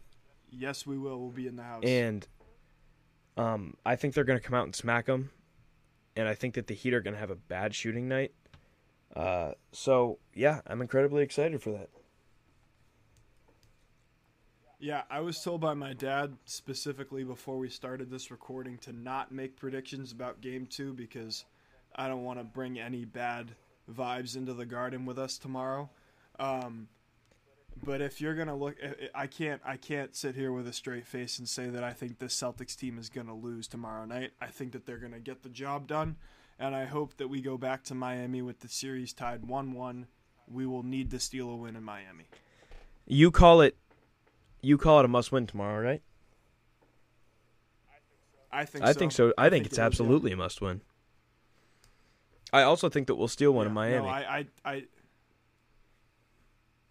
yes, 0.52 0.86
we 0.86 0.98
will. 0.98 1.20
We'll 1.20 1.32
be 1.32 1.48
in 1.48 1.56
the 1.56 1.64
house. 1.64 1.84
And 1.84 2.28
um, 3.38 3.76
I 3.86 3.96
think 3.96 4.14
they're 4.14 4.24
going 4.26 4.40
to 4.40 4.46
come 4.46 4.54
out 4.54 4.66
and 4.66 4.76
smack 4.76 5.06
them. 5.06 5.32
And 6.16 6.28
I 6.28 6.36
think 6.36 6.56
that 6.56 6.68
the 6.68 6.74
Heat 6.76 6.94
are 6.94 7.02
going 7.02 7.14
to 7.14 7.20
have 7.20 7.32
a 7.32 7.36
bad 7.36 7.74
shooting 7.74 8.08
night. 8.08 8.34
Uh, 9.16 9.54
so 9.72 10.20
yeah, 10.34 10.62
I'm 10.68 10.82
incredibly 10.82 11.24
excited 11.24 11.62
for 11.64 11.72
that. 11.72 11.90
Yeah, 14.82 15.04
I 15.10 15.20
was 15.20 15.42
told 15.42 15.60
by 15.60 15.74
my 15.74 15.94
dad 15.94 16.38
specifically 16.46 17.26
before 17.26 17.58
we 17.58 17.70
started 17.70 18.10
this 18.10 18.32
recording 18.32 18.78
to 18.80 18.94
not 18.94 19.30
make 19.30 19.58
predictions 19.58 20.14
about 20.14 20.40
game 20.40 20.68
two 20.68 20.94
because 20.94 21.44
I 21.96 22.08
don't 22.08 22.24
want 22.24 22.40
to 22.40 22.46
bring 22.46 22.80
any 22.80 23.04
bad 23.04 23.56
vibes 23.92 24.38
into 24.38 24.54
the 24.54 24.66
garden 24.66 25.06
with 25.06 25.20
us 25.20 25.38
tomorrow. 25.38 25.90
Um, 26.40 26.88
but 27.84 28.02
if 28.02 28.20
you're 28.22 28.36
gonna 28.36 28.56
look, 28.56 28.76
eh, 28.82 28.94
eh, 29.00 29.08
I 29.14 29.28
can't, 29.28 29.62
I 29.66 29.78
can't 29.78 30.16
sit 30.16 30.36
here 30.36 30.52
with 30.52 30.68
a 30.68 30.74
straight 30.74 31.06
face 31.06 31.40
and 31.40 31.48
say 31.48 31.70
that 31.70 31.84
I 31.84 31.92
think 31.92 32.20
the 32.20 32.26
Celtics 32.26 32.76
team 32.76 32.98
is 32.98 33.10
gonna 33.10 33.36
lose 33.36 33.68
tomorrow 33.68 34.06
night. 34.06 34.32
I 34.42 34.48
think 34.48 34.72
that 34.74 34.86
they're 34.86 34.98
gonna 34.98 35.20
get 35.20 35.44
the 35.44 35.50
job 35.50 35.88
done, 35.88 36.18
and 36.58 36.76
I 36.76 36.86
hope 36.86 37.18
that 37.18 37.28
we 37.28 37.42
go 37.42 37.58
back 37.58 37.84
to 37.86 37.96
Miami 37.96 38.42
with 38.42 38.60
the 38.60 38.68
series 38.68 39.14
tied 39.14 39.46
one-one. 39.46 40.08
We 40.52 40.66
will 40.66 40.84
need 40.84 41.12
to 41.12 41.20
steal 41.20 41.50
a 41.50 41.56
win 41.56 41.76
in 41.76 41.84
Miami. 41.84 42.26
You 43.06 43.32
call 43.32 43.62
it, 43.62 43.76
you 44.62 44.78
call 44.78 45.00
it 45.00 45.06
a 45.06 45.08
must-win 45.10 45.48
tomorrow, 45.48 45.82
right? 45.82 46.02
I 48.52 48.66
think. 48.66 48.84
I 48.84 48.94
so. 48.94 49.00
think 49.00 49.12
so. 49.12 49.34
I, 49.38 49.46
I 49.46 49.50
think, 49.50 49.52
think 49.52 49.66
it's 49.68 49.78
it 49.78 49.82
yeah. 49.82 49.86
absolutely 49.86 50.32
a 50.32 50.38
must-win. 50.38 50.82
I 52.52 52.64
also 52.64 52.90
think 52.90 53.08
that 53.08 53.16
we'll 53.16 53.28
steal 53.28 53.52
one 53.52 53.68
in 53.68 53.74
Miami. 53.74 54.06
No, 54.06 54.08
I, 54.08 54.20
I, 54.20 54.46
I, 54.66 54.84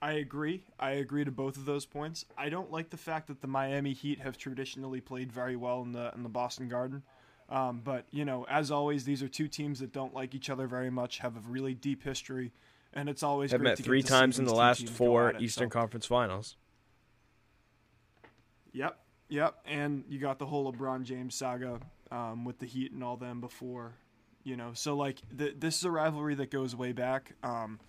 I 0.00 0.12
agree. 0.12 0.62
I 0.78 0.92
agree 0.92 1.24
to 1.24 1.32
both 1.32 1.56
of 1.56 1.64
those 1.64 1.84
points. 1.84 2.24
I 2.36 2.48
don't 2.48 2.70
like 2.70 2.90
the 2.90 2.96
fact 2.96 3.26
that 3.28 3.40
the 3.40 3.48
Miami 3.48 3.92
Heat 3.92 4.20
have 4.20 4.38
traditionally 4.38 5.00
played 5.00 5.32
very 5.32 5.56
well 5.56 5.82
in 5.82 5.92
the 5.92 6.12
in 6.14 6.22
the 6.22 6.28
Boston 6.28 6.68
Garden. 6.68 7.02
Um, 7.48 7.80
but 7.82 8.04
you 8.10 8.24
know, 8.24 8.46
as 8.48 8.70
always, 8.70 9.04
these 9.04 9.22
are 9.22 9.28
two 9.28 9.48
teams 9.48 9.80
that 9.80 9.92
don't 9.92 10.14
like 10.14 10.34
each 10.34 10.50
other 10.50 10.66
very 10.66 10.90
much, 10.90 11.18
have 11.18 11.36
a 11.36 11.40
really 11.40 11.74
deep 11.74 12.04
history, 12.04 12.52
and 12.92 13.08
it's 13.08 13.22
always 13.22 13.50
Have 13.50 13.60
great 13.60 13.70
met 13.70 13.76
to 13.78 13.82
get 13.82 13.88
three 13.88 14.02
times 14.02 14.38
in 14.38 14.44
the 14.44 14.54
last 14.54 14.88
four 14.88 15.30
it, 15.30 15.42
Eastern 15.42 15.70
so- 15.70 15.78
Conference 15.78 16.06
Finals. 16.06 16.56
Yep, 18.72 18.98
yep. 19.28 19.56
And 19.64 20.04
you 20.08 20.18
got 20.18 20.38
the 20.38 20.46
whole 20.46 20.70
LeBron 20.70 21.02
James 21.02 21.34
saga 21.34 21.80
um, 22.12 22.44
with 22.44 22.58
the 22.58 22.66
Heat 22.66 22.92
and 22.92 23.02
all 23.02 23.16
them 23.16 23.40
before, 23.40 23.94
you 24.44 24.56
know. 24.56 24.72
So 24.74 24.94
like, 24.94 25.20
th- 25.36 25.56
this 25.58 25.78
is 25.78 25.84
a 25.84 25.90
rivalry 25.90 26.34
that 26.36 26.50
goes 26.50 26.76
way 26.76 26.92
back. 26.92 27.32
Um, 27.42 27.80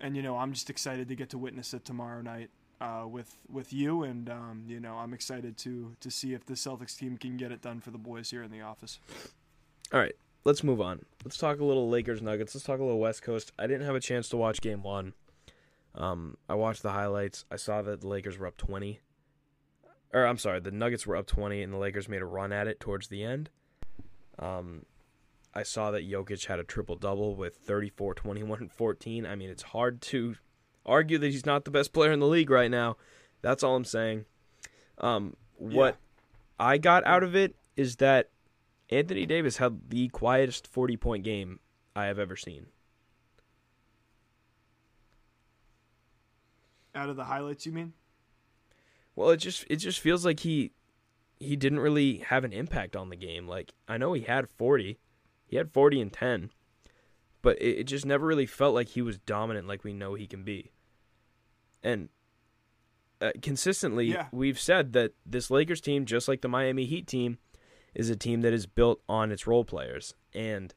and 0.00 0.16
you 0.16 0.22
know, 0.22 0.36
I'm 0.36 0.52
just 0.52 0.70
excited 0.70 1.08
to 1.08 1.14
get 1.14 1.30
to 1.30 1.38
witness 1.38 1.74
it 1.74 1.84
tomorrow 1.84 2.22
night 2.22 2.50
uh, 2.80 3.04
with 3.08 3.36
with 3.50 3.72
you, 3.72 4.02
and 4.02 4.28
um, 4.28 4.64
you 4.68 4.80
know, 4.80 4.96
I'm 4.96 5.14
excited 5.14 5.56
to 5.58 5.96
to 6.00 6.10
see 6.10 6.34
if 6.34 6.44
the 6.46 6.54
Celtics 6.54 6.96
team 6.96 7.16
can 7.16 7.36
get 7.36 7.52
it 7.52 7.62
done 7.62 7.80
for 7.80 7.90
the 7.90 7.98
boys 7.98 8.30
here 8.30 8.42
in 8.42 8.50
the 8.50 8.60
office. 8.60 8.98
All 9.92 10.00
right, 10.00 10.14
let's 10.44 10.62
move 10.64 10.80
on. 10.80 11.04
Let's 11.24 11.38
talk 11.38 11.60
a 11.60 11.64
little 11.64 11.88
Lakers 11.88 12.20
Nuggets. 12.20 12.54
Let's 12.54 12.64
talk 12.64 12.80
a 12.80 12.84
little 12.84 13.00
West 13.00 13.22
Coast. 13.22 13.52
I 13.58 13.66
didn't 13.66 13.86
have 13.86 13.94
a 13.94 14.00
chance 14.00 14.28
to 14.30 14.36
watch 14.36 14.60
Game 14.60 14.82
One. 14.82 15.14
Um, 15.94 16.36
I 16.48 16.54
watched 16.54 16.82
the 16.82 16.92
highlights. 16.92 17.44
I 17.50 17.56
saw 17.56 17.82
that 17.82 18.00
the 18.02 18.08
Lakers 18.08 18.38
were 18.38 18.46
up 18.46 18.56
twenty. 18.56 19.00
Or 20.12 20.26
I'm 20.26 20.38
sorry, 20.38 20.60
the 20.60 20.70
Nuggets 20.70 21.06
were 21.06 21.16
up 21.16 21.26
twenty, 21.26 21.62
and 21.62 21.72
the 21.72 21.78
Lakers 21.78 22.08
made 22.08 22.22
a 22.22 22.26
run 22.26 22.52
at 22.52 22.68
it 22.68 22.80
towards 22.80 23.08
the 23.08 23.24
end. 23.24 23.50
Um, 24.38 24.84
I 25.56 25.62
saw 25.62 25.90
that 25.92 26.06
Jokic 26.06 26.44
had 26.44 26.58
a 26.58 26.64
triple 26.64 26.96
double 26.96 27.34
with 27.34 27.56
34, 27.56 28.12
21, 28.12 28.58
and 28.58 28.70
14. 28.70 29.24
I 29.24 29.36
mean, 29.36 29.48
it's 29.48 29.62
hard 29.62 30.02
to 30.02 30.36
argue 30.84 31.16
that 31.16 31.28
he's 31.28 31.46
not 31.46 31.64
the 31.64 31.70
best 31.70 31.94
player 31.94 32.12
in 32.12 32.20
the 32.20 32.26
league 32.26 32.50
right 32.50 32.70
now. 32.70 32.98
That's 33.40 33.62
all 33.62 33.74
I'm 33.74 33.86
saying. 33.86 34.26
Um, 34.98 35.34
what 35.56 35.96
I 36.60 36.76
got 36.76 37.06
out 37.06 37.22
of 37.22 37.34
it 37.34 37.56
is 37.74 37.96
that 37.96 38.28
Anthony 38.90 39.24
Davis 39.24 39.56
had 39.56 39.88
the 39.88 40.08
quietest 40.08 40.66
40 40.66 40.98
point 40.98 41.24
game 41.24 41.58
I 41.94 42.04
have 42.04 42.18
ever 42.18 42.36
seen. 42.36 42.66
Out 46.94 47.08
of 47.08 47.16
the 47.16 47.24
highlights, 47.24 47.64
you 47.64 47.72
mean? 47.72 47.94
Well, 49.14 49.30
it 49.30 49.38
just 49.38 49.64
it 49.70 49.76
just 49.76 50.00
feels 50.00 50.22
like 50.22 50.40
he 50.40 50.72
he 51.40 51.56
didn't 51.56 51.80
really 51.80 52.18
have 52.18 52.44
an 52.44 52.52
impact 52.52 52.94
on 52.94 53.08
the 53.08 53.16
game. 53.16 53.48
Like 53.48 53.72
I 53.88 53.96
know 53.96 54.12
he 54.12 54.20
had 54.20 54.50
40. 54.58 54.98
He 55.46 55.56
had 55.56 55.72
40 55.72 56.00
and 56.00 56.12
10. 56.12 56.50
But 57.42 57.58
it, 57.60 57.78
it 57.80 57.84
just 57.84 58.04
never 58.04 58.26
really 58.26 58.46
felt 58.46 58.74
like 58.74 58.88
he 58.88 59.02
was 59.02 59.18
dominant 59.18 59.68
like 59.68 59.84
we 59.84 59.92
know 59.92 60.14
he 60.14 60.26
can 60.26 60.42
be. 60.42 60.72
And 61.82 62.08
uh, 63.20 63.30
consistently 63.40 64.06
Yeah. 64.06 64.26
we've 64.32 64.58
said 64.58 64.92
that 64.94 65.12
this 65.24 65.50
Lakers 65.50 65.80
team 65.80 66.04
just 66.04 66.28
like 66.28 66.40
the 66.42 66.48
Miami 66.48 66.84
Heat 66.84 67.06
team 67.06 67.38
is 67.94 68.10
a 68.10 68.16
team 68.16 68.40
that 68.42 68.52
is 68.52 68.66
built 68.66 69.00
on 69.08 69.30
its 69.32 69.46
role 69.46 69.64
players 69.64 70.14
and 70.34 70.74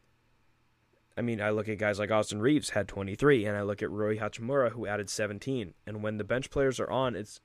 I 1.18 1.22
mean, 1.22 1.42
I 1.42 1.50
look 1.50 1.68
at 1.68 1.78
guys 1.80 2.00
like 2.00 2.12
Austin 2.12 2.42
Reaves 2.42 2.70
had 2.70 2.88
23, 2.88 3.44
and 3.44 3.58
I 3.58 3.62
look 3.64 3.84
at 3.84 3.92
Rui 3.92 4.20
Hachimura 4.20 4.72
who 4.72 4.88
added 4.88 5.10
17. 5.10 5.74
And 5.86 6.02
when 6.02 6.16
the 6.16 6.24
bench 6.24 6.50
players 6.50 6.80
are 6.80 6.90
on, 6.90 7.14
it's 7.14 7.42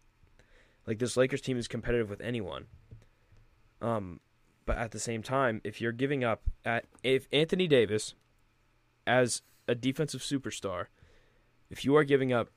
like 0.87 1.01
this 1.01 1.17
Lakers 1.17 1.41
team 1.41 1.57
is 1.59 1.67
competitive 1.67 2.09
with 2.09 2.21
anyone. 2.21 2.67
Um, 3.83 4.21
but 4.67 4.79
at 4.79 4.91
the 4.93 4.99
same 4.99 5.23
time, 5.23 5.61
if 5.65 5.81
you're 5.81 5.93
giving 5.93 6.25
up 6.25 6.43
at 6.65 6.87
if 7.03 7.29
Anthony 7.33 7.69
Davis, 7.69 8.15
as 9.07 9.43
a 9.69 9.75
defensive 9.75 10.23
superstar, 10.23 10.87
if 11.71 11.85
you 11.85 11.97
are 11.97 12.05
giving 12.05 12.33
up 12.33 12.51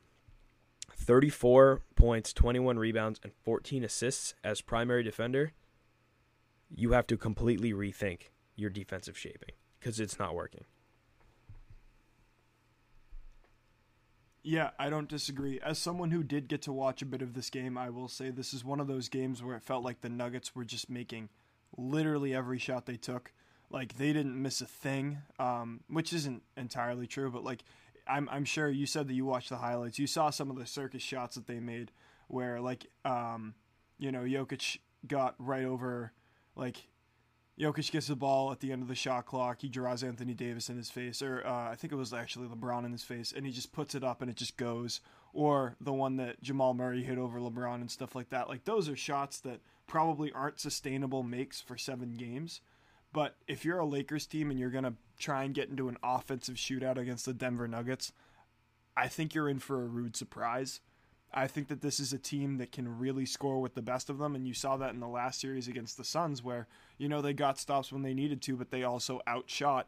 34 0.91 1.82
points, 1.96 2.34
21 2.34 2.78
rebounds, 2.80 3.20
and 3.24 3.32
14 3.43 3.84
assists 3.84 4.34
as 4.43 4.62
primary 4.62 5.04
defender, 5.04 5.54
you 6.74 6.91
have 6.91 7.08
to 7.08 7.17
completely 7.17 7.74
rethink 7.74 8.30
your 8.56 8.70
defensive 8.70 9.17
shaping 9.17 9.52
because 9.80 10.00
it's 10.00 10.20
not 10.20 10.36
working. 10.36 10.65
Yeah, 14.43 14.70
I 14.80 14.89
don't 14.89 15.10
disagree. 15.10 15.60
As 15.60 15.78
someone 15.78 16.12
who 16.12 16.24
did 16.24 16.48
get 16.48 16.62
to 16.63 16.72
watch 16.72 17.02
a 17.02 17.06
bit 17.06 17.22
of 17.22 17.34
this 17.34 17.50
game, 17.50 17.78
I 17.78 17.89
will 17.89 18.08
say 18.08 18.30
this 18.30 18.54
is 18.54 18.63
one 18.63 18.80
of 18.80 18.88
those 18.88 19.10
games 19.10 19.43
where 19.43 19.58
it 19.58 19.62
felt 19.62 19.84
like 19.84 20.00
the 20.00 20.10
Nuggets 20.10 20.56
were 20.56 20.63
just 20.63 20.89
making 20.89 21.28
literally 21.76 22.34
every 22.34 22.60
shot 22.60 22.86
they 22.86 22.98
took. 22.98 23.32
Like 23.70 23.98
they 23.98 24.14
didn't 24.14 24.42
miss 24.42 24.62
a 24.62 24.66
thing, 24.66 25.20
um, 25.40 25.82
which 25.90 26.14
isn't 26.14 26.44
entirely 26.56 27.08
true, 27.08 27.30
but 27.30 27.44
like 27.44 27.64
I'm 28.08 28.30
I'm 28.30 28.46
sure 28.46 28.70
you 28.70 28.86
said 28.86 29.08
that 29.08 29.14
you 29.14 29.26
watched 29.26 29.50
the 29.50 29.58
highlights. 29.58 30.00
You 30.00 30.08
saw 30.08 30.30
some 30.30 30.50
of 30.50 30.58
the 30.58 30.66
circus 30.66 31.04
shots 31.04 31.36
that 31.36 31.48
they 31.48 31.60
made 31.60 31.92
where 32.28 32.62
like 32.62 32.88
um, 33.04 33.56
you 34.00 34.12
know, 34.12 34.22
Jokic 34.22 34.78
got 35.06 35.36
right 35.38 35.66
over 35.66 36.14
like 36.56 36.88
Jokic 37.60 37.92
gets 37.92 38.08
the 38.08 38.16
ball 38.16 38.52
at 38.52 38.60
the 38.60 38.72
end 38.72 38.84
of 38.84 38.88
the 38.88 38.96
shot 38.96 39.26
clock. 39.26 39.62
He 39.62 39.70
draws 39.70 40.04
Anthony 40.04 40.34
Davis 40.34 40.70
in 40.70 40.78
his 40.78 40.92
face, 40.92 41.22
or 41.22 41.46
uh, 41.46 41.72
I 41.72 41.76
think 41.76 41.92
it 41.92 41.96
was 41.96 42.14
actually 42.14 42.48
LeBron 42.48 42.86
in 42.86 42.92
his 42.92 43.04
face, 43.04 43.34
and 43.36 43.46
he 43.46 43.52
just 43.52 43.74
puts 43.74 43.96
it 43.96 44.04
up 44.04 44.22
and 44.22 44.30
it 44.30 44.38
just 44.38 44.58
goes. 44.58 45.02
Or 45.34 45.76
the 45.82 45.94
one 45.94 46.18
that 46.18 46.42
Jamal 46.42 46.74
Murray 46.74 47.04
hit 47.04 47.18
over 47.18 47.40
LeBron 47.40 47.76
and 47.76 47.92
stuff 47.92 48.16
like 48.16 48.30
that. 48.30 48.48
Like 48.48 48.66
those 48.66 48.88
are 48.90 48.96
shots 48.96 49.40
that 49.42 49.60
probably 49.88 50.32
aren't 50.32 50.60
sustainable 50.60 51.23
makes 51.23 51.62
for 51.62 51.78
seven 51.78 52.13
games. 52.13 52.62
But 53.13 53.38
if 53.47 53.63
you're 53.65 53.80
a 53.80 53.86
Lakers 53.86 54.28
team 54.28 54.52
and 54.52 54.60
you're 54.60 54.69
gonna 54.69 54.95
try 55.17 55.43
and 55.43 55.56
get 55.56 55.69
into 55.69 55.88
an 55.88 55.97
offensive 56.04 56.56
shootout 56.56 56.97
against 56.97 57.26
the 57.26 57.34
Denver 57.34 57.67
Nuggets, 57.67 58.12
I 58.95 59.08
think 59.08 59.34
you're 59.34 59.50
in 59.50 59.60
for 59.60 59.82
a 59.82 59.88
rude 59.88 60.15
surprise. 60.15 60.82
I 61.34 61.47
think 61.47 61.67
that 61.67 61.82
this 61.82 62.00
is 62.00 62.13
a 62.13 62.17
team 62.17 62.58
that 62.58 62.71
can 62.71 63.00
really 63.00 63.26
score 63.26 63.60
with 63.60 63.76
the 63.76 63.82
best 63.82 64.10
of 64.10 64.17
them, 64.17 64.36
and 64.36 64.47
you 64.47 64.54
saw 64.54 64.78
that 64.78 64.93
in 64.93 65.00
the 65.00 65.08
last 65.08 65.41
series 65.41 65.67
against 65.67 65.97
the 65.97 66.04
Suns, 66.04 66.43
where 66.43 66.67
you 66.97 67.10
know 67.10 67.21
they 67.21 67.34
got 67.34 67.60
stops 67.60 67.91
when 67.91 68.02
they 68.02 68.13
needed 68.13 68.41
to, 68.43 68.56
but 68.56 68.71
they 68.71 68.84
also 68.84 69.21
outshot 69.28 69.88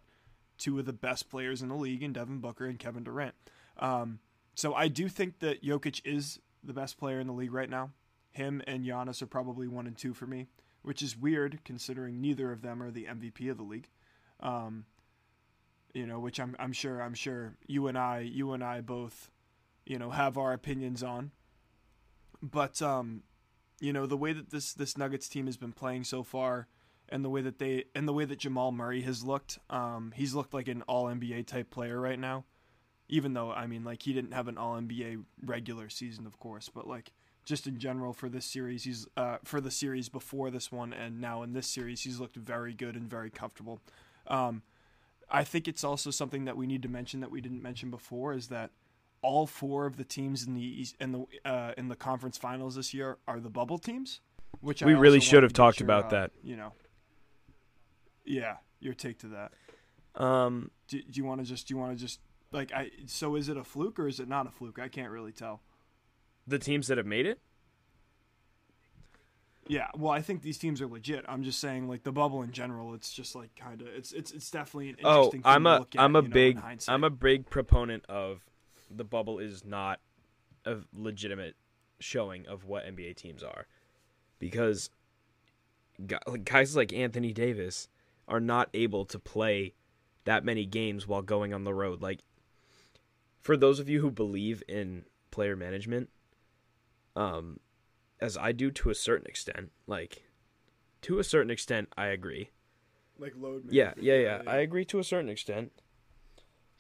two 0.58 0.78
of 0.78 0.86
the 0.86 0.94
best 0.94 1.30
players 1.30 1.62
in 1.62 1.70
the 1.70 1.76
league 1.76 2.04
in 2.04 2.14
Devin 2.14 2.40
Booker 2.40 2.66
and 2.66 2.78
Kevin 2.78 3.04
Durant. 3.04 3.34
Um, 3.78 4.20
so 4.56 4.74
I 4.74 4.90
do 4.90 5.08
think 5.08 5.40
that 5.40 5.64
Jokic 5.64 6.02
is 6.04 6.40
the 6.64 6.74
best 6.74 6.98
player 6.98 7.20
in 7.20 7.28
the 7.28 7.34
league 7.34 7.54
right 7.54 7.70
now. 7.70 7.92
Him 8.32 8.62
and 8.68 8.86
Giannis 8.86 9.22
are 9.22 9.28
probably 9.28 9.68
one 9.68 9.88
and 9.88 9.98
two 9.98 10.14
for 10.14 10.28
me, 10.28 10.48
which 10.82 11.02
is 11.02 11.18
weird 11.18 11.60
considering 11.64 12.22
neither 12.22 12.52
of 12.52 12.62
them 12.62 12.82
are 12.82 12.92
the 12.92 13.06
MVP 13.06 13.50
of 13.50 13.58
the 13.58 13.64
league. 13.64 13.90
Um, 14.40 14.86
you 15.94 16.06
know, 16.06 16.20
which 16.20 16.40
I'm 16.40 16.56
I'm 16.60 16.74
sure 16.74 17.02
I'm 17.02 17.14
sure 17.14 17.56
you 17.68 17.88
and 17.88 17.98
I 17.98 18.20
you 18.20 18.54
and 18.54 18.64
I 18.64 18.82
both 18.82 19.32
you 19.86 19.98
know 19.98 20.12
have 20.12 20.38
our 20.38 20.54
opinions 20.54 21.04
on. 21.04 21.32
But 22.42 22.82
um, 22.82 23.24
you 23.80 23.92
know 23.92 24.06
the 24.06 24.18
way 24.18 24.34
that 24.34 24.52
this 24.52 24.74
this 24.74 24.98
Nuggets 24.98 25.28
team 25.28 25.48
has 25.48 25.58
been 25.58 25.74
playing 25.74 26.04
so 26.04 26.24
far, 26.24 26.68
and 27.10 27.26
the 27.26 27.30
way 27.30 27.42
that 27.42 27.60
they 27.60 27.86
and 27.96 28.08
the 28.08 28.14
way 28.14 28.26
that 28.26 28.40
Jamal 28.40 28.72
Murray 28.72 29.02
has 29.02 29.24
looked, 29.24 29.60
um, 29.70 30.14
he's 30.16 30.36
looked 30.36 30.54
like 30.54 30.68
an 30.68 30.84
All 30.84 31.06
NBA 31.06 31.48
type 31.48 31.72
player 31.72 32.00
right 32.00 32.20
now. 32.20 32.46
Even 33.10 33.34
though 33.34 33.52
I 33.52 33.66
mean, 33.66 33.84
like 33.84 34.04
he 34.04 34.14
didn't 34.14 34.34
have 34.34 34.48
an 34.48 34.58
All 34.58 34.80
NBA 34.80 35.24
regular 35.44 35.90
season, 35.90 36.28
of 36.28 36.38
course, 36.40 36.70
but 36.70 36.88
like 36.88 37.12
just 37.46 37.68
in 37.68 37.80
general 37.80 38.14
for 38.14 38.30
this 38.30 38.46
series, 38.46 38.84
he's 38.84 39.08
uh, 39.18 39.38
for 39.44 39.60
the 39.60 39.72
series 39.72 40.10
before 40.10 40.52
this 40.52 40.72
one 40.72 40.94
and 40.94 41.20
now 41.20 41.44
in 41.44 41.54
this 41.54 41.68
series, 41.68 42.02
he's 42.02 42.20
looked 42.20 42.36
very 42.36 42.74
good 42.74 42.96
and 42.96 43.10
very 43.10 43.30
comfortable. 43.30 43.80
Um, 44.28 44.62
I 45.32 45.44
think 45.44 45.68
it's 45.68 45.84
also 45.84 46.12
something 46.12 46.46
that 46.46 46.58
we 46.58 46.68
need 46.68 46.82
to 46.84 46.90
mention 46.90 47.20
that 47.20 47.32
we 47.32 47.42
didn't 47.42 47.62
mention 47.62 47.92
before 47.92 48.34
is 48.34 48.48
that 48.48 48.72
all 49.22 49.46
four 49.46 49.86
of 49.86 49.98
the 49.98 50.04
teams 50.04 50.46
in 50.46 50.56
the 50.56 50.88
in 51.00 51.12
the 51.12 51.26
uh, 51.46 51.74
in 51.78 51.88
the 51.88 51.96
conference 51.96 52.38
finals 52.38 52.76
this 52.76 52.94
year 52.94 53.18
are 53.28 53.40
the 53.40 53.50
bubble 53.50 53.78
teams, 53.78 54.22
which 54.62 54.82
we 54.82 54.94
I 54.94 54.98
really 54.98 55.20
should 55.20 55.44
have 55.44 55.54
talked 55.54 55.80
sure, 55.80 55.86
about 55.86 56.06
uh, 56.06 56.10
that. 56.10 56.32
You 56.44 56.56
know, 56.56 56.74
yeah, 58.26 58.58
your 58.80 58.94
take 58.94 59.20
to 59.20 59.28
that. 59.28 59.52
Um, 60.22 60.72
Do, 60.88 61.02
do 61.02 61.20
you 61.20 61.26
want 61.26 61.42
to 61.42 61.48
just 61.48 61.68
do 61.68 61.74
you 61.74 61.80
want 61.80 61.98
to 61.98 62.02
just 62.02 62.20
like 62.52 62.72
I? 62.72 62.92
So 63.08 63.36
is 63.36 63.50
it 63.50 63.58
a 63.58 63.64
fluke 63.64 64.00
or 64.00 64.08
is 64.08 64.20
it 64.20 64.28
not 64.28 64.48
a 64.48 64.52
fluke? 64.52 64.80
I 64.80 64.88
can't 64.88 65.12
really 65.12 65.32
tell. 65.32 65.62
The 66.50 66.60
teams 66.60 66.88
that 66.88 66.98
have 66.98 67.08
made 67.08 67.26
it. 67.26 67.40
Yeah, 69.68 69.88
well, 69.96 70.12
I 70.12 70.22
think 70.22 70.42
these 70.42 70.58
teams 70.58 70.82
are 70.82 70.88
legit. 70.88 71.24
I'm 71.28 71.44
just 71.44 71.60
saying, 71.60 71.88
like 71.88 72.02
the 72.02 72.12
bubble 72.12 72.42
in 72.42 72.52
general, 72.52 72.96
it's 72.96 73.14
just 73.14 73.36
like 73.36 73.56
kind 73.56 73.82
of 73.82 73.88
it's 73.88 74.12
it's 74.12 74.32
it's 74.32 74.50
definitely 74.50 74.90
an 74.90 74.96
Oh, 75.04 75.26
interesting. 75.26 75.42
thing 75.44 75.52
I'm 75.52 75.64
to 75.64 75.70
a 75.70 75.78
look 75.80 75.96
at, 75.96 76.02
I'm 76.02 76.16
a 76.16 76.22
you 76.24 76.28
know, 76.28 76.34
big. 76.34 76.60
I'm 76.88 77.04
a 77.04 77.10
big 77.12 77.50
proponent 77.50 78.04
of 78.10 78.42
the 78.90 79.04
bubble 79.04 79.38
is 79.38 79.64
not 79.64 80.00
a 80.66 80.78
legitimate 80.92 81.56
showing 82.00 82.48
of 82.48 82.66
what 82.66 82.86
NBA 82.86 83.16
teams 83.16 83.44
are 83.44 83.68
because 84.40 84.90
guys 86.46 86.76
like 86.76 86.92
Anthony 86.92 87.32
Davis 87.32 87.90
are 88.28 88.40
not 88.40 88.70
able 88.74 89.06
to 89.06 89.20
play 89.20 89.74
that 90.26 90.44
many 90.44 90.66
games 90.66 91.08
while 91.08 91.22
going 91.22 91.54
on 91.54 91.64
the 91.64 91.74
road. 91.74 92.02
Like 92.02 92.22
for 93.42 93.56
those 93.56 93.80
of 93.80 93.88
you 93.88 94.02
who 94.02 94.10
believe 94.10 94.64
in 94.68 95.06
player 95.30 95.56
management, 95.56 96.10
um, 97.20 97.60
as 98.22 98.38
I 98.38 98.54
do 98.54 98.72
to 98.72 98.90
a 98.90 98.96
certain 98.96 99.28
extent, 99.28 99.72
like 99.86 100.24
to 101.02 101.20
a 101.20 101.24
certain 101.24 101.52
extent, 101.52 101.90
I 101.98 102.08
agree. 102.08 102.52
like 103.20 103.34
load. 103.38 103.66
Yeah, 103.70 103.84
management, 103.84 104.06
yeah, 104.06 104.16
yeah. 104.16 104.42
I 104.48 104.58
agree 104.58 104.86
to 104.86 105.00
a 105.00 105.04
certain 105.04 105.30
extent. 105.30 105.74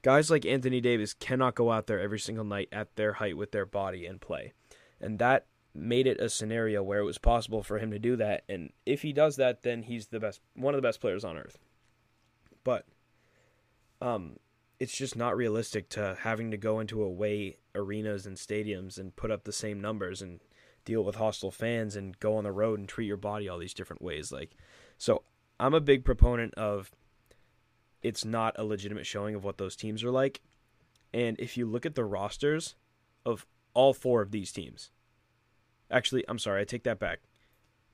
Guys 0.02 0.32
like 0.32 0.46
Anthony 0.46 0.80
Davis 0.80 1.14
cannot 1.14 1.56
go 1.56 1.72
out 1.72 1.88
there 1.88 2.00
every 2.00 2.20
single 2.20 2.46
night 2.46 2.70
at 2.72 2.96
their 2.96 3.14
height 3.14 3.36
with 3.36 3.52
their 3.52 3.66
body 3.66 4.06
and 4.06 4.22
play. 4.22 4.54
And 5.02 5.20
that 5.20 5.48
made 5.76 6.08
it 6.08 6.22
a 6.22 6.30
scenario 6.30 6.82
where 6.82 7.00
it 7.00 7.06
was 7.06 7.18
possible 7.18 7.62
for 7.62 7.80
him 7.80 7.92
to 7.92 8.00
do 8.00 8.16
that. 8.16 8.44
And 8.48 8.72
if 8.86 9.02
he 9.02 9.12
does 9.12 9.36
that, 9.36 9.64
then 9.64 9.84
he's 9.84 10.08
the 10.08 10.22
best, 10.22 10.40
one 10.56 10.74
of 10.74 10.78
the 10.78 10.88
best 10.88 11.02
players 11.02 11.26
on 11.26 11.38
earth. 11.38 11.58
But 12.64 12.86
um, 14.02 14.38
it's 14.80 14.96
just 14.96 15.16
not 15.16 15.36
realistic 15.36 15.90
to 15.90 16.18
having 16.22 16.52
to 16.52 16.58
go 16.58 16.80
into 16.80 17.04
away 17.04 17.58
arenas 17.76 18.26
and 18.26 18.38
stadiums 18.38 18.98
and 18.98 19.16
put 19.16 19.32
up 19.32 19.44
the 19.44 19.52
same 19.52 19.82
numbers 19.82 20.22
and 20.22 20.40
deal 20.86 21.04
with 21.04 21.16
hostile 21.16 21.52
fans 21.52 21.96
and 21.96 22.20
go 22.20 22.38
on 22.38 22.46
the 22.46 22.52
road 22.52 22.80
and 22.80 22.88
treat 22.88 23.06
your 23.06 23.18
body 23.18 23.50
all 23.50 23.60
these 23.60 23.74
different 23.74 24.02
ways. 24.02 24.32
Like, 24.32 24.56
so 24.98 25.24
I'm 25.60 25.74
a 25.74 25.82
big 25.82 26.06
proponent 26.06 26.54
of 26.56 26.92
it's 28.02 28.24
not 28.24 28.56
a 28.58 28.64
legitimate 28.64 29.06
showing 29.06 29.36
of 29.36 29.44
what 29.44 29.58
those 29.58 29.76
teams 29.76 30.04
are 30.04 30.12
like. 30.12 30.42
And 31.14 31.38
if 31.40 31.58
you 31.58 31.66
look 31.66 31.86
at 31.86 31.96
the 31.96 32.06
rosters 32.06 32.76
of 33.26 33.46
all 33.74 33.94
four 33.94 34.22
of 34.22 34.32
these 34.32 34.52
teams, 34.52 34.92
actually, 35.92 36.24
I'm 36.30 36.40
sorry, 36.40 36.62
I 36.62 36.66
take 36.66 36.84
that 36.84 37.00
back. 37.00 37.20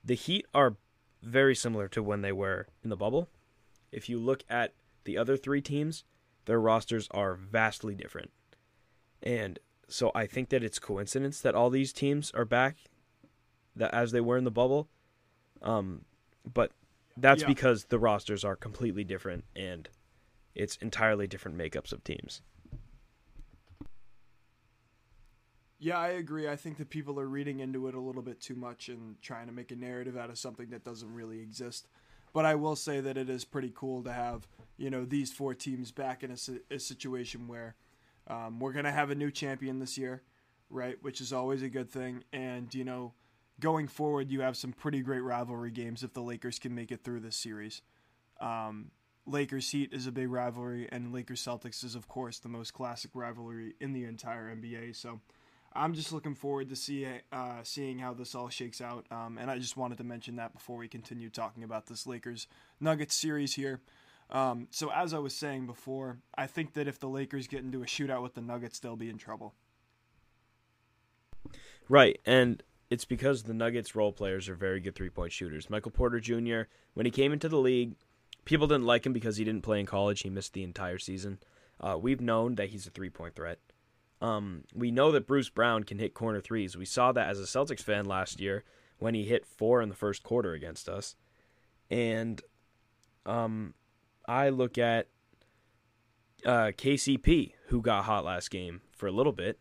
The 0.04 0.14
Heat 0.14 0.46
are 0.54 0.76
very 1.22 1.56
similar 1.56 1.88
to 1.88 2.02
when 2.02 2.22
they 2.22 2.30
were 2.30 2.68
in 2.84 2.90
the 2.90 2.96
bubble. 2.96 3.28
If 3.90 4.08
you 4.08 4.20
look 4.20 4.44
at 4.48 4.74
the 5.04 5.18
other 5.18 5.36
three 5.36 5.60
teams, 5.60 6.04
their 6.46 6.60
rosters 6.60 7.08
are 7.10 7.34
vastly 7.34 7.94
different. 7.94 8.30
And 9.22 9.58
so 9.88 10.10
I 10.14 10.26
think 10.26 10.48
that 10.48 10.64
it's 10.64 10.78
coincidence 10.78 11.40
that 11.42 11.54
all 11.54 11.70
these 11.70 11.92
teams 11.92 12.32
are 12.32 12.44
back 12.44 12.76
that 13.76 13.92
as 13.92 14.12
they 14.12 14.20
were 14.20 14.38
in 14.38 14.44
the 14.44 14.50
bubble. 14.50 14.88
Um, 15.62 16.04
but 16.50 16.72
that's 17.16 17.42
Yeah. 17.42 17.48
because 17.48 17.84
the 17.84 17.98
rosters 17.98 18.44
are 18.44 18.56
completely 18.56 19.04
different 19.04 19.44
and 19.54 19.88
it's 20.54 20.76
entirely 20.76 21.26
different 21.26 21.58
makeups 21.58 21.92
of 21.92 22.02
teams. 22.02 22.42
Yeah, 25.78 25.98
I 25.98 26.08
agree. 26.08 26.48
I 26.48 26.56
think 26.56 26.78
that 26.78 26.88
people 26.88 27.20
are 27.20 27.28
reading 27.28 27.60
into 27.60 27.86
it 27.86 27.94
a 27.94 28.00
little 28.00 28.22
bit 28.22 28.40
too 28.40 28.54
much 28.54 28.88
and 28.88 29.20
trying 29.20 29.46
to 29.46 29.52
make 29.52 29.70
a 29.72 29.76
narrative 29.76 30.16
out 30.16 30.30
of 30.30 30.38
something 30.38 30.70
that 30.70 30.84
doesn't 30.84 31.12
really 31.12 31.40
exist. 31.40 31.86
But 32.36 32.44
I 32.44 32.54
will 32.54 32.76
say 32.76 33.00
that 33.00 33.16
it 33.16 33.30
is 33.30 33.46
pretty 33.46 33.72
cool 33.74 34.02
to 34.02 34.12
have, 34.12 34.46
you 34.76 34.90
know, 34.90 35.06
these 35.06 35.32
four 35.32 35.54
teams 35.54 35.90
back 35.90 36.22
in 36.22 36.30
a, 36.30 36.74
a 36.74 36.78
situation 36.78 37.48
where 37.48 37.76
um, 38.26 38.60
we're 38.60 38.74
going 38.74 38.84
to 38.84 38.92
have 38.92 39.08
a 39.08 39.14
new 39.14 39.30
champion 39.30 39.78
this 39.78 39.96
year, 39.96 40.20
right? 40.68 40.98
Which 41.00 41.22
is 41.22 41.32
always 41.32 41.62
a 41.62 41.70
good 41.70 41.90
thing. 41.90 42.24
And, 42.34 42.74
you 42.74 42.84
know, 42.84 43.14
going 43.58 43.88
forward, 43.88 44.30
you 44.30 44.42
have 44.42 44.54
some 44.54 44.74
pretty 44.74 45.00
great 45.00 45.20
rivalry 45.20 45.70
games 45.70 46.02
if 46.02 46.12
the 46.12 46.20
Lakers 46.20 46.58
can 46.58 46.74
make 46.74 46.92
it 46.92 47.02
through 47.02 47.20
this 47.20 47.36
series. 47.36 47.80
Um, 48.38 48.90
Lakers 49.24 49.70
Heat 49.70 49.94
is 49.94 50.06
a 50.06 50.12
big 50.12 50.30
rivalry, 50.30 50.90
and 50.92 51.14
Lakers 51.14 51.42
Celtics 51.42 51.82
is, 51.82 51.94
of 51.94 52.06
course, 52.06 52.38
the 52.38 52.50
most 52.50 52.74
classic 52.74 53.12
rivalry 53.14 53.76
in 53.80 53.94
the 53.94 54.04
entire 54.04 54.54
NBA. 54.54 54.94
So 54.94 55.22
I'm 55.76 55.94
just 55.94 56.12
looking 56.12 56.34
forward 56.34 56.68
to 56.70 56.76
see 56.76 57.06
uh, 57.32 57.62
seeing 57.62 57.98
how 57.98 58.14
this 58.14 58.34
all 58.34 58.48
shakes 58.48 58.80
out. 58.80 59.06
Um, 59.10 59.38
and 59.38 59.50
I 59.50 59.58
just 59.58 59.76
wanted 59.76 59.98
to 59.98 60.04
mention 60.04 60.36
that 60.36 60.52
before 60.52 60.76
we 60.76 60.88
continue 60.88 61.30
talking 61.30 61.62
about 61.62 61.86
this 61.86 62.06
Lakers 62.06 62.46
Nuggets 62.80 63.14
series 63.14 63.54
here. 63.54 63.80
Um, 64.30 64.68
so 64.70 64.90
as 64.90 65.14
I 65.14 65.18
was 65.18 65.34
saying 65.34 65.66
before, 65.66 66.18
I 66.36 66.46
think 66.46 66.74
that 66.74 66.88
if 66.88 66.98
the 66.98 67.08
Lakers 67.08 67.46
get 67.46 67.62
into 67.62 67.82
a 67.82 67.86
shootout 67.86 68.22
with 68.22 68.34
the 68.34 68.40
Nuggets, 68.40 68.80
they'll 68.80 68.96
be 68.96 69.10
in 69.10 69.18
trouble. 69.18 69.54
Right, 71.88 72.18
and 72.26 72.62
it's 72.90 73.04
because 73.04 73.44
the 73.44 73.54
Nuggets 73.54 73.94
role 73.94 74.12
players 74.12 74.48
are 74.48 74.56
very 74.56 74.80
good 74.80 74.96
three 74.96 75.10
point 75.10 75.32
shooters. 75.32 75.70
Michael 75.70 75.92
Porter 75.92 76.18
Jr., 76.18 76.62
when 76.94 77.06
he 77.06 77.12
came 77.12 77.32
into 77.32 77.48
the 77.48 77.58
league, 77.58 77.94
people 78.44 78.66
didn't 78.66 78.86
like 78.86 79.06
him 79.06 79.12
because 79.12 79.36
he 79.36 79.44
didn't 79.44 79.62
play 79.62 79.78
in 79.78 79.86
college. 79.86 80.22
He 80.22 80.30
missed 80.30 80.52
the 80.52 80.64
entire 80.64 80.98
season. 80.98 81.38
Uh, 81.80 81.96
we've 82.00 82.20
known 82.20 82.56
that 82.56 82.70
he's 82.70 82.86
a 82.86 82.90
three 82.90 83.10
point 83.10 83.36
threat. 83.36 83.58
Um, 84.20 84.64
we 84.74 84.90
know 84.90 85.12
that 85.12 85.26
Bruce 85.26 85.50
Brown 85.50 85.84
can 85.84 85.98
hit 85.98 86.14
corner 86.14 86.40
threes. 86.40 86.76
We 86.76 86.84
saw 86.84 87.12
that 87.12 87.28
as 87.28 87.38
a 87.38 87.44
Celtics 87.44 87.82
fan 87.82 88.06
last 88.06 88.40
year 88.40 88.64
when 88.98 89.14
he 89.14 89.24
hit 89.24 89.44
four 89.44 89.82
in 89.82 89.88
the 89.88 89.94
first 89.94 90.22
quarter 90.22 90.54
against 90.54 90.88
us. 90.88 91.16
And 91.90 92.40
um, 93.26 93.74
I 94.26 94.48
look 94.48 94.78
at 94.78 95.08
uh, 96.44 96.72
KCP, 96.76 97.52
who 97.68 97.82
got 97.82 98.04
hot 98.04 98.24
last 98.24 98.50
game 98.50 98.80
for 98.92 99.06
a 99.06 99.12
little 99.12 99.32
bit. 99.32 99.58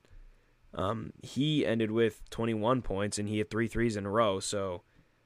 Um, 0.74 1.14
he 1.24 1.66
ended 1.66 1.92
with 1.92 2.30
21 2.30 2.82
points 2.82 3.18
and 3.18 3.30
he 3.30 3.38
had 3.38 3.50
three 3.50 3.68
threes 3.68 3.96
in 3.96 4.06
a 4.06 4.10
row. 4.10 4.40
So, 4.40 4.84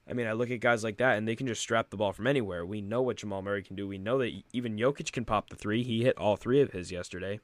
I 0.08 0.14
mean, 0.14 0.28
I 0.28 0.34
look 0.34 0.52
at 0.52 0.60
guys 0.60 0.84
like 0.84 0.98
that 0.98 1.18
and 1.18 1.28
they 1.28 1.36
can 1.36 1.48
just 1.48 1.62
strap 1.62 1.90
the 1.90 1.98
ball 1.98 2.14
from 2.14 2.28
anywhere. 2.28 2.66
We 2.66 2.82
know 2.82 3.02
what 3.02 3.18
Jamal 3.18 3.42
Murray 3.42 3.64
can 3.64 3.76
do. 3.76 3.88
We 3.88 3.98
know 3.98 4.20
that 4.20 4.32
even 4.54 4.78
Jokic 4.78 5.12
can 5.12 5.26
pop 5.26 5.50
the 5.50 5.56
three. 5.56 5.84
He 5.84 6.04
hit 6.04 6.18
all 6.18 6.36
three 6.36 6.62
of 6.62 6.72
his 6.72 6.92
yesterday. 6.92 7.40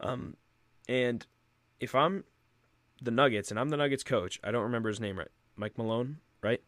Um, 0.00 0.36
and 0.88 1.26
if 1.80 1.94
I'm 1.94 2.24
the 3.00 3.10
Nuggets 3.10 3.50
and 3.50 3.60
I'm 3.60 3.68
the 3.68 3.76
Nuggets 3.76 4.02
coach, 4.02 4.40
I 4.42 4.50
don't 4.50 4.62
remember 4.62 4.88
his 4.88 5.00
name 5.00 5.18
right. 5.18 5.28
Mike 5.56 5.76
Malone, 5.76 6.18
right? 6.42 6.62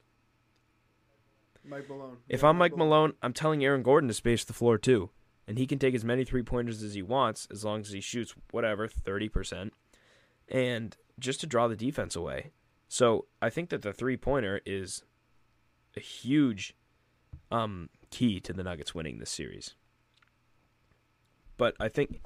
Mike 1.65 1.89
Malone. 1.89 2.19
If 2.29 2.43
Yeah, 2.43 2.51
I'm 2.51 2.59
Mike 2.59 2.77
Malone, 2.77 3.15
I'm 3.23 3.33
telling 3.33 3.65
Aaron 3.65 3.83
Gordon 3.83 4.09
to 4.09 4.15
space 4.15 4.45
the 4.45 4.53
floor 4.53 4.79
too. 4.79 5.11
And 5.47 5.59
he 5.59 5.67
can 5.67 5.79
take 5.79 5.95
as 5.95 6.05
many 6.05 6.25
three 6.25 6.43
pointers 6.43 6.83
as 6.83 6.95
he 6.95 7.03
wants 7.03 7.49
as 7.51 7.65
long 7.65 7.81
as 7.81 7.91
he 7.91 8.01
shoots 8.01 8.35
whatever, 8.53 8.87
30%, 8.87 9.71
and 10.49 10.97
just 11.19 11.41
to 11.41 11.47
draw 11.47 11.67
the 11.67 11.77
defense 11.77 12.15
away. 12.15 12.53
So 12.89 13.27
I 13.43 13.51
think 13.51 13.71
that 13.71 13.83
the 13.83 13.93
three 13.93 14.17
pointer 14.17 14.61
is 14.65 15.03
a 15.97 16.01
huge 16.01 16.75
um, 17.51 17.89
key 18.11 18.41
to 18.41 18.53
the 18.53 18.63
Nuggets 18.63 18.95
winning 18.95 19.19
this 19.19 19.31
series. 19.31 19.75
But 21.57 21.75
I 21.81 21.89
think 21.89 22.21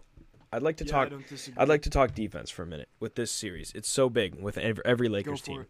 I'd 0.54 0.62
like 0.62 0.76
to 0.76 0.84
Yeah, 0.84 0.92
talk 0.92 1.06
I 1.06 1.10
don't 1.10 1.26
disagree. 1.28 1.60
I'd 1.60 1.68
like 1.68 1.82
to 1.82 1.90
talk 1.90 2.14
defense 2.14 2.48
for 2.48 2.62
a 2.62 2.66
minute 2.66 2.88
with 3.00 3.16
this 3.16 3.32
series. 3.32 3.72
It's 3.74 3.88
so 3.88 4.08
big 4.08 4.40
with 4.40 4.56
ev- 4.56 4.80
every 4.84 5.08
Lakers 5.08 5.40
team. 5.42 5.62
it. 5.62 5.68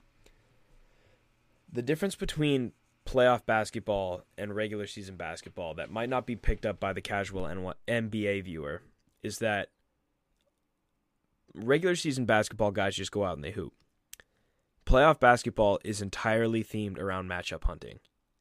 The 1.72 1.80
difference 1.82 2.14
between 2.16 2.72
playoff 3.06 3.46
basketball 3.46 4.22
and 4.36 4.54
regular 4.54 4.86
season 4.86 5.16
basketball 5.16 5.74
that 5.74 5.90
might 5.90 6.08
not 6.08 6.26
be 6.26 6.36
picked 6.36 6.66
up 6.66 6.80
by 6.80 6.92
the 6.92 7.00
casual 7.00 7.44
NBA 7.88 8.44
viewer 8.44 8.82
is 9.22 9.38
that 9.38 9.70
regular 11.54 11.96
season 11.96 12.26
basketball 12.26 12.70
guys 12.70 12.94
just 12.96 13.10
go 13.10 13.24
out 13.24 13.36
and 13.36 13.44
they 13.44 13.52
hoop. 13.52 13.72
Playoff 14.86 15.18
basketball 15.18 15.78
is 15.82 16.02
entirely 16.02 16.62
themed 16.62 16.98
around 16.98 17.28
matchup 17.28 17.64
hunting 17.64 18.00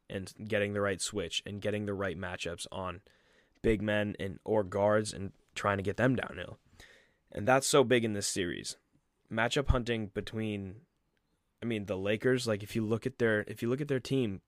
and 0.09 0.33
getting 0.45 0.73
the 0.73 0.81
right 0.81 1.01
switch 1.01 1.41
and 1.45 1.61
getting 1.61 1.85
the 1.85 1.93
right 1.93 2.19
matchups 2.19 2.67
on 2.71 2.99
big 3.61 3.81
men 3.81 4.13
and 4.19 4.39
or 4.43 4.63
guards 4.63 5.13
and 5.13 5.31
trying 5.55 5.77
to 5.77 5.83
get 5.83 5.97
them 5.97 6.15
downhill. 6.15 6.57
And 7.31 7.47
that's 7.47 7.67
so 7.67 7.83
big 7.83 8.05
in 8.05 8.13
this 8.13 8.27
series. 8.27 8.77
Matchup 9.31 9.69
hunting 9.69 10.11
between 10.13 10.75
I 11.61 11.65
mean 11.65 11.85
the 11.85 11.97
Lakers, 11.97 12.47
like 12.47 12.61
if 12.63 12.75
you 12.75 12.85
look 12.85 13.05
at 13.05 13.19
their 13.19 13.41
if 13.47 13.61
you 13.61 13.69
look 13.69 13.81
at 13.81 13.87
their 13.87 13.99
team, 13.99 14.41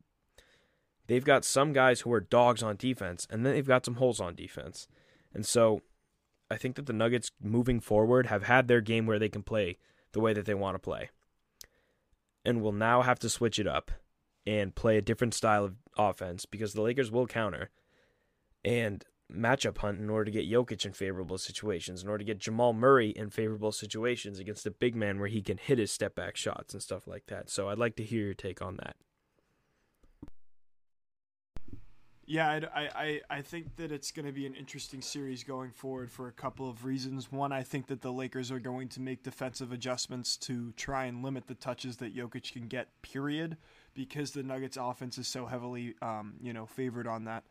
they've 1.08 1.26
got 1.26 1.46
some 1.46 1.74
guys 1.74 2.02
who 2.02 2.14
are 2.14 2.20
dogs 2.20 2.62
on 2.62 2.76
defense 2.76 3.28
and 3.30 3.46
then 3.46 3.54
they've 3.54 3.68
got 3.68 3.86
some 3.86 3.96
holes 3.96 4.20
on 4.20 4.36
defense. 4.36 4.88
And 5.34 5.46
so 5.46 5.82
I 6.50 6.58
think 6.58 6.76
that 6.76 6.86
the 6.86 6.94
Nuggets 6.94 7.32
moving 7.42 7.80
forward 7.80 8.28
have 8.28 8.44
had 8.44 8.68
their 8.68 8.82
game 8.82 9.06
where 9.06 9.20
they 9.20 9.30
can 9.30 9.44
play 9.44 9.78
the 10.12 10.20
way 10.20 10.34
that 10.34 10.46
they 10.46 10.54
want 10.54 10.76
to 10.76 10.80
play. 10.80 11.10
And 12.44 12.62
will 12.62 12.72
now 12.72 13.02
have 13.02 13.18
to 13.20 13.30
switch 13.30 13.58
it 13.58 13.66
up 13.66 13.92
and 14.46 14.76
play 14.76 14.98
a 14.98 15.02
different 15.02 15.34
style 15.34 15.66
of 15.66 15.76
offense 15.98 16.46
because 16.46 16.74
the 16.74 16.84
Lakers 16.84 17.12
will 17.12 17.26
counter 17.26 17.72
and 18.64 19.04
matchup 19.34 19.80
hunt 19.80 20.00
in 20.00 20.10
order 20.10 20.26
to 20.26 20.32
get 20.32 20.50
Jokic 20.50 20.86
in 20.86 20.94
favorable 20.94 21.38
situations, 21.38 22.04
in 22.04 22.10
order 22.10 22.20
to 22.20 22.26
get 22.26 22.40
Jamal 22.40 22.74
Murray 22.74 23.10
in 23.10 23.30
favorable 23.30 23.72
situations 23.72 24.40
against 24.40 24.66
a 24.66 24.72
big 24.72 24.96
man 24.96 25.20
where 25.20 25.28
he 25.28 25.42
can 25.42 25.58
hit 25.58 25.80
his 25.80 25.92
step 25.92 26.16
back 26.16 26.36
shots 26.36 26.74
and 26.74 26.82
stuff 26.82 27.08
like 27.08 27.26
that. 27.28 27.50
So 27.50 27.70
I'd 27.70 27.78
like 27.80 27.96
to 27.98 28.04
hear 28.04 28.26
your 28.26 28.34
take 28.34 28.62
on 28.62 28.78
that. 28.78 28.96
Yeah, 32.28 32.62
I, 32.74 32.82
I, 32.82 33.22
I- 33.30 33.42
think 33.44 33.76
that 33.76 33.92
it's 33.92 34.10
going 34.12 34.26
to 34.26 34.32
be 34.32 34.48
an 34.48 34.56
interesting 34.56 35.00
series 35.02 35.44
going 35.44 35.70
forward 35.70 36.10
for 36.12 36.28
a 36.28 36.32
couple 36.32 36.68
of 36.68 36.84
reasons. 36.84 37.32
One, 37.32 37.52
I 37.52 37.62
think 37.62 37.86
that 37.88 38.02
the 38.02 38.12
Lakers 38.12 38.52
are 38.52 38.60
going 38.60 38.90
to 38.90 39.00
make 39.00 39.22
defensive 39.22 39.72
adjustments 39.72 40.36
to 40.38 40.72
try 40.72 41.06
and 41.06 41.24
limit 41.24 41.46
the 41.46 41.54
touches 41.54 41.98
that 41.98 42.16
Jokic 42.16 42.52
can 42.52 42.68
get, 42.68 42.88
period, 43.04 43.58
because 43.94 44.32
the 44.32 44.42
Nuggets 44.42 44.76
offense 44.76 45.20
is 45.20 45.28
so 45.28 45.46
heavily, 45.46 45.94
um, 46.02 46.34
you 46.42 46.52
know, 46.52 46.66
favored 46.66 47.06
on 47.06 47.26
that. 47.26 47.44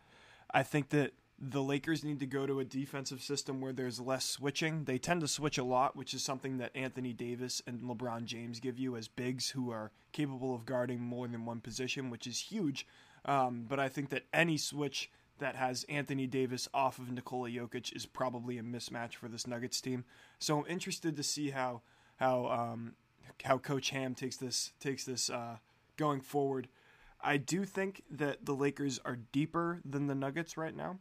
I 0.52 0.64
think 0.64 0.88
that 0.88 1.12
the 1.38 1.62
Lakers 1.62 2.04
need 2.04 2.20
to 2.20 2.26
go 2.26 2.46
to 2.46 2.60
a 2.60 2.64
defensive 2.64 3.20
system 3.20 3.60
where 3.60 3.72
there's 3.72 4.00
less 4.00 4.24
switching. 4.24 4.84
They 4.84 4.98
tend 4.98 5.20
to 5.20 5.28
switch 5.28 5.58
a 5.58 5.64
lot, 5.64 5.96
which 5.96 6.14
is 6.14 6.22
something 6.22 6.58
that 6.58 6.74
Anthony 6.76 7.12
Davis 7.12 7.60
and 7.66 7.82
LeBron 7.82 8.24
James 8.24 8.60
give 8.60 8.78
you 8.78 8.96
as 8.96 9.08
bigs 9.08 9.50
who 9.50 9.70
are 9.70 9.90
capable 10.12 10.54
of 10.54 10.64
guarding 10.64 11.00
more 11.00 11.26
than 11.26 11.44
one 11.44 11.60
position, 11.60 12.08
which 12.08 12.26
is 12.26 12.38
huge. 12.38 12.86
Um, 13.24 13.66
but 13.68 13.80
I 13.80 13.88
think 13.88 14.10
that 14.10 14.26
any 14.32 14.56
switch 14.56 15.10
that 15.38 15.56
has 15.56 15.84
Anthony 15.88 16.26
Davis 16.26 16.68
off 16.72 16.98
of 16.98 17.10
Nikola 17.10 17.48
Jokic 17.50 17.94
is 17.94 18.06
probably 18.06 18.58
a 18.58 18.62
mismatch 18.62 19.14
for 19.14 19.28
this 19.28 19.46
Nuggets 19.46 19.80
team. 19.80 20.04
So 20.38 20.60
I'm 20.60 20.66
interested 20.66 21.16
to 21.16 21.22
see 21.22 21.50
how 21.50 21.82
how 22.16 22.46
um, 22.46 22.94
how 23.42 23.58
Coach 23.58 23.90
Ham 23.90 24.14
takes 24.14 24.36
this 24.36 24.72
takes 24.78 25.04
this 25.04 25.30
uh, 25.30 25.56
going 25.96 26.20
forward. 26.20 26.68
I 27.20 27.38
do 27.38 27.64
think 27.64 28.02
that 28.10 28.44
the 28.44 28.54
Lakers 28.54 29.00
are 29.04 29.16
deeper 29.32 29.80
than 29.84 30.06
the 30.06 30.14
Nuggets 30.14 30.56
right 30.56 30.76
now. 30.76 30.98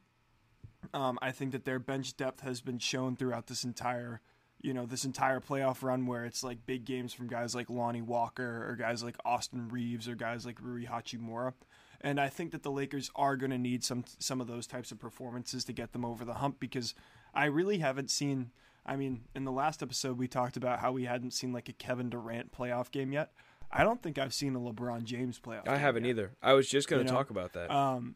Um, 0.94 1.20
I 1.22 1.32
think 1.32 1.52
that 1.52 1.66
their 1.66 1.80
bench 1.80 2.16
depth 2.18 2.42
has 2.42 2.62
been 2.62 2.80
shown 2.80 3.16
throughout 3.16 3.48
this 3.48 3.64
entire, 3.64 4.22
you 4.62 4.74
know, 4.74 4.86
this 4.86 5.06
entire 5.06 5.40
playoff 5.40 5.84
run 5.84 6.06
where 6.06 6.26
it's 6.26 6.44
like 6.44 6.66
big 6.66 6.86
games 6.86 7.14
from 7.14 7.28
guys 7.28 7.54
like 7.56 7.70
Lonnie 7.70 8.02
Walker 8.02 8.66
or 8.70 8.76
guys 8.76 9.04
like 9.04 9.16
Austin 9.26 9.70
Reaves 9.70 10.08
or 10.08 10.16
guys 10.16 10.46
like 10.46 10.60
Rui 10.62 10.86
Hachimura. 10.86 11.54
And 12.02 12.20
I 12.20 12.28
think 12.28 12.52
that 12.52 12.64
the 12.64 12.72
Lakers 12.72 13.10
are 13.16 13.38
going 13.38 13.52
to 13.52 13.58
need 13.58 13.84
some 13.84 14.04
some 14.20 14.42
of 14.42 14.48
those 14.48 14.68
types 14.68 14.92
of 14.92 15.00
performances 15.00 15.64
to 15.66 15.74
get 15.74 15.94
them 15.94 16.04
over 16.04 16.26
the 16.26 16.34
hump 16.36 16.60
because 16.60 16.94
I 17.34 17.46
really 17.46 17.78
haven't 17.78 18.12
seen. 18.12 18.52
I 18.86 18.98
mean, 18.98 19.22
in 19.34 19.46
the 19.46 19.52
last 19.52 19.82
episode 19.82 20.18
we 20.18 20.28
talked 20.28 20.58
about 20.58 20.80
how 20.80 20.92
we 20.92 21.06
hadn't 21.06 21.32
seen 21.32 21.54
like 21.54 21.70
a 21.70 21.74
Kevin 21.74 22.10
Durant 22.10 22.52
playoff 22.52 22.92
game 22.92 23.14
yet. 23.14 23.32
I 23.72 23.84
don't 23.84 24.04
think 24.04 24.20
I've 24.20 24.34
seen 24.34 24.56
a 24.56 24.60
LeBron 24.60 25.04
James 25.06 25.40
playoff. 25.40 25.68
I 25.68 25.78
haven't 25.78 26.04
yet. 26.04 26.10
either. 26.12 26.32
I 26.44 26.54
was 26.54 26.68
just 26.68 26.88
going 26.90 27.02
You 27.02 27.08
to 27.08 27.12
know, 27.14 27.18
talk 27.18 27.30
about 27.32 27.54
that. 27.54 27.72
Um, 27.72 28.16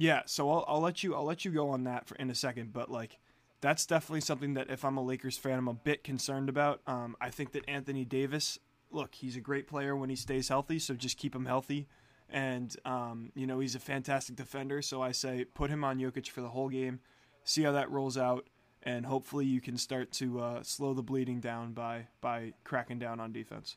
yeah, 0.00 0.22
so 0.24 0.50
I'll, 0.50 0.64
I'll 0.66 0.80
let 0.80 1.02
you 1.02 1.14
I'll 1.14 1.26
let 1.26 1.44
you 1.44 1.50
go 1.50 1.68
on 1.68 1.84
that 1.84 2.06
for 2.06 2.14
in 2.14 2.30
a 2.30 2.34
second, 2.34 2.72
but 2.72 2.90
like 2.90 3.18
that's 3.60 3.84
definitely 3.84 4.22
something 4.22 4.54
that 4.54 4.70
if 4.70 4.82
I'm 4.82 4.96
a 4.96 5.04
Lakers 5.04 5.36
fan, 5.36 5.58
I'm 5.58 5.68
a 5.68 5.74
bit 5.74 6.02
concerned 6.02 6.48
about. 6.48 6.80
Um, 6.86 7.16
I 7.20 7.28
think 7.28 7.52
that 7.52 7.68
Anthony 7.68 8.06
Davis, 8.06 8.58
look, 8.90 9.14
he's 9.14 9.36
a 9.36 9.40
great 9.40 9.68
player 9.68 9.94
when 9.94 10.08
he 10.08 10.16
stays 10.16 10.48
healthy, 10.48 10.78
so 10.78 10.94
just 10.94 11.18
keep 11.18 11.34
him 11.34 11.44
healthy. 11.44 11.86
And 12.30 12.74
um, 12.86 13.30
you 13.34 13.46
know 13.46 13.60
he's 13.60 13.74
a 13.74 13.78
fantastic 13.78 14.36
defender, 14.36 14.80
so 14.80 15.02
I 15.02 15.12
say 15.12 15.44
put 15.44 15.68
him 15.68 15.84
on 15.84 15.98
Jokic 15.98 16.28
for 16.28 16.40
the 16.40 16.48
whole 16.48 16.70
game, 16.70 17.00
see 17.44 17.64
how 17.64 17.72
that 17.72 17.90
rolls 17.90 18.16
out, 18.16 18.48
and 18.82 19.04
hopefully 19.04 19.44
you 19.44 19.60
can 19.60 19.76
start 19.76 20.12
to 20.12 20.40
uh, 20.40 20.62
slow 20.62 20.94
the 20.94 21.02
bleeding 21.02 21.40
down 21.40 21.74
by 21.74 22.06
by 22.22 22.54
cracking 22.64 22.98
down 22.98 23.20
on 23.20 23.32
defense. 23.32 23.76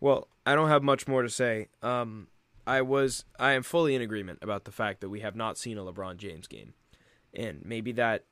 Well, 0.00 0.26
I 0.44 0.56
don't 0.56 0.70
have 0.70 0.82
much 0.82 1.06
more 1.06 1.22
to 1.22 1.30
say. 1.30 1.68
Um, 1.84 2.26
I 2.68 2.82
was 2.82 3.24
I 3.38 3.52
am 3.52 3.62
fully 3.62 3.94
in 3.94 4.02
agreement 4.02 4.40
about 4.42 4.64
the 4.64 4.70
fact 4.70 5.00
that 5.00 5.08
we 5.08 5.20
have 5.20 5.34
not 5.34 5.56
seen 5.56 5.78
a 5.78 5.82
LeBron 5.82 6.18
James 6.18 6.46
game, 6.46 6.74
and 7.32 7.62
maybe 7.64 7.92
that 7.92 8.26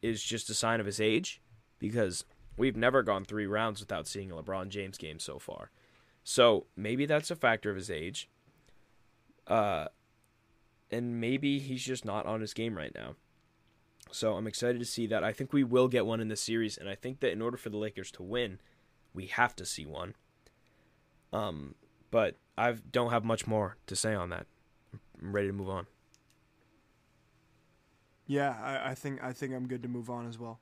is 0.00 0.22
just 0.22 0.48
a 0.48 0.54
sign 0.54 0.78
of 0.78 0.86
his 0.86 1.00
age, 1.00 1.42
because 1.80 2.24
we've 2.56 2.76
never 2.76 3.02
gone 3.02 3.24
three 3.24 3.46
rounds 3.46 3.80
without 3.80 4.06
seeing 4.06 4.30
a 4.30 4.36
LeBron 4.36 4.68
James 4.68 4.96
game 4.96 5.18
so 5.18 5.40
far. 5.40 5.72
So 6.22 6.66
maybe 6.76 7.04
that's 7.04 7.32
a 7.32 7.36
factor 7.36 7.68
of 7.68 7.76
his 7.76 7.90
age. 7.90 8.30
Uh, 9.48 9.86
and 10.92 11.20
maybe 11.20 11.58
he's 11.58 11.84
just 11.84 12.04
not 12.04 12.26
on 12.26 12.40
his 12.40 12.54
game 12.54 12.76
right 12.76 12.94
now. 12.94 13.16
So 14.12 14.34
I'm 14.34 14.46
excited 14.46 14.78
to 14.78 14.84
see 14.84 15.08
that. 15.08 15.24
I 15.24 15.32
think 15.32 15.52
we 15.52 15.64
will 15.64 15.88
get 15.88 16.06
one 16.06 16.20
in 16.20 16.28
this 16.28 16.40
series, 16.40 16.78
and 16.78 16.88
I 16.88 16.94
think 16.94 17.18
that 17.20 17.32
in 17.32 17.42
order 17.42 17.56
for 17.56 17.70
the 17.70 17.76
Lakers 17.76 18.12
to 18.12 18.22
win, 18.22 18.60
we 19.12 19.26
have 19.26 19.56
to 19.56 19.66
see 19.66 19.84
one. 19.84 20.14
Um, 21.32 21.74
but 22.10 22.36
I 22.60 22.74
don't 22.92 23.10
have 23.10 23.24
much 23.24 23.46
more 23.46 23.78
to 23.86 23.96
say 23.96 24.14
on 24.14 24.28
that. 24.30 24.46
I'm 25.20 25.32
ready 25.32 25.46
to 25.46 25.52
move 25.52 25.70
on. 25.70 25.86
Yeah, 28.26 28.54
I, 28.62 28.90
I 28.90 28.94
think 28.94 29.22
I 29.22 29.32
think 29.32 29.54
I'm 29.54 29.66
good 29.66 29.82
to 29.82 29.88
move 29.88 30.10
on 30.10 30.28
as 30.28 30.38
well. 30.38 30.60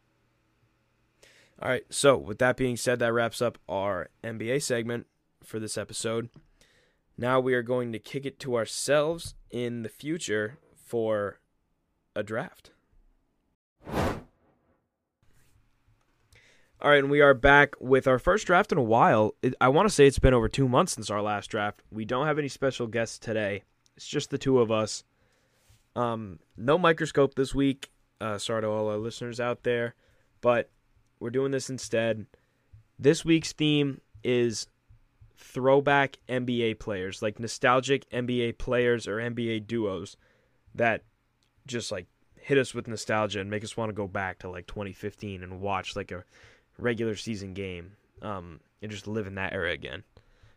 All 1.61 1.69
right. 1.69 1.83
So 1.91 2.17
with 2.17 2.39
that 2.39 2.57
being 2.57 2.77
said, 2.77 3.01
that 3.01 3.13
wraps 3.13 3.43
up 3.43 3.59
our 3.69 4.11
NBA 4.23 4.63
segment 4.63 5.07
for 5.43 5.59
this 5.59 5.77
episode. 5.77 6.29
Now 7.17 7.41
we 7.41 7.53
are 7.55 7.63
going 7.63 7.91
to 7.93 7.99
kick 7.99 8.25
it 8.25 8.39
to 8.41 8.55
ourselves 8.55 9.35
in 9.51 9.83
the 9.83 9.89
future 9.89 10.59
for 10.77 11.41
a 12.15 12.23
draft. 12.23 12.71
All 16.81 16.89
right, 16.89 17.01
and 17.03 17.11
we 17.11 17.21
are 17.21 17.35
back 17.35 17.75
with 17.81 18.07
our 18.07 18.21
first 18.21 18.47
draft 18.47 18.71
in 18.71 18.79
a 18.79 18.83
while. 18.83 19.35
I 19.61 19.69
want 19.69 19.89
to 19.89 19.95
say 19.95 20.07
it's 20.07 20.21
been 20.21 20.33
over 20.33 20.49
two 20.49 20.69
months 20.69 20.93
since 20.93 21.11
our 21.11 21.21
last 21.21 21.49
draft. 21.49 21.83
We 21.91 22.05
don't 22.05 22.29
have 22.29 22.39
any 22.39 22.47
special 22.47 22.87
guests 22.87 23.19
today. 23.19 23.65
It's 23.97 24.07
just 24.07 24.31
the 24.31 24.39
two 24.39 24.61
of 24.61 24.71
us. 24.71 25.03
Um, 25.97 26.39
no 26.57 26.79
microscope 26.79 27.35
this 27.35 27.53
week. 27.53 27.91
Uh, 28.21 28.39
sorry 28.39 28.63
to 28.63 28.69
all 28.69 28.89
our 28.91 28.97
listeners 28.97 29.41
out 29.41 29.65
there, 29.65 29.97
but 30.41 30.71
we're 31.19 31.31
doing 31.31 31.51
this 31.51 31.69
instead. 31.69 32.27
This 32.97 33.25
week's 33.25 33.53
theme 33.53 34.01
is 34.23 34.69
throwback 35.37 36.19
NBA 36.29 36.79
players, 36.79 37.23
like 37.23 37.41
nostalgic 37.41 38.09
NBA 38.11 38.57
players 38.59 39.09
or 39.09 39.17
NBA 39.17 39.67
duos 39.67 40.17
that 40.77 41.03
just 41.67 41.91
like 41.91 42.07
hit 42.37 42.57
us 42.57 42.73
with 42.73 42.87
nostalgia 42.87 43.41
and 43.41 43.51
make 43.51 43.65
us 43.65 43.77
want 43.77 43.89
to 43.89 43.95
go 43.95 44.07
back 44.07 44.39
to 44.39 44.49
like 44.49 44.69
2015 44.69 45.43
and 45.43 45.61
watch 45.61 45.97
like 45.97 46.13
a 46.13 46.23
regular 46.79 47.17
season 47.17 47.55
game 47.55 47.93
um, 48.23 48.61
and 48.81 48.91
just 48.91 49.07
live 49.07 49.27
in 49.27 49.35
that 49.35 49.53
era 49.53 49.73
again. 49.73 50.05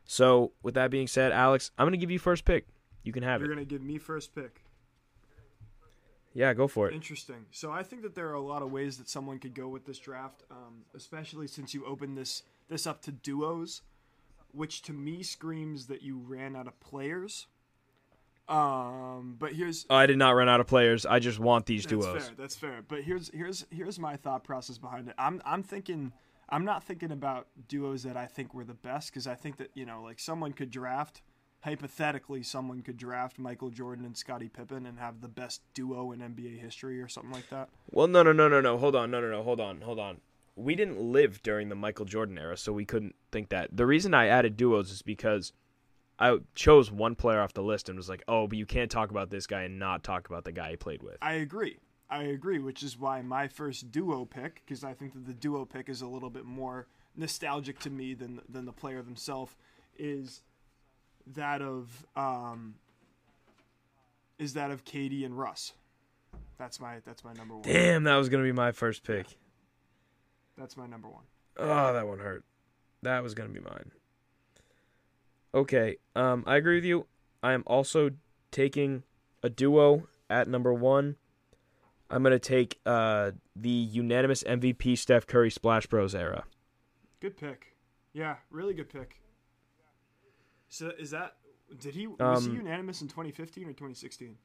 So, 0.06 0.52
with 0.64 0.74
that 0.76 0.92
being 0.92 1.08
said, 1.08 1.32
Alex, 1.32 1.72
I'm 1.78 1.86
going 1.86 1.94
to 1.94 1.98
give 1.98 2.12
you 2.12 2.20
first 2.20 2.44
pick. 2.46 2.68
You 3.04 3.12
can 3.12 3.24
have 3.24 3.42
it. 3.42 3.46
You're 3.46 3.56
gonna 3.56 3.66
give 3.66 3.82
me 3.82 3.98
first 3.98 4.36
pick. 4.36 4.64
Yeah, 6.34 6.54
go 6.54 6.68
for 6.68 6.88
it. 6.88 6.94
Interesting. 6.94 7.46
So 7.52 7.72
I 7.72 7.84
think 7.84 8.04
that 8.04 8.16
there 8.16 8.30
are 8.30 8.36
a 8.36 8.42
lot 8.42 8.62
of 8.62 8.72
ways 8.72 8.98
that 8.98 9.10
someone 9.10 9.38
could 9.40 9.54
go 9.54 9.68
with 9.68 9.86
this 9.86 10.00
draft, 10.00 10.44
um, 10.50 10.86
especially 10.96 11.48
since 11.48 11.74
you 11.74 11.86
opened 11.86 12.18
this 12.18 12.44
this 12.70 12.88
up 12.88 13.02
to 13.04 13.12
duos, 13.12 13.82
which 14.54 14.82
to 14.84 14.94
me 14.94 15.24
screams 15.24 15.88
that 15.88 16.02
you 16.02 16.18
ran 16.18 16.56
out 16.56 16.68
of 16.68 16.80
players. 16.80 17.48
Um, 18.52 19.36
but 19.40 19.54
here's 19.54 19.86
Oh, 19.90 19.96
I 19.96 20.06
did 20.06 20.18
not 20.18 20.32
run 20.32 20.50
out 20.50 20.60
of 20.60 20.68
players. 20.68 21.06
I 21.06 21.20
just 21.20 21.40
want 21.40 21.66
these 21.66 21.84
that's 21.84 22.06
duos. 22.06 22.26
fair. 22.26 22.36
That's 22.38 22.56
fair. 22.56 22.84
But 22.88 23.04
here's 23.04 23.30
here's 23.34 23.66
here's 23.72 23.98
my 24.00 24.16
thought 24.18 24.44
process 24.44 24.78
behind 24.78 25.08
it. 25.08 25.16
I'm 25.18 25.42
I'm 25.46 25.64
thinking 25.64 26.12
I'm 26.50 26.66
not 26.66 26.84
thinking 26.84 27.12
about 27.12 27.48
duos 27.68 28.04
that 28.04 28.18
I 28.18 28.26
think 28.26 28.54
were 28.54 28.66
the 28.66 28.74
best 28.74 29.12
because 29.12 29.26
I 29.28 29.36
think 29.36 29.58
that 29.58 29.70
you 29.74 29.86
know 29.86 30.02
like 30.04 30.20
someone 30.20 30.52
could 30.54 30.70
draft 30.70 31.22
hypothetically 31.64 32.42
someone 32.44 32.82
could 32.82 32.98
draft 32.98 33.38
Michael 33.40 33.70
Jordan 33.70 34.04
and 34.04 34.18
Scottie 34.18 34.50
Pippen 34.50 34.86
and 34.86 35.00
have 35.00 35.22
the 35.22 35.28
best 35.28 35.62
duo 35.74 36.12
in 36.12 36.20
NBA 36.20 36.60
history 36.60 37.00
or 37.02 37.08
something 37.08 37.32
like 37.32 37.50
that. 37.50 37.70
Well, 37.92 38.08
no, 38.08 38.24
no, 38.24 38.32
no, 38.34 38.48
no, 38.50 38.62
no. 38.62 38.78
Hold 38.78 38.96
on. 38.96 39.12
No, 39.12 39.22
no, 39.22 39.30
no. 39.30 39.44
Hold 39.44 39.62
on. 39.62 39.82
Hold 39.82 40.00
on. 40.00 40.18
We 40.56 40.76
didn't 40.76 41.00
live 41.00 41.42
during 41.44 41.70
the 41.70 41.76
Michael 41.76 42.06
Jordan 42.06 42.38
era, 42.38 42.58
so 42.58 42.74
we 42.74 42.84
couldn't 42.84 43.16
think 43.32 43.50
that. 43.50 43.70
The 43.78 43.86
reason 43.86 44.14
I 44.14 44.28
added 44.28 44.58
duos 44.58 44.92
is 44.92 45.02
because 45.02 45.54
I 46.22 46.38
chose 46.54 46.92
one 46.92 47.16
player 47.16 47.42
off 47.42 47.54
the 47.54 47.64
list 47.64 47.90
and 47.90 47.98
was 47.98 48.08
like, 48.08 48.24
"Oh, 48.28 48.48
but 48.48 48.58
you 48.58 48.68
can't 48.68 48.92
talk 48.92 49.10
about 49.10 49.32
this 49.32 49.48
guy 49.48 49.64
and 49.64 49.80
not 49.80 50.04
talk 50.04 50.30
about 50.30 50.46
the 50.46 50.52
guy 50.52 50.70
he 50.70 50.76
played 50.76 51.02
with." 51.02 51.18
I 51.20 51.34
agree. 51.34 51.80
I 52.12 52.24
agree, 52.24 52.60
which 52.60 52.84
is 52.84 53.00
why 53.00 53.22
my 53.24 53.48
first 53.48 53.92
duo 53.92 54.26
pick, 54.26 54.62
because 54.64 54.84
I 54.84 54.94
think 54.94 55.14
that 55.14 55.26
the 55.26 55.34
duo 55.34 55.66
pick 55.66 55.90
is 55.90 56.02
a 56.02 56.08
little 56.08 56.30
bit 56.30 56.46
more 56.46 56.86
nostalgic 57.16 57.80
to 57.80 57.90
me 57.90 58.14
than 58.14 58.40
than 58.48 58.66
the 58.66 58.72
player 58.72 59.02
themselves, 59.02 59.56
is 59.98 60.44
that 61.26 61.62
of 61.64 62.06
um, 62.16 62.76
is 64.38 64.54
that 64.54 64.70
of 64.70 64.86
KD 64.86 65.26
and 65.26 65.36
Russ. 65.36 65.74
That's 66.60 66.80
my 66.80 67.00
that's 67.04 67.24
my 67.24 67.34
number 67.34 67.56
one. 67.56 67.64
Damn, 67.64 68.04
that 68.04 68.16
was 68.16 68.30
gonna 68.30 68.44
be 68.44 68.52
my 68.52 68.72
first 68.72 69.04
pick. 69.04 69.26
That's 70.56 70.78
my 70.78 70.86
number 70.86 71.10
one. 71.10 71.24
Oh, 71.58 71.94
that 71.94 72.08
one 72.08 72.20
hurt. 72.20 72.44
That 73.02 73.24
was 73.24 73.34
gonna 73.34 73.50
be 73.50 73.60
mine. 73.60 73.92
Okay, 75.54 75.98
um, 76.16 76.44
I 76.48 76.56
agree 76.56 76.76
with 76.76 76.86
you. 76.86 77.08
I 77.44 77.54
am 77.54 77.64
also 77.68 78.12
taking 78.52 79.04
a 79.44 79.50
duo 79.50 80.08
at 80.30 80.48
number 80.48 80.74
one. 80.74 81.18
I'm 82.10 82.24
gonna 82.24 82.40
take 82.40 82.80
uh 82.86 83.32
the 83.56 83.70
unanimous 83.70 84.44
MVP 84.44 84.98
Steph 84.98 85.28
Curry 85.28 85.50
Splash 85.50 85.88
Bros 85.88 86.14
era. 86.14 86.44
Good 87.20 87.38
pick. 87.38 87.76
Yeah, 88.14 88.36
really 88.50 88.74
good 88.74 88.90
pick. 88.90 89.22
So 90.70 90.92
is 91.00 91.12
that 91.12 91.36
did 91.80 91.96
he 91.96 92.08
was 92.08 92.44
he 92.46 92.50
Um, 92.52 92.56
unanimous 92.58 93.02
in 93.02 93.08
2015 93.08 93.64
or 93.64 93.74
2016? 93.74 94.38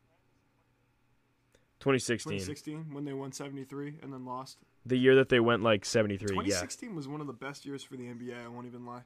2016, 1.81 2.33
2016 2.33 2.95
when 2.95 3.05
they 3.05 3.13
won 3.13 3.33
73 3.33 3.99
and 4.03 4.13
then 4.13 4.25
lost. 4.25 4.59
the 4.87 4.97
year 4.97 5.15
that 5.17 5.29
they 5.29 5.41
went 5.41 5.63
like 5.63 5.85
73. 5.85 6.29
Yeah, 6.37 6.43
2016 6.43 6.95
was 6.97 7.07
one 7.09 7.21
of 7.21 7.27
the 7.27 7.33
best 7.33 7.67
years 7.67 7.83
for 7.83 7.97
the 7.97 8.05
NBA. 8.05 8.45
I 8.45 8.49
won't 8.49 8.67
even 8.67 8.87
lie. 8.87 9.03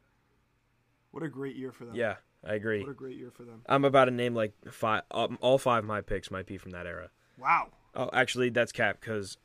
What 1.12 1.22
a 1.22 1.28
great 1.28 1.56
year 1.56 1.72
for 1.72 1.84
them. 1.84 1.94
yeah, 1.94 2.16
I 2.44 2.54
agree. 2.54 2.80
What 2.80 2.90
a 2.90 2.94
great 2.94 3.16
year 3.16 3.30
for 3.30 3.42
them. 3.44 3.62
I'm 3.66 3.84
about 3.84 4.06
to 4.06 4.10
name 4.10 4.34
like 4.34 4.52
five. 4.70 5.02
Um, 5.10 5.38
all 5.40 5.58
five 5.58 5.84
of 5.84 5.88
my 5.88 6.00
picks 6.00 6.30
might 6.30 6.46
be 6.46 6.56
from 6.56 6.70
that 6.72 6.86
era. 6.86 7.10
Wow. 7.38 7.68
Oh, 7.94 8.10
actually, 8.12 8.50
that's 8.50 8.70
cap 8.72 8.98
because, 9.00 9.36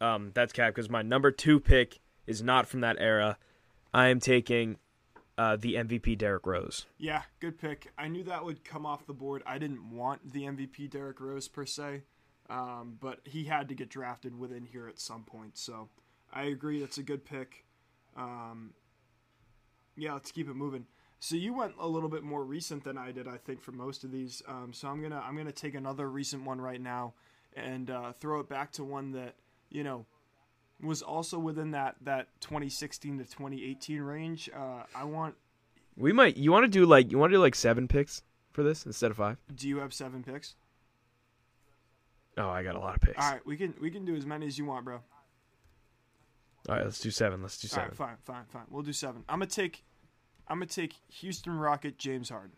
um, 0.00 0.30
that's 0.34 0.52
cap 0.52 0.74
because 0.74 0.88
my 0.88 1.02
number 1.02 1.30
two 1.32 1.58
pick 1.58 1.98
is 2.26 2.42
not 2.42 2.68
from 2.68 2.80
that 2.80 2.96
era. 3.00 3.36
I 3.92 4.08
am 4.08 4.20
taking, 4.20 4.76
uh, 5.36 5.56
the 5.56 5.74
MVP 5.74 6.16
Derrick 6.18 6.46
Rose. 6.46 6.86
Yeah, 6.98 7.22
good 7.40 7.58
pick. 7.58 7.90
I 7.98 8.08
knew 8.08 8.22
that 8.24 8.44
would 8.44 8.64
come 8.64 8.84
off 8.86 9.06
the 9.06 9.14
board. 9.14 9.42
I 9.46 9.58
didn't 9.58 9.90
want 9.90 10.32
the 10.32 10.42
MVP 10.42 10.90
Derrick 10.90 11.20
Rose 11.20 11.48
per 11.48 11.64
se, 11.66 12.02
um, 12.50 12.98
but 13.00 13.20
he 13.24 13.44
had 13.44 13.68
to 13.68 13.74
get 13.74 13.88
drafted 13.88 14.38
within 14.38 14.66
here 14.66 14.86
at 14.88 15.00
some 15.00 15.24
point. 15.24 15.56
So 15.56 15.88
I 16.32 16.44
agree. 16.44 16.80
That's 16.80 16.98
a 16.98 17.02
good 17.02 17.24
pick. 17.24 17.64
Um, 18.16 18.74
yeah, 19.96 20.12
let's 20.12 20.30
keep 20.30 20.48
it 20.48 20.54
moving. 20.54 20.86
So 21.20 21.34
you 21.34 21.52
went 21.52 21.74
a 21.80 21.86
little 21.86 22.08
bit 22.08 22.22
more 22.22 22.44
recent 22.44 22.84
than 22.84 22.96
I 22.96 23.10
did, 23.10 23.26
I 23.26 23.36
think, 23.38 23.60
for 23.60 23.72
most 23.72 24.04
of 24.04 24.12
these. 24.12 24.42
Um, 24.46 24.72
so 24.72 24.88
I'm 24.88 25.02
gonna 25.02 25.22
I'm 25.26 25.36
gonna 25.36 25.52
take 25.52 25.74
another 25.74 26.08
recent 26.08 26.44
one 26.44 26.60
right 26.60 26.80
now 26.80 27.14
and 27.56 27.90
uh, 27.90 28.12
throw 28.12 28.40
it 28.40 28.48
back 28.48 28.70
to 28.72 28.84
one 28.84 29.12
that 29.12 29.34
you 29.70 29.82
know 29.82 30.06
was 30.80 31.02
also 31.02 31.38
within 31.38 31.72
that 31.72 31.96
that 32.02 32.28
2016 32.40 33.18
to 33.18 33.24
2018 33.24 34.00
range. 34.00 34.48
Uh, 34.54 34.82
I 34.94 35.04
want. 35.04 35.34
We 35.96 36.12
might. 36.12 36.36
You 36.36 36.52
want 36.52 36.64
to 36.64 36.68
do 36.68 36.86
like 36.86 37.10
you 37.10 37.18
want 37.18 37.32
to 37.32 37.36
do 37.36 37.40
like 37.40 37.56
seven 37.56 37.88
picks 37.88 38.22
for 38.52 38.62
this 38.62 38.86
instead 38.86 39.10
of 39.10 39.16
five? 39.16 39.38
Do 39.54 39.68
you 39.68 39.78
have 39.78 39.92
seven 39.92 40.22
picks? 40.22 40.54
Oh, 42.36 42.48
I 42.48 42.62
got 42.62 42.76
a 42.76 42.78
lot 42.78 42.94
of 42.94 43.00
picks. 43.00 43.18
All 43.22 43.32
right, 43.32 43.44
we 43.44 43.56
can 43.56 43.74
we 43.80 43.90
can 43.90 44.04
do 44.04 44.14
as 44.14 44.24
many 44.24 44.46
as 44.46 44.56
you 44.56 44.64
want, 44.66 44.84
bro. 44.84 45.00
All 46.68 46.76
right, 46.76 46.84
let's 46.84 47.00
do 47.00 47.10
seven. 47.10 47.42
Let's 47.42 47.58
do 47.58 47.66
All 47.66 47.70
seven. 47.70 47.88
right, 47.88 47.96
fine, 47.96 48.16
fine, 48.22 48.44
fine. 48.48 48.64
We'll 48.70 48.82
do 48.82 48.92
seven. 48.92 49.24
I'm 49.28 49.40
gonna 49.40 49.46
take, 49.46 49.82
I'm 50.48 50.58
gonna 50.58 50.66
take 50.66 50.94
Houston 51.08 51.58
Rocket 51.58 51.98
James 51.98 52.30
Harden. 52.30 52.56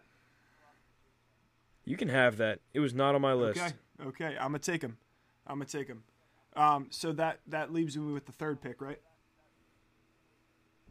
You 1.84 1.96
can 1.96 2.08
have 2.08 2.36
that. 2.36 2.60
It 2.72 2.80
was 2.80 2.94
not 2.94 3.14
on 3.14 3.20
my 3.20 3.32
list. 3.32 3.60
Okay, 3.60 3.74
okay. 4.06 4.36
I'm 4.38 4.48
gonna 4.48 4.58
take 4.60 4.82
him. 4.82 4.96
I'm 5.46 5.56
gonna 5.56 5.66
take 5.66 5.88
him. 5.88 6.04
Um, 6.54 6.86
so 6.90 7.12
that 7.12 7.40
that 7.48 7.72
leaves 7.72 7.96
me 7.96 8.12
with 8.12 8.26
the 8.26 8.32
third 8.32 8.60
pick, 8.60 8.80
right? 8.80 9.00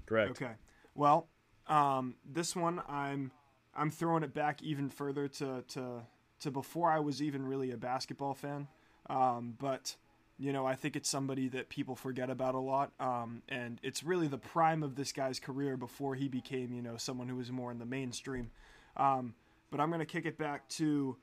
Correct. 0.06 0.32
Okay. 0.32 0.54
Well, 0.96 1.28
um, 1.68 2.16
this 2.26 2.56
one 2.56 2.82
I'm 2.88 3.32
I'm 3.76 3.92
throwing 3.92 4.24
it 4.24 4.34
back 4.34 4.62
even 4.62 4.90
further 4.90 5.28
to 5.28 5.64
to 5.70 6.02
to 6.42 6.52
before 6.52 6.92
I 6.92 7.00
was 7.00 7.22
even 7.22 7.46
really 7.46 7.72
a 7.72 7.78
basketball 7.78 8.34
fan. 8.34 8.68
Um, 9.10 9.56
but 9.58 9.96
you 10.40 10.54
know, 10.54 10.66
I 10.66 10.76
think 10.76 10.96
it's 10.96 11.10
somebody 11.10 11.50
that 11.50 11.68
people 11.68 11.96
forget 11.96 12.30
about 12.30 12.56
a 12.56 12.60
lot. 12.60 12.92
Um, 13.00 13.44
and 13.50 13.78
it's 13.84 14.04
really 14.04 14.28
the 14.28 14.38
prime 14.38 14.84
of 14.84 14.96
this 14.96 15.12
guy's 15.12 15.40
career 15.40 15.76
before 15.76 16.16
he 16.16 16.30
became, 16.30 16.72
you 16.72 16.82
know, 16.82 16.96
someone 16.96 17.28
who 17.28 17.36
was 17.36 17.52
more 17.52 17.72
in 17.72 17.78
the 17.78 17.86
mainstream. 17.86 18.50
Um, 18.96 19.36
but 19.70 19.82
I'm 19.82 19.92
gonna 19.92 20.06
kick 20.06 20.26
it 20.26 20.38
back 20.38 20.68
to 20.70 21.18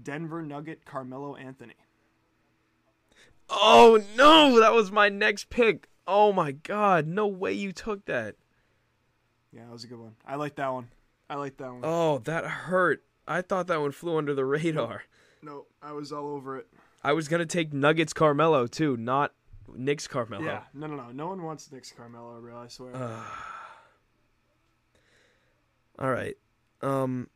Denver 0.00 0.42
Nugget 0.42 0.84
Carmelo 0.84 1.34
Anthony. 1.34 1.74
Oh 3.50 4.02
no, 4.16 4.60
that 4.60 4.72
was 4.72 4.92
my 4.92 5.08
next 5.08 5.50
pick. 5.50 5.88
Oh 6.06 6.32
my 6.32 6.52
god, 6.52 7.06
no 7.06 7.26
way 7.26 7.52
you 7.52 7.72
took 7.72 8.04
that. 8.06 8.36
Yeah, 9.52 9.64
that 9.64 9.72
was 9.72 9.84
a 9.84 9.88
good 9.88 9.98
one. 9.98 10.14
I 10.26 10.36
like 10.36 10.54
that 10.56 10.72
one. 10.72 10.88
I 11.28 11.34
like 11.34 11.56
that 11.58 11.72
one. 11.72 11.80
Oh, 11.82 12.18
that 12.18 12.44
hurt. 12.44 13.02
I 13.26 13.42
thought 13.42 13.66
that 13.66 13.80
one 13.80 13.92
flew 13.92 14.16
under 14.16 14.34
the 14.34 14.44
radar. 14.44 15.02
No, 15.42 15.66
I 15.82 15.92
was 15.92 16.12
all 16.12 16.28
over 16.28 16.56
it. 16.56 16.68
I 17.04 17.12
was 17.12 17.28
gonna 17.28 17.46
take 17.46 17.72
Nuggets 17.72 18.12
Carmelo 18.12 18.66
too, 18.66 18.96
not 18.96 19.32
Knicks 19.74 20.06
Carmelo. 20.06 20.44
Yeah, 20.44 20.62
no, 20.74 20.86
no, 20.86 20.96
no. 20.96 21.10
No 21.12 21.26
one 21.28 21.42
wants 21.42 21.70
Knicks 21.72 21.92
Carmelo, 21.92 22.40
bro. 22.40 22.58
I 22.58 22.68
swear. 22.68 22.94
All 25.98 26.10
right. 26.10 26.36
Um, 26.80 27.28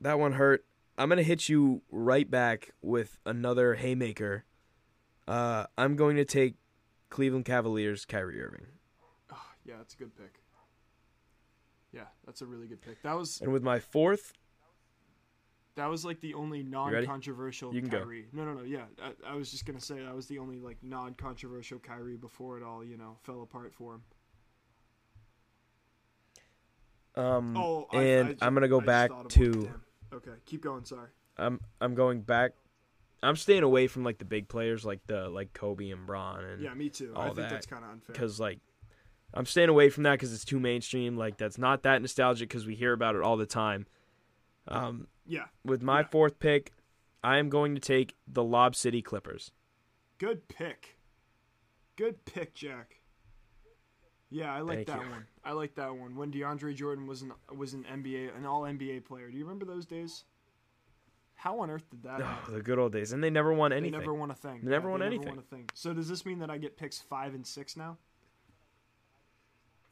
that 0.00 0.18
one 0.18 0.32
hurt. 0.32 0.64
I'm 0.98 1.08
gonna 1.08 1.22
hit 1.22 1.48
you 1.48 1.82
right 1.90 2.30
back 2.30 2.72
with 2.82 3.18
another 3.26 3.74
haymaker. 3.74 4.44
Uh, 5.28 5.66
I'm 5.76 5.96
going 5.96 6.16
to 6.16 6.24
take 6.24 6.54
Cleveland 7.10 7.44
Cavaliers 7.44 8.04
Kyrie 8.04 8.40
Irving, 8.40 8.66
Oh, 9.32 9.36
yeah, 9.64 9.74
that's 9.78 9.94
a 9.94 9.96
good 9.96 10.16
pick. 10.16 10.40
Yeah, 11.92 12.04
that's 12.24 12.42
a 12.42 12.46
really 12.46 12.66
good 12.68 12.80
pick. 12.80 13.02
That 13.02 13.16
was 13.16 13.40
and 13.40 13.52
with 13.52 13.62
my 13.62 13.80
fourth, 13.80 14.32
that 15.76 15.86
was 15.88 16.04
like 16.04 16.20
the 16.20 16.34
only 16.34 16.62
non-controversial 16.62 17.74
You 17.74 17.82
go. 17.82 17.98
Kyrie. 17.98 18.26
No, 18.32 18.44
no, 18.44 18.54
no. 18.54 18.62
Yeah, 18.62 18.84
I, 19.02 19.32
I 19.32 19.34
was 19.36 19.50
just 19.50 19.64
gonna 19.66 19.80
say 19.80 20.00
that 20.02 20.14
was 20.14 20.26
the 20.26 20.38
only 20.38 20.58
like 20.58 20.78
non-controversial 20.82 21.78
Kyrie 21.78 22.16
before 22.16 22.56
it 22.58 22.62
all, 22.64 22.84
you 22.84 22.96
know, 22.96 23.16
fell 23.22 23.42
apart 23.42 23.72
for 23.74 23.94
him. 23.94 24.02
um, 27.14 27.56
Oh, 27.56 27.86
I- 27.92 28.02
and 28.02 28.36
I 28.40 28.46
I'm 28.46 28.54
gonna 28.54 28.68
go 28.68 28.80
back 28.80 29.10
thought 29.10 29.26
of 29.26 29.36
one. 29.36 29.52
to 29.52 29.70
Okay, 30.12 30.32
keep 30.44 30.62
going. 30.62 30.84
Sorry. 30.84 31.08
I'm 31.36 31.60
I'm 31.80 31.94
going 31.94 32.20
back. 32.22 32.52
I'm 33.22 33.36
staying 33.36 33.62
away 33.62 33.86
from 33.86 34.04
like 34.04 34.18
the 34.18 34.24
big 34.24 34.48
players 34.48 34.84
like 34.84 35.00
the 35.06 35.28
like 35.28 35.52
Kobe 35.52 35.90
and 35.90 36.06
Bron 36.06 36.44
and 36.44 36.62
Yeah, 36.62 36.74
me 36.74 36.88
too. 36.90 37.12
I 37.16 37.24
think 37.26 37.36
that, 37.36 37.50
that's 37.50 37.66
kind 37.66 37.84
of 37.84 37.90
unfair. 37.90 38.12
because 38.14 38.38
like 38.38 38.60
I'm 39.34 39.46
staying 39.46 39.68
away 39.68 39.88
from 39.90 40.04
that 40.04 40.12
because 40.12 40.32
it's 40.32 40.44
too 40.44 40.60
mainstream. 40.60 41.16
Like 41.16 41.36
that's 41.38 41.58
not 41.58 41.82
that 41.82 42.00
nostalgic 42.02 42.48
because 42.48 42.66
we 42.66 42.74
hear 42.74 42.92
about 42.92 43.16
it 43.16 43.22
all 43.22 43.36
the 43.36 43.46
time. 43.46 43.86
Um, 44.68 45.06
Yeah, 45.26 45.46
with 45.64 45.82
my 45.82 46.00
Yeah. 46.00 46.06
fourth 46.06 46.38
pick, 46.38 46.72
I 47.24 47.38
am 47.38 47.48
going 47.48 47.74
to 47.74 47.80
take 47.80 48.14
the 48.28 48.44
Lob 48.44 48.74
City 48.76 49.02
Clippers. 49.02 49.50
good 50.18 50.46
pick. 50.48 50.98
Good 51.96 52.24
pick, 52.24 52.54
Jack. 52.54 53.00
Yeah, 54.30 54.54
I 54.54 54.60
like 54.60 54.76
Thank 54.78 54.86
that 54.88 55.02
you. 55.04 55.10
one. 55.10 55.26
I 55.44 55.52
like 55.52 55.74
that 55.76 55.94
one. 55.96 56.16
When 56.16 56.30
DeAndre 56.32 56.74
Jordan 56.74 57.06
was 57.06 57.22
an 57.22 57.32
was 57.54 57.74
an 57.74 57.84
NBA 57.84 58.36
an 58.36 58.44
All 58.44 58.62
NBA 58.62 59.04
player. 59.04 59.30
Do 59.30 59.36
you 59.38 59.44
remember 59.44 59.64
those 59.64 59.86
days? 59.86 60.24
How 61.36 61.60
on 61.60 61.70
earth 61.70 61.88
did 61.90 62.02
that 62.04 62.20
Oh, 62.20 62.24
happen? 62.24 62.54
the 62.54 62.62
good 62.62 62.78
old 62.78 62.92
days, 62.92 63.12
and 63.12 63.22
they 63.22 63.30
never 63.30 63.52
won 63.52 63.72
anything. 63.72 63.92
They 63.92 63.98
never 63.98 64.14
won 64.14 64.30
a 64.30 64.34
thing. 64.34 64.60
They 64.64 64.70
never 64.70 64.88
Yeah, 64.88 64.92
won 64.92 65.00
they 65.00 65.06
anything. 65.06 65.24
Never 65.26 65.36
won 65.36 65.44
a 65.44 65.56
thing. 65.56 65.68
So 65.74 65.92
does 65.94 66.08
this 66.08 66.24
mean 66.26 66.38
that 66.40 66.50
I 66.50 66.58
get 66.58 66.76
picks 66.76 66.98
five 67.00 67.34
and 67.34 67.46
six 67.46 67.76
now? 67.76 67.98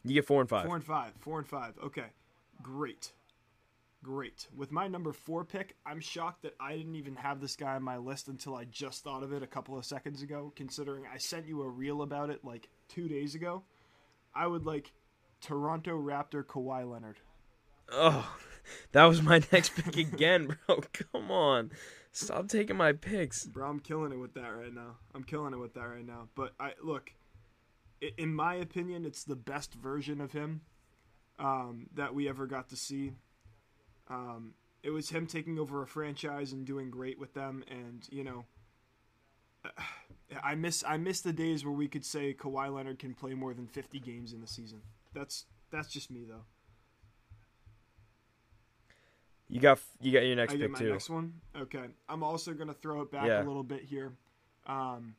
You 0.05 0.15
get 0.15 0.27
four 0.27 0.41
and 0.41 0.49
five. 0.49 0.67
Four 0.67 0.77
and 0.77 0.85
five. 0.85 1.13
Four 1.21 1.39
and 1.39 1.47
five. 1.47 1.75
Okay. 1.83 2.07
Great. 2.63 3.13
Great. 4.05 4.49
With 4.55 4.71
my 4.71 4.87
number 4.87 5.15
four 5.15 5.47
pick, 5.47 5.77
I'm 5.87 5.99
shocked 5.99 6.43
that 6.43 6.55
I 6.61 6.77
didn't 6.77 6.97
even 6.97 7.17
have 7.17 7.41
this 7.41 7.57
guy 7.57 7.75
on 7.75 7.83
my 7.83 7.97
list 7.97 8.29
until 8.29 8.55
I 8.55 8.65
just 8.65 9.03
thought 9.03 9.23
of 9.23 9.33
it 9.33 9.43
a 9.43 9.47
couple 9.47 9.79
of 9.79 9.87
seconds 9.87 10.21
ago, 10.21 10.53
considering 10.55 11.05
I 11.11 11.17
sent 11.17 11.49
you 11.49 11.63
a 11.63 11.69
reel 11.69 12.03
about 12.03 12.29
it 12.29 12.45
like 12.45 12.69
two 12.87 13.09
days 13.09 13.35
ago. 13.35 13.63
I 14.35 14.47
would 14.47 14.67
like 14.67 14.93
Toronto 15.41 15.99
Raptor 15.99 16.45
Kawhi 16.45 16.89
Leonard. 16.89 17.19
Oh, 17.91 18.37
that 18.93 19.05
was 19.05 19.23
my 19.23 19.41
next 19.53 19.71
pick 19.71 19.97
again, 19.97 20.55
bro. 20.67 20.83
Come 21.13 21.31
on, 21.31 21.71
stop 22.13 22.49
taking 22.49 22.77
my 22.77 22.93
picks. 22.93 23.47
Bro, 23.47 23.71
I'm 23.71 23.81
killing 23.81 24.13
it 24.13 24.19
with 24.19 24.35
that 24.35 24.49
right 24.49 24.75
now. 24.75 24.97
I'm 25.15 25.25
killing 25.25 25.55
it 25.55 25.59
with 25.59 25.73
that 25.75 25.89
right 25.89 26.07
now. 26.07 26.29
But 26.35 26.53
I 26.61 26.73
look, 26.83 27.11
in 28.19 28.35
my 28.35 28.57
opinion, 28.57 29.07
it's 29.07 29.25
the 29.25 29.37
best 29.37 29.73
version 29.73 30.21
of 30.21 30.33
him 30.33 30.61
um, 31.39 31.87
that 31.95 32.15
we 32.15 32.29
ever 32.29 32.47
got 32.47 32.69
to 32.69 32.77
see. 32.77 33.15
Um, 34.09 34.55
it 34.83 34.91
was 34.91 35.09
him 35.11 35.27
taking 35.27 35.59
over 35.59 35.83
a 35.83 35.87
franchise 35.87 36.53
and 36.53 36.67
doing 36.67 36.91
great 36.91 37.19
with 37.19 37.35
them, 37.35 37.65
and 37.71 38.07
you 38.11 38.25
know, 38.25 38.45
I 40.43 40.55
miss 40.55 40.85
I 40.87 40.97
miss 40.97 41.21
the 41.21 41.33
days 41.33 41.65
where 41.65 41.73
we 41.75 41.89
could 41.89 42.05
say 42.05 42.35
Kawhi 42.35 42.73
Leonard 42.73 42.99
can 42.99 43.15
play 43.15 43.35
more 43.35 43.55
than 43.55 43.67
50 43.67 44.01
games 44.01 44.33
in 44.33 44.41
the 44.41 44.47
season. 44.47 44.81
That's 45.15 45.47
that's 45.71 45.89
just 45.89 46.11
me 46.11 46.25
though. 46.29 46.45
You 49.49 49.61
got 49.61 49.79
you 50.01 50.13
got 50.13 50.25
your 50.27 50.37
next 50.37 50.55
I 50.55 50.57
pick 50.57 50.71
my 50.71 50.79
too. 50.79 50.93
next 50.93 51.11
one. 51.11 51.35
Okay, 51.57 51.85
I'm 52.09 52.23
also 52.23 52.53
gonna 52.55 52.75
throw 52.75 53.03
it 53.03 53.11
back 53.11 53.27
Yeah. 53.27 53.43
a 53.43 53.47
little 53.47 53.63
bit 53.63 53.83
here. 53.85 54.13
Um, 54.67 55.15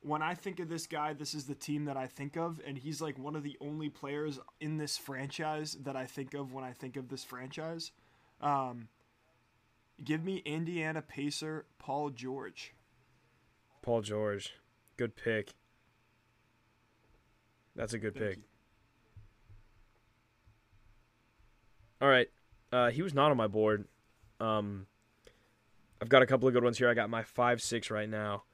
when 0.00 0.22
I 0.22 0.34
think 0.34 0.60
of 0.60 0.68
this 0.68 0.86
guy, 0.86 1.12
this 1.12 1.34
is 1.34 1.46
the 1.46 1.54
team 1.54 1.84
that 1.86 1.96
I 1.96 2.06
think 2.06 2.36
of, 2.36 2.60
and 2.66 2.78
he's 2.78 3.00
like 3.00 3.18
one 3.18 3.36
of 3.36 3.42
the 3.42 3.56
only 3.60 3.88
players 3.90 4.38
in 4.60 4.78
this 4.78 4.96
franchise 4.96 5.74
that 5.82 5.96
I 5.96 6.06
think 6.06 6.34
of 6.34 6.52
when 6.52 6.64
I 6.64 6.72
think 6.72 6.96
of 6.96 7.08
this 7.08 7.24
franchise. 7.24 7.92
Um, 8.40 8.88
give 10.04 10.22
me 10.24 10.42
Indiana 10.44 11.02
Pacer 11.02 11.66
Paul 11.78 12.10
George. 12.10 12.74
Paul 13.82 14.02
George, 14.02 14.54
good 14.96 15.16
pick. 15.16 15.54
That's 17.74 17.92
a 17.94 17.98
good 17.98 18.14
Thank 18.14 18.26
pick. 18.26 18.36
you. 18.38 18.42
All 22.00 22.08
right, 22.08 22.28
uh, 22.72 22.90
he 22.90 23.02
was 23.02 23.12
not 23.14 23.30
on 23.30 23.36
my 23.36 23.46
board. 23.48 23.84
Um, 24.40 24.86
I've 26.00 26.08
got 26.08 26.22
a 26.22 26.26
couple 26.26 26.46
of 26.46 26.54
good 26.54 26.62
ones 26.62 26.78
here. 26.78 26.88
I 26.88 26.94
got 26.94 27.10
my 27.10 27.22
five 27.24 27.60
six 27.60 27.90
right 27.90 28.08
now. 28.08 28.44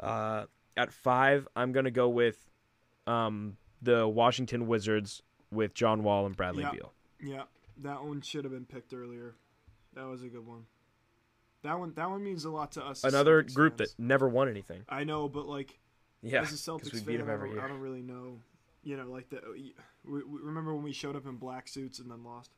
Uh, 0.00 0.46
at 0.76 0.92
five, 0.92 1.46
I'm 1.54 1.72
gonna 1.72 1.92
go 1.92 2.08
with 2.08 2.50
um, 3.06 3.56
the 3.82 4.06
Washington 4.08 4.66
Wizards 4.66 5.22
with 5.52 5.74
John 5.74 6.02
Wall 6.02 6.26
and 6.26 6.36
Bradley 6.36 6.62
Yeah. 6.64 6.70
Beal. 6.72 6.92
Yeah, 7.22 7.42
that 7.82 8.04
one 8.04 8.20
should 8.20 8.44
have 8.44 8.52
been 8.52 8.64
picked 8.64 8.92
earlier. 8.92 9.34
That 9.94 10.06
was 10.06 10.22
a 10.22 10.28
good 10.28 10.46
one. 10.46 10.66
That 11.62 11.78
one 11.78 11.92
that 11.96 12.10
one 12.10 12.22
means 12.22 12.44
a 12.44 12.50
lot 12.50 12.72
to 12.72 12.84
us. 12.84 13.02
Another 13.04 13.42
group 13.42 13.78
fans. 13.78 13.94
that 13.96 14.02
never 14.02 14.28
won 14.28 14.48
anything. 14.48 14.82
I 14.88 15.04
know, 15.04 15.28
but 15.28 15.46
like 15.48 15.78
Yeah, 16.22 16.42
as 16.42 16.52
a 16.52 16.54
Celtics 16.54 17.04
fan, 17.04 17.22
I, 17.22 17.36
don't, 17.36 17.58
I 17.58 17.68
don't 17.68 17.80
really 17.80 18.02
know. 18.02 18.40
You 18.84 18.96
know, 18.96 19.10
like 19.10 19.30
the 19.30 19.40
we, 19.52 19.74
we, 20.04 20.20
remember 20.24 20.74
when 20.74 20.84
we 20.84 20.92
showed 20.92 21.16
up 21.16 21.26
in 21.26 21.36
black 21.36 21.66
suits 21.66 21.98
and 21.98 22.10
then 22.10 22.22
lost. 22.22 22.50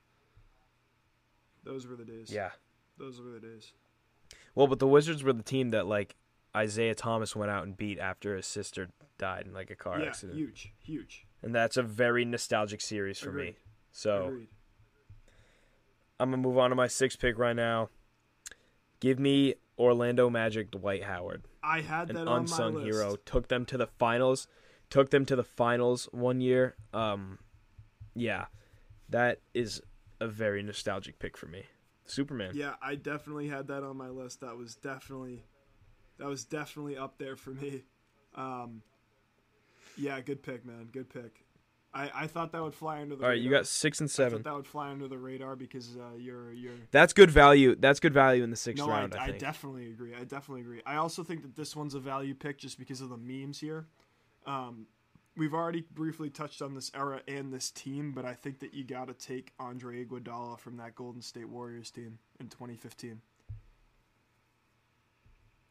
Those 1.65 1.87
were 1.87 1.97
the 1.97 2.05
days. 2.05 2.31
Yeah. 2.31 2.51
those 2.99 3.21
were 3.21 3.31
the 3.31 3.41
days. 3.41 3.73
Well, 4.55 4.67
but 4.67 4.79
the 4.79 4.87
Wizards 4.87 5.23
were 5.23 5.33
the 5.33 5.43
team 5.43 5.71
that 5.71 5.87
like 5.87 6.17
Isaiah 6.57 6.95
Thomas 6.95 7.35
went 7.37 7.51
out 7.51 7.65
and 7.65 7.77
beat 7.77 7.99
after 7.99 8.37
his 8.37 8.47
sister 8.47 8.89
died 9.19 9.47
in 9.47 9.55
like 9.55 9.71
a 9.71 9.77
car 9.77 10.01
yeah, 10.01 10.07
accident, 10.07 10.39
huge, 10.39 10.73
huge. 10.83 11.27
and 11.43 11.55
that's 11.55 11.77
a 11.77 11.83
very 11.83 12.25
nostalgic 12.25 12.81
series 12.81 13.19
for 13.19 13.31
Agreed. 13.31 13.47
me. 13.47 13.57
So 13.93 14.27
Agreed. 14.27 14.49
I'm 16.21 16.31
gonna 16.31 16.43
move 16.43 16.59
on 16.59 16.71
to 16.71 16.77
my 16.77 16.87
sixth 16.89 17.19
pick 17.19 17.39
right 17.39 17.57
now. 17.57 17.91
Give 19.01 19.19
me 19.19 19.55
Orlando 19.79 20.29
Magic 20.29 20.71
Dwight 20.73 21.05
Howard, 21.05 21.45
I 21.63 21.81
had 21.83 22.11
an 22.11 22.17
that 22.17 22.29
on 22.29 22.41
unsung 22.41 22.75
my 22.75 22.81
list. 22.81 22.99
hero. 22.99 23.17
Took 23.17 23.49
them 23.49 23.65
to 23.67 23.77
the 23.77 23.87
finals. 23.87 24.49
Took 24.91 25.11
them 25.11 25.25
to 25.27 25.37
the 25.37 25.45
finals 25.45 26.09
one 26.13 26.41
year. 26.41 26.75
Um, 26.93 27.39
yeah, 28.15 28.47
that 29.09 29.41
is 29.55 29.81
a 30.21 30.27
very 30.27 30.63
nostalgic 30.63 31.19
pick 31.19 31.37
for 31.37 31.47
me. 31.47 31.65
Superman. 32.07 32.53
Yeah, 32.55 32.75
I 32.83 32.95
definitely 32.97 33.49
had 33.49 33.69
that 33.69 33.85
on 33.85 33.97
my 33.97 34.09
list. 34.09 34.41
That 34.41 34.57
was 34.57 34.75
definitely, 34.75 35.45
that 36.19 36.27
was 36.27 36.45
definitely 36.45 36.97
up 36.97 37.19
there 37.19 37.37
for 37.37 37.51
me. 37.51 37.85
Um, 38.35 38.83
yeah, 39.97 40.21
good 40.21 40.43
pick, 40.43 40.65
man. 40.65 40.89
Good 40.93 41.11
pick. 41.11 41.45
I, 41.95 42.11
I 42.15 42.27
thought 42.27 42.53
that 42.53 42.63
would 42.63 42.75
fly 42.75 43.01
under 43.01 43.17
the. 43.17 43.25
All 43.25 43.31
right, 43.31 43.41
you 43.41 43.51
got 43.51 43.67
six 43.67 44.01
and 44.01 44.09
I 44.09 44.13
seven. 44.13 44.43
thought 44.43 44.51
that 44.51 44.57
would 44.57 44.67
fly 44.67 44.91
under 44.91 45.09
the 45.09 45.19
radar 45.19 45.57
because 45.57 45.97
uh, 45.97 46.17
you're 46.17 46.53
you're 46.53 46.75
That's 46.91 47.13
good 47.13 47.31
value. 47.31 47.75
That's 47.75 47.99
good 47.99 48.13
value 48.13 48.45
in 48.45 48.51
the 48.51 48.57
sixth 48.57 48.85
no, 48.85 48.91
round. 48.93 49.15
I, 49.15 49.19
I, 49.19 49.29
I 49.29 49.31
definitely 49.33 49.87
agree. 49.87 50.15
I 50.15 50.25
definitely 50.25 50.61
agree. 50.61 50.83
I 50.85 50.97
also 50.97 51.25
think 51.25 51.43
that 51.43 51.57
this 51.57 51.75
one's 51.75 51.95
a 51.95 52.01
value 52.01 52.35
pick 52.35 52.59
just 52.59 52.79
because 52.79 53.01
of 53.01 53.09
the 53.09 53.17
memes 53.17 53.59
here. 53.59 53.87
Um, 54.47 54.87
we've 55.37 55.55
already 55.55 55.83
briefly 55.93 56.29
touched 56.29 56.61
on 56.61 56.75
this 56.75 56.91
era 56.95 57.23
and 57.27 57.53
this 57.53 57.71
team, 57.71 58.13
but 58.13 58.27
I 58.27 58.35
think 58.35 58.59
that 58.61 58.75
you 58.75 58.85
got 58.85 59.09
to 59.09 59.15
take 59.15 59.53
Andre 59.59 60.05
Iguodala 60.05 60.59
from 60.59 60.77
that 60.77 60.95
Golden 60.95 61.23
State 61.23 61.49
Warriors 61.49 61.91
team 61.91 62.19
in 62.39 62.49
2015. 62.49 63.21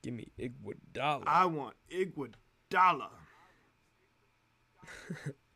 Give 0.01 0.13
me 0.13 0.27
Iguodala. 0.39 1.23
I 1.27 1.45
want 1.45 1.75
Iguodala. 1.91 3.09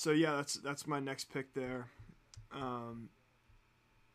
so 0.00 0.12
yeah, 0.12 0.36
that's 0.36 0.54
that's 0.54 0.86
my 0.86 0.98
next 0.98 1.30
pick 1.30 1.52
there. 1.52 1.88
Um, 2.52 3.10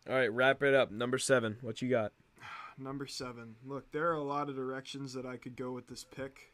All 0.09 0.15
right, 0.15 0.33
wrap 0.33 0.63
it 0.63 0.73
up. 0.73 0.89
Number 0.89 1.19
seven. 1.19 1.57
What 1.61 1.79
you 1.79 1.89
got? 1.91 2.11
Number 2.79 3.05
seven. 3.05 3.53
Look, 3.63 3.91
there 3.91 4.09
are 4.09 4.15
a 4.15 4.23
lot 4.23 4.49
of 4.49 4.55
directions 4.55 5.13
that 5.13 5.27
I 5.27 5.37
could 5.37 5.55
go 5.55 5.71
with 5.73 5.87
this 5.87 6.03
pick. 6.03 6.53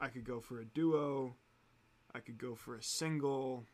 I 0.00 0.06
could 0.06 0.22
go 0.22 0.38
for 0.38 0.60
a 0.60 0.64
duo. 0.64 1.34
I 2.14 2.20
could 2.20 2.38
go 2.38 2.54
for 2.54 2.76
a 2.76 2.82
single. 2.82 3.64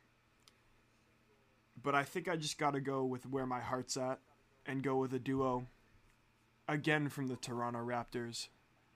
But 1.82 1.94
I 1.94 2.04
think 2.04 2.26
I 2.26 2.36
just 2.36 2.56
got 2.56 2.70
to 2.72 2.80
go 2.80 3.04
with 3.04 3.26
where 3.26 3.44
my 3.46 3.60
heart's 3.60 3.98
at 3.98 4.20
and 4.64 4.82
go 4.82 4.96
with 4.96 5.12
a 5.12 5.18
duo. 5.18 5.66
Again 6.66 7.10
from 7.10 7.26
the 7.26 7.36
Toronto 7.36 7.80
Raptors. 7.80 8.48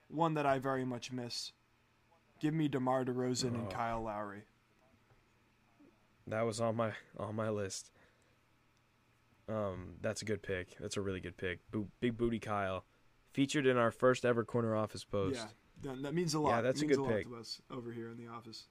One 0.08 0.32
that 0.34 0.46
I 0.46 0.58
very 0.58 0.86
much 0.86 1.12
miss. 1.12 1.52
Give 2.40 2.54
me 2.54 2.66
DeMar 2.66 3.04
DeRozan 3.04 3.48
and 3.54 3.66
Oh. 3.66 3.74
Kyle 3.74 4.02
Lowry. 4.04 4.44
That 6.30 6.42
was 6.42 6.60
on 6.60 6.76
my 6.76 6.92
on 7.18 7.34
my 7.34 7.50
list. 7.50 7.90
Um, 9.48 9.94
that's 10.00 10.22
a 10.22 10.24
good 10.24 10.42
pick. 10.42 10.76
That's 10.78 10.96
a 10.96 11.00
really 11.00 11.20
good 11.20 11.36
pick. 11.36 11.60
Bo- 11.70 11.88
Big 12.00 12.18
Booty 12.18 12.38
Kyle, 12.38 12.84
featured 13.32 13.66
in 13.66 13.76
our 13.76 13.90
first 13.90 14.26
ever 14.26 14.44
corner 14.44 14.76
office 14.76 15.04
post. 15.04 15.46
Yeah, 15.82 15.94
that, 16.02 16.14
means 16.14 16.34
a 16.34 16.38
lot. 16.38 16.56
Yeah, 16.56 16.60
that's 16.60 16.82
a 16.82 16.86
good 16.86 16.98
a 16.98 17.08
pick. 17.08 17.26
to 17.28 17.36
us 17.36 17.62
over 17.70 17.92
here 17.92 18.10
in 18.10 18.18
the 18.18 18.30
office. 18.30 18.64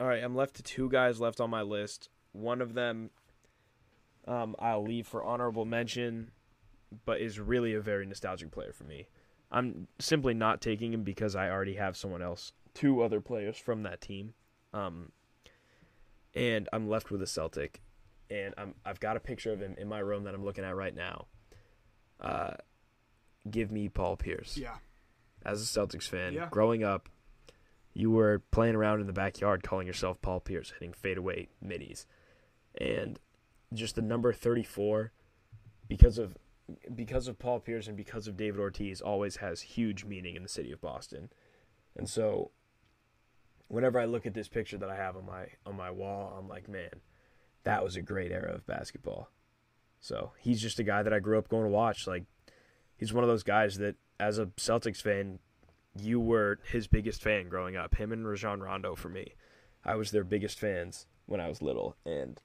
All 0.00 0.08
right, 0.08 0.22
I'm 0.22 0.34
left 0.34 0.56
to 0.56 0.62
two 0.62 0.88
guys 0.88 1.20
left 1.20 1.40
on 1.40 1.50
my 1.50 1.62
list. 1.62 2.08
One 2.32 2.60
of 2.60 2.74
them, 2.74 3.10
um, 4.26 4.56
I'll 4.58 4.82
leave 4.82 5.06
for 5.06 5.22
honorable 5.22 5.64
mention, 5.64 6.32
but 7.04 7.20
is 7.20 7.38
really 7.38 7.74
a 7.74 7.80
very 7.80 8.06
nostalgic 8.06 8.50
player 8.50 8.72
for 8.72 8.84
me. 8.84 9.06
I'm 9.52 9.86
simply 10.00 10.34
not 10.34 10.60
taking 10.60 10.92
him 10.92 11.04
because 11.04 11.36
I 11.36 11.48
already 11.48 11.74
have 11.74 11.96
someone 11.96 12.22
else, 12.22 12.52
two 12.74 13.02
other 13.02 13.20
players 13.20 13.56
from 13.56 13.84
that 13.84 14.00
team, 14.00 14.34
um, 14.72 15.12
and 16.34 16.68
I'm 16.72 16.88
left 16.88 17.10
with 17.10 17.22
a 17.22 17.26
Celtic, 17.26 17.82
and 18.30 18.54
I'm 18.58 18.74
I've 18.84 19.00
got 19.00 19.16
a 19.16 19.20
picture 19.20 19.52
of 19.52 19.60
him 19.60 19.74
in 19.78 19.88
my 19.88 19.98
room 20.00 20.24
that 20.24 20.34
I'm 20.34 20.44
looking 20.44 20.64
at 20.64 20.74
right 20.76 20.94
now. 20.94 21.26
Uh, 22.20 22.52
give 23.50 23.70
me 23.70 23.88
Paul 23.88 24.16
Pierce 24.16 24.56
Yeah, 24.56 24.76
as 25.44 25.60
a 25.62 25.64
Celtics 25.80 26.08
fan, 26.08 26.32
Yeah. 26.32 26.48
growing 26.50 26.82
up, 26.84 27.08
you 27.92 28.10
were 28.10 28.40
playing 28.50 28.74
around 28.74 29.00
in 29.00 29.06
the 29.06 29.12
backyard 29.12 29.62
calling 29.62 29.86
yourself 29.86 30.20
Paul 30.22 30.40
Pierce, 30.40 30.70
hitting 30.72 30.92
fadeaway 30.92 31.48
middies. 31.60 32.06
And 32.80 33.20
just 33.72 33.94
the 33.96 34.02
number 34.02 34.32
34 34.32 35.12
because 35.88 36.18
of 36.18 36.36
because 36.94 37.28
of 37.28 37.38
Paul 37.38 37.60
Pierce 37.60 37.86
and 37.88 37.96
because 37.96 38.26
of 38.26 38.36
David 38.38 38.58
Ortiz 38.58 39.00
always 39.02 39.36
has 39.36 39.60
huge 39.60 40.04
meaning 40.04 40.34
in 40.34 40.42
the 40.42 40.48
city 40.48 40.72
of 40.72 40.80
Boston. 40.80 41.28
And 41.94 42.08
so 42.08 42.52
whenever 43.68 43.98
I 43.98 44.04
look 44.04 44.26
at 44.26 44.34
this 44.34 44.48
picture 44.48 44.78
that 44.78 44.90
I 44.90 44.96
have 44.96 45.16
on 45.16 45.26
my 45.26 45.46
on 45.66 45.76
my 45.76 45.90
wall, 45.90 46.36
I'm 46.38 46.48
like, 46.48 46.68
man, 46.68 46.90
that 47.64 47.84
was 47.84 47.96
a 47.96 48.02
great 48.02 48.32
era 48.32 48.52
of 48.52 48.66
basketball. 48.66 49.30
So, 50.00 50.32
he's 50.38 50.60
just 50.60 50.78
a 50.78 50.84
guy 50.84 51.02
that 51.02 51.14
I 51.14 51.18
grew 51.18 51.38
up 51.38 51.48
going 51.48 51.64
to 51.64 51.70
watch 51.70 52.06
like 52.06 52.24
he's 52.96 53.12
one 53.12 53.24
of 53.24 53.28
those 53.28 53.42
guys 53.42 53.78
that 53.78 53.96
as 54.20 54.38
a 54.38 54.46
Celtics 54.46 55.02
fan, 55.02 55.38
you 55.98 56.20
were 56.20 56.58
his 56.70 56.86
biggest 56.86 57.22
fan 57.22 57.48
growing 57.48 57.76
up. 57.76 57.94
Him 57.96 58.12
and 58.12 58.26
Rajon 58.26 58.60
Rondo 58.60 58.94
for 58.94 59.08
me. 59.08 59.34
I 59.84 59.96
was 59.96 60.10
their 60.10 60.24
biggest 60.24 60.58
fans 60.58 61.06
when 61.26 61.40
I 61.40 61.48
was 61.48 61.62
little. 61.62 61.96
And 62.04 62.40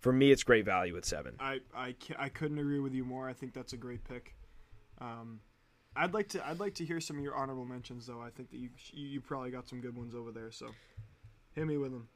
for 0.00 0.12
me, 0.12 0.30
it's 0.30 0.42
great 0.42 0.64
value 0.64 0.96
at 0.96 1.04
seven. 1.04 1.36
I 1.38 1.60
I, 1.74 1.94
I 2.18 2.28
couldn't 2.28 2.58
agree 2.58 2.80
with 2.80 2.94
you 2.94 3.04
more. 3.04 3.28
I 3.28 3.32
think 3.32 3.52
that's 3.52 3.72
a 3.72 3.78
great 3.78 4.04
pick. 4.04 4.34
Um, 5.00 5.40
I'd 5.96 6.14
like 6.14 6.28
to 6.30 6.46
I'd 6.46 6.60
like 6.60 6.74
to 6.74 6.84
hear 6.84 7.00
some 7.00 7.18
of 7.18 7.22
your 7.22 7.36
honorable 7.36 7.64
mentions 7.64 8.06
though. 8.06 8.20
I 8.20 8.30
think 8.30 8.50
that 8.50 8.58
you 8.58 8.70
you, 8.92 9.20
probably 9.20 9.50
got 9.50 9.68
some 9.68 9.80
good 9.80 9.96
ones 9.96 10.14
over 10.14 10.32
there. 10.32 10.50
So 10.50 10.70
hit 11.54 11.66
me 11.66 11.76
with 11.76 11.92
them. 11.92 12.08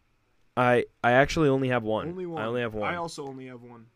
I 0.56 0.86
I 1.02 1.12
actually 1.12 1.48
only 1.48 1.68
have 1.68 1.84
one. 1.84 2.08
Only 2.08 2.26
one. 2.26 2.42
I 2.42 2.46
only 2.46 2.60
have 2.60 2.74
one. 2.74 2.92
I 2.92 2.96
also 2.96 3.26
only 3.26 3.46
have 3.46 3.62
one. 3.62 3.86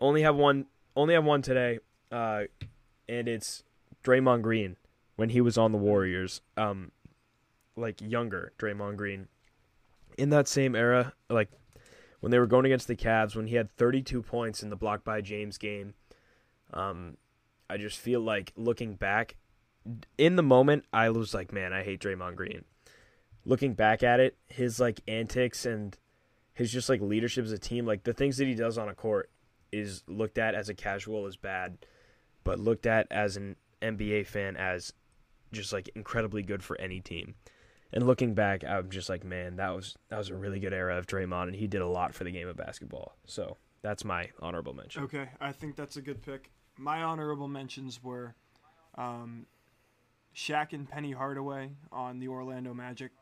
only 0.00 0.22
have 0.22 0.36
one. 0.36 0.66
Only 0.94 1.14
have 1.14 1.24
one 1.24 1.42
today, 1.42 1.78
uh, 2.10 2.42
and 3.08 3.26
it's 3.26 3.64
Draymond 4.04 4.42
Green 4.42 4.76
when 5.16 5.30
he 5.30 5.40
was 5.40 5.56
on 5.56 5.72
the 5.72 5.78
Warriors. 5.78 6.42
Um, 6.56 6.92
like 7.76 8.00
younger 8.00 8.52
Draymond 8.58 8.96
Green. 8.96 9.28
In 10.18 10.30
that 10.30 10.46
same 10.46 10.76
era, 10.76 11.14
like 11.30 11.50
when 12.20 12.30
they 12.30 12.38
were 12.38 12.46
going 12.46 12.66
against 12.66 12.86
the 12.86 12.94
Cavs, 12.94 13.34
when 13.34 13.46
he 13.46 13.56
had 13.56 13.74
32 13.76 14.22
points 14.22 14.62
in 14.62 14.70
the 14.70 14.76
block 14.76 15.02
by 15.02 15.20
James 15.20 15.58
game. 15.58 15.94
Um, 16.72 17.16
I 17.72 17.78
just 17.78 17.98
feel 17.98 18.20
like 18.20 18.52
looking 18.54 18.96
back, 18.96 19.36
in 20.18 20.36
the 20.36 20.42
moment, 20.42 20.84
I 20.92 21.08
was 21.08 21.32
like, 21.32 21.52
man, 21.52 21.72
I 21.72 21.82
hate 21.82 22.00
Draymond 22.00 22.36
Green. 22.36 22.64
Looking 23.46 23.72
back 23.72 24.02
at 24.02 24.20
it, 24.20 24.36
his 24.46 24.78
like 24.78 25.00
antics 25.08 25.64
and 25.64 25.96
his 26.52 26.70
just 26.70 26.90
like 26.90 27.00
leadership 27.00 27.46
as 27.46 27.52
a 27.52 27.58
team, 27.58 27.86
like 27.86 28.04
the 28.04 28.12
things 28.12 28.36
that 28.36 28.46
he 28.46 28.54
does 28.54 28.76
on 28.76 28.90
a 28.90 28.94
court, 28.94 29.30
is 29.72 30.04
looked 30.06 30.36
at 30.36 30.54
as 30.54 30.68
a 30.68 30.74
casual 30.74 31.26
as 31.26 31.36
bad, 31.36 31.78
but 32.44 32.60
looked 32.60 32.84
at 32.84 33.06
as 33.10 33.38
an 33.38 33.56
NBA 33.80 34.26
fan 34.26 34.54
as 34.56 34.92
just 35.50 35.72
like 35.72 35.88
incredibly 35.94 36.42
good 36.42 36.62
for 36.62 36.78
any 36.78 37.00
team. 37.00 37.36
And 37.90 38.06
looking 38.06 38.34
back, 38.34 38.64
I'm 38.64 38.90
just 38.90 39.08
like, 39.08 39.24
man, 39.24 39.56
that 39.56 39.74
was 39.74 39.96
that 40.10 40.18
was 40.18 40.28
a 40.28 40.36
really 40.36 40.60
good 40.60 40.74
era 40.74 40.98
of 40.98 41.06
Draymond, 41.06 41.44
and 41.44 41.56
he 41.56 41.66
did 41.66 41.80
a 41.80 41.88
lot 41.88 42.14
for 42.14 42.24
the 42.24 42.30
game 42.30 42.48
of 42.48 42.56
basketball. 42.56 43.16
So 43.26 43.56
that's 43.80 44.04
my 44.04 44.28
honorable 44.40 44.74
mention. 44.74 45.04
Okay, 45.04 45.30
I 45.40 45.52
think 45.52 45.74
that's 45.74 45.96
a 45.96 46.02
good 46.02 46.22
pick. 46.22 46.51
My 46.78 47.02
honorable 47.02 47.48
mentions 47.48 48.02
were 48.02 48.34
um, 48.96 49.46
Shaq 50.34 50.72
and 50.72 50.88
Penny 50.88 51.12
Hardaway 51.12 51.70
on 51.90 52.18
the 52.18 52.28
Orlando 52.28 52.74
Magic. 52.74 53.12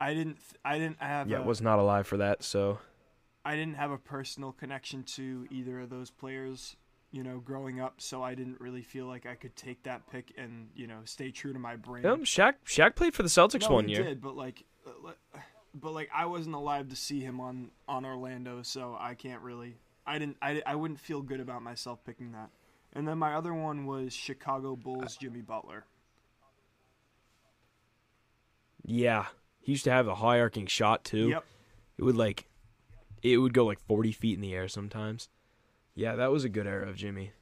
I 0.00 0.14
didn't 0.14 0.34
th- 0.36 0.60
I 0.64 0.78
didn't 0.78 1.00
have 1.00 1.28
Yeah, 1.28 1.38
a, 1.38 1.42
was 1.42 1.60
not 1.60 1.78
alive 1.78 2.06
for 2.06 2.16
that. 2.16 2.42
So 2.42 2.78
I 3.44 3.54
didn't 3.56 3.74
have 3.76 3.90
a 3.90 3.98
personal 3.98 4.52
connection 4.52 5.02
to 5.04 5.46
either 5.50 5.80
of 5.80 5.90
those 5.90 6.10
players, 6.10 6.76
you 7.12 7.22
know, 7.22 7.38
growing 7.38 7.80
up, 7.80 8.00
so 8.00 8.22
I 8.22 8.34
didn't 8.34 8.60
really 8.60 8.82
feel 8.82 9.06
like 9.06 9.26
I 9.26 9.34
could 9.34 9.54
take 9.54 9.82
that 9.84 10.10
pick 10.10 10.32
and, 10.36 10.70
you 10.74 10.86
know, 10.86 11.00
stay 11.04 11.30
true 11.30 11.52
to 11.52 11.58
my 11.58 11.76
brain. 11.76 12.04
um, 12.06 12.24
Shaq 12.24 12.54
Shaq 12.66 12.96
played 12.96 13.14
for 13.14 13.22
the 13.22 13.28
Celtics 13.28 13.68
no, 13.68 13.74
one 13.76 13.86
he 13.86 13.92
year. 13.94 14.02
did, 14.02 14.20
but 14.20 14.34
like 14.36 14.64
but 15.74 15.92
like 15.92 16.10
I 16.14 16.26
wasn't 16.26 16.54
alive 16.56 16.88
to 16.88 16.96
see 16.96 17.20
him 17.20 17.40
on 17.40 17.70
on 17.86 18.04
Orlando, 18.04 18.62
so 18.62 18.96
I 18.98 19.14
can't 19.14 19.42
really 19.42 19.76
I 20.06 20.18
didn't 20.18 20.36
I, 20.42 20.62
I 20.66 20.74
wouldn't 20.74 20.98
feel 21.00 21.22
good 21.22 21.40
about 21.40 21.62
myself 21.62 22.04
picking 22.04 22.32
that. 22.32 22.50
And 22.94 23.08
then 23.08 23.18
my 23.18 23.34
other 23.34 23.54
one 23.54 23.86
was 23.86 24.12
Chicago 24.12 24.76
Bulls 24.76 25.16
Jimmy 25.16 25.40
Butler. 25.40 25.84
Yeah, 28.84 29.26
he 29.60 29.72
used 29.72 29.84
to 29.84 29.90
have 29.90 30.08
a 30.08 30.16
high 30.16 30.40
arcing 30.40 30.66
shot 30.66 31.04
too. 31.04 31.28
Yep. 31.28 31.44
It 31.98 32.02
would 32.02 32.16
like, 32.16 32.46
it 33.22 33.38
would 33.38 33.54
go 33.54 33.64
like 33.64 33.80
forty 33.80 34.12
feet 34.12 34.34
in 34.34 34.40
the 34.40 34.54
air 34.54 34.68
sometimes. 34.68 35.28
Yeah, 35.94 36.16
that 36.16 36.32
was 36.32 36.44
a 36.44 36.48
good 36.48 36.66
era 36.66 36.88
of 36.88 36.96
Jimmy. 36.96 37.32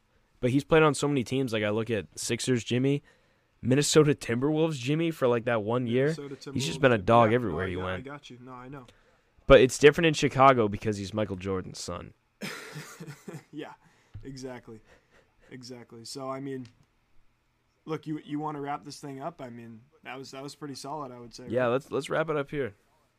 But 0.40 0.51
he's 0.51 0.64
played 0.64 0.82
on 0.82 0.94
so 0.94 1.09
many 1.09 1.24
teams. 1.24 1.53
Like 1.53 1.62
I 1.62 1.70
look 1.70 1.90
at 1.90 2.07
Sixers 2.16 2.64
Jimmy, 2.64 3.03
Minnesota 3.62 4.14
Timberwolves 4.14 4.78
Jimmy 4.78 5.11
for 5.11 5.28
like 5.28 5.44
that 5.44 5.62
one 5.62 5.86
year. 5.86 6.14
He's 6.53 6.66
just 6.66 6.80
been 6.80 6.92
a 6.92 6.98
dog 6.98 7.30
Yeah, 7.30 7.36
everywhere 7.36 7.66
no, 7.66 7.70
he 7.70 7.76
went. 7.76 8.07
I 8.07 8.11
got 8.11 8.30
you. 8.30 8.38
No, 8.42 8.53
I 8.53 8.68
know. 8.68 8.86
But 9.46 9.61
it's 9.61 9.78
different 9.78 10.07
in 10.07 10.14
Chicago 10.14 10.68
because 10.68 10.96
he's 10.96 11.12
Michael 11.12 11.36
Jordan's 11.36 11.80
son. 11.80 12.12
yeah, 13.53 13.72
exactly, 14.22 14.80
exactly. 15.51 16.05
So 16.05 16.28
I 16.30 16.40
mean, 16.40 16.66
look, 17.84 18.07
you 18.07 18.20
you 18.24 18.38
want 18.38 18.57
to 18.57 18.61
wrap 18.61 18.84
this 18.84 18.98
thing 18.98 19.20
up? 19.20 19.40
I 19.42 19.51
mean, 19.51 19.80
that 20.05 20.18
was 20.18 20.30
that 20.30 20.42
was 20.42 20.55
pretty 20.55 20.74
solid. 20.74 21.12
I 21.12 21.18
would 21.18 21.34
say. 21.34 21.44
Yeah, 21.48 21.62
right? 21.62 21.68
let's 21.68 21.90
let's 21.90 22.09
wrap 22.11 22.30
it 22.30 22.36
up 22.36 22.51
here. 22.51 22.68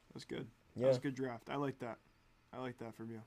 that 0.08 0.14
was 0.14 0.26
good. 0.26 0.48
That 0.78 0.88
was 0.88 0.98
a 0.98 1.02
good 1.02 1.16
draft. 1.16 1.50
I 1.50 1.56
like 1.58 1.80
that. 1.80 1.98
I 2.54 2.60
like 2.60 2.78
that 2.80 2.96
from 2.96 3.12
you. 3.12 3.22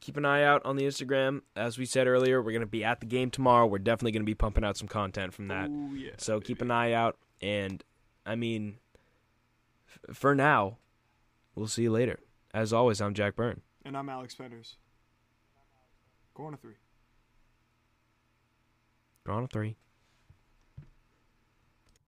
Keep 0.00 0.18
an 0.18 0.24
eye 0.24 0.42
out 0.42 0.64
on 0.66 0.76
the 0.76 0.84
Instagram. 0.84 1.40
As 1.54 1.78
we 1.78 1.86
said 1.86 2.06
earlier, 2.06 2.42
we're 2.42 2.52
gonna 2.52 2.66
be 2.66 2.84
at 2.84 3.00
the 3.00 3.06
game 3.06 3.30
tomorrow. 3.30 3.66
We're 3.66 3.78
definitely 3.78 4.12
gonna 4.12 4.24
be 4.24 4.34
pumping 4.34 4.64
out 4.64 4.76
some 4.76 4.88
content 4.88 5.32
from 5.32 5.48
that. 5.48 5.68
Ooh, 5.68 5.94
yeah. 5.94 6.12
So 6.18 6.40
keep 6.40 6.60
an 6.60 6.70
eye 6.70 6.92
out. 6.92 7.16
And 7.40 7.82
I 8.24 8.34
mean, 8.34 8.78
f- 9.88 10.16
for 10.16 10.34
now, 10.34 10.78
we'll 11.54 11.68
see 11.68 11.82
you 11.82 11.92
later. 11.92 12.20
As 12.52 12.72
always, 12.72 13.00
I'm 13.00 13.14
Jack 13.14 13.36
Byrne. 13.36 13.62
And 13.84 13.96
I'm 13.96 14.08
Alex 14.08 14.34
Penders. 14.34 14.74
Corner 16.34 16.56
three. 16.56 16.74
We're 19.26 19.32
a 19.44 19.48
three. 19.48 19.76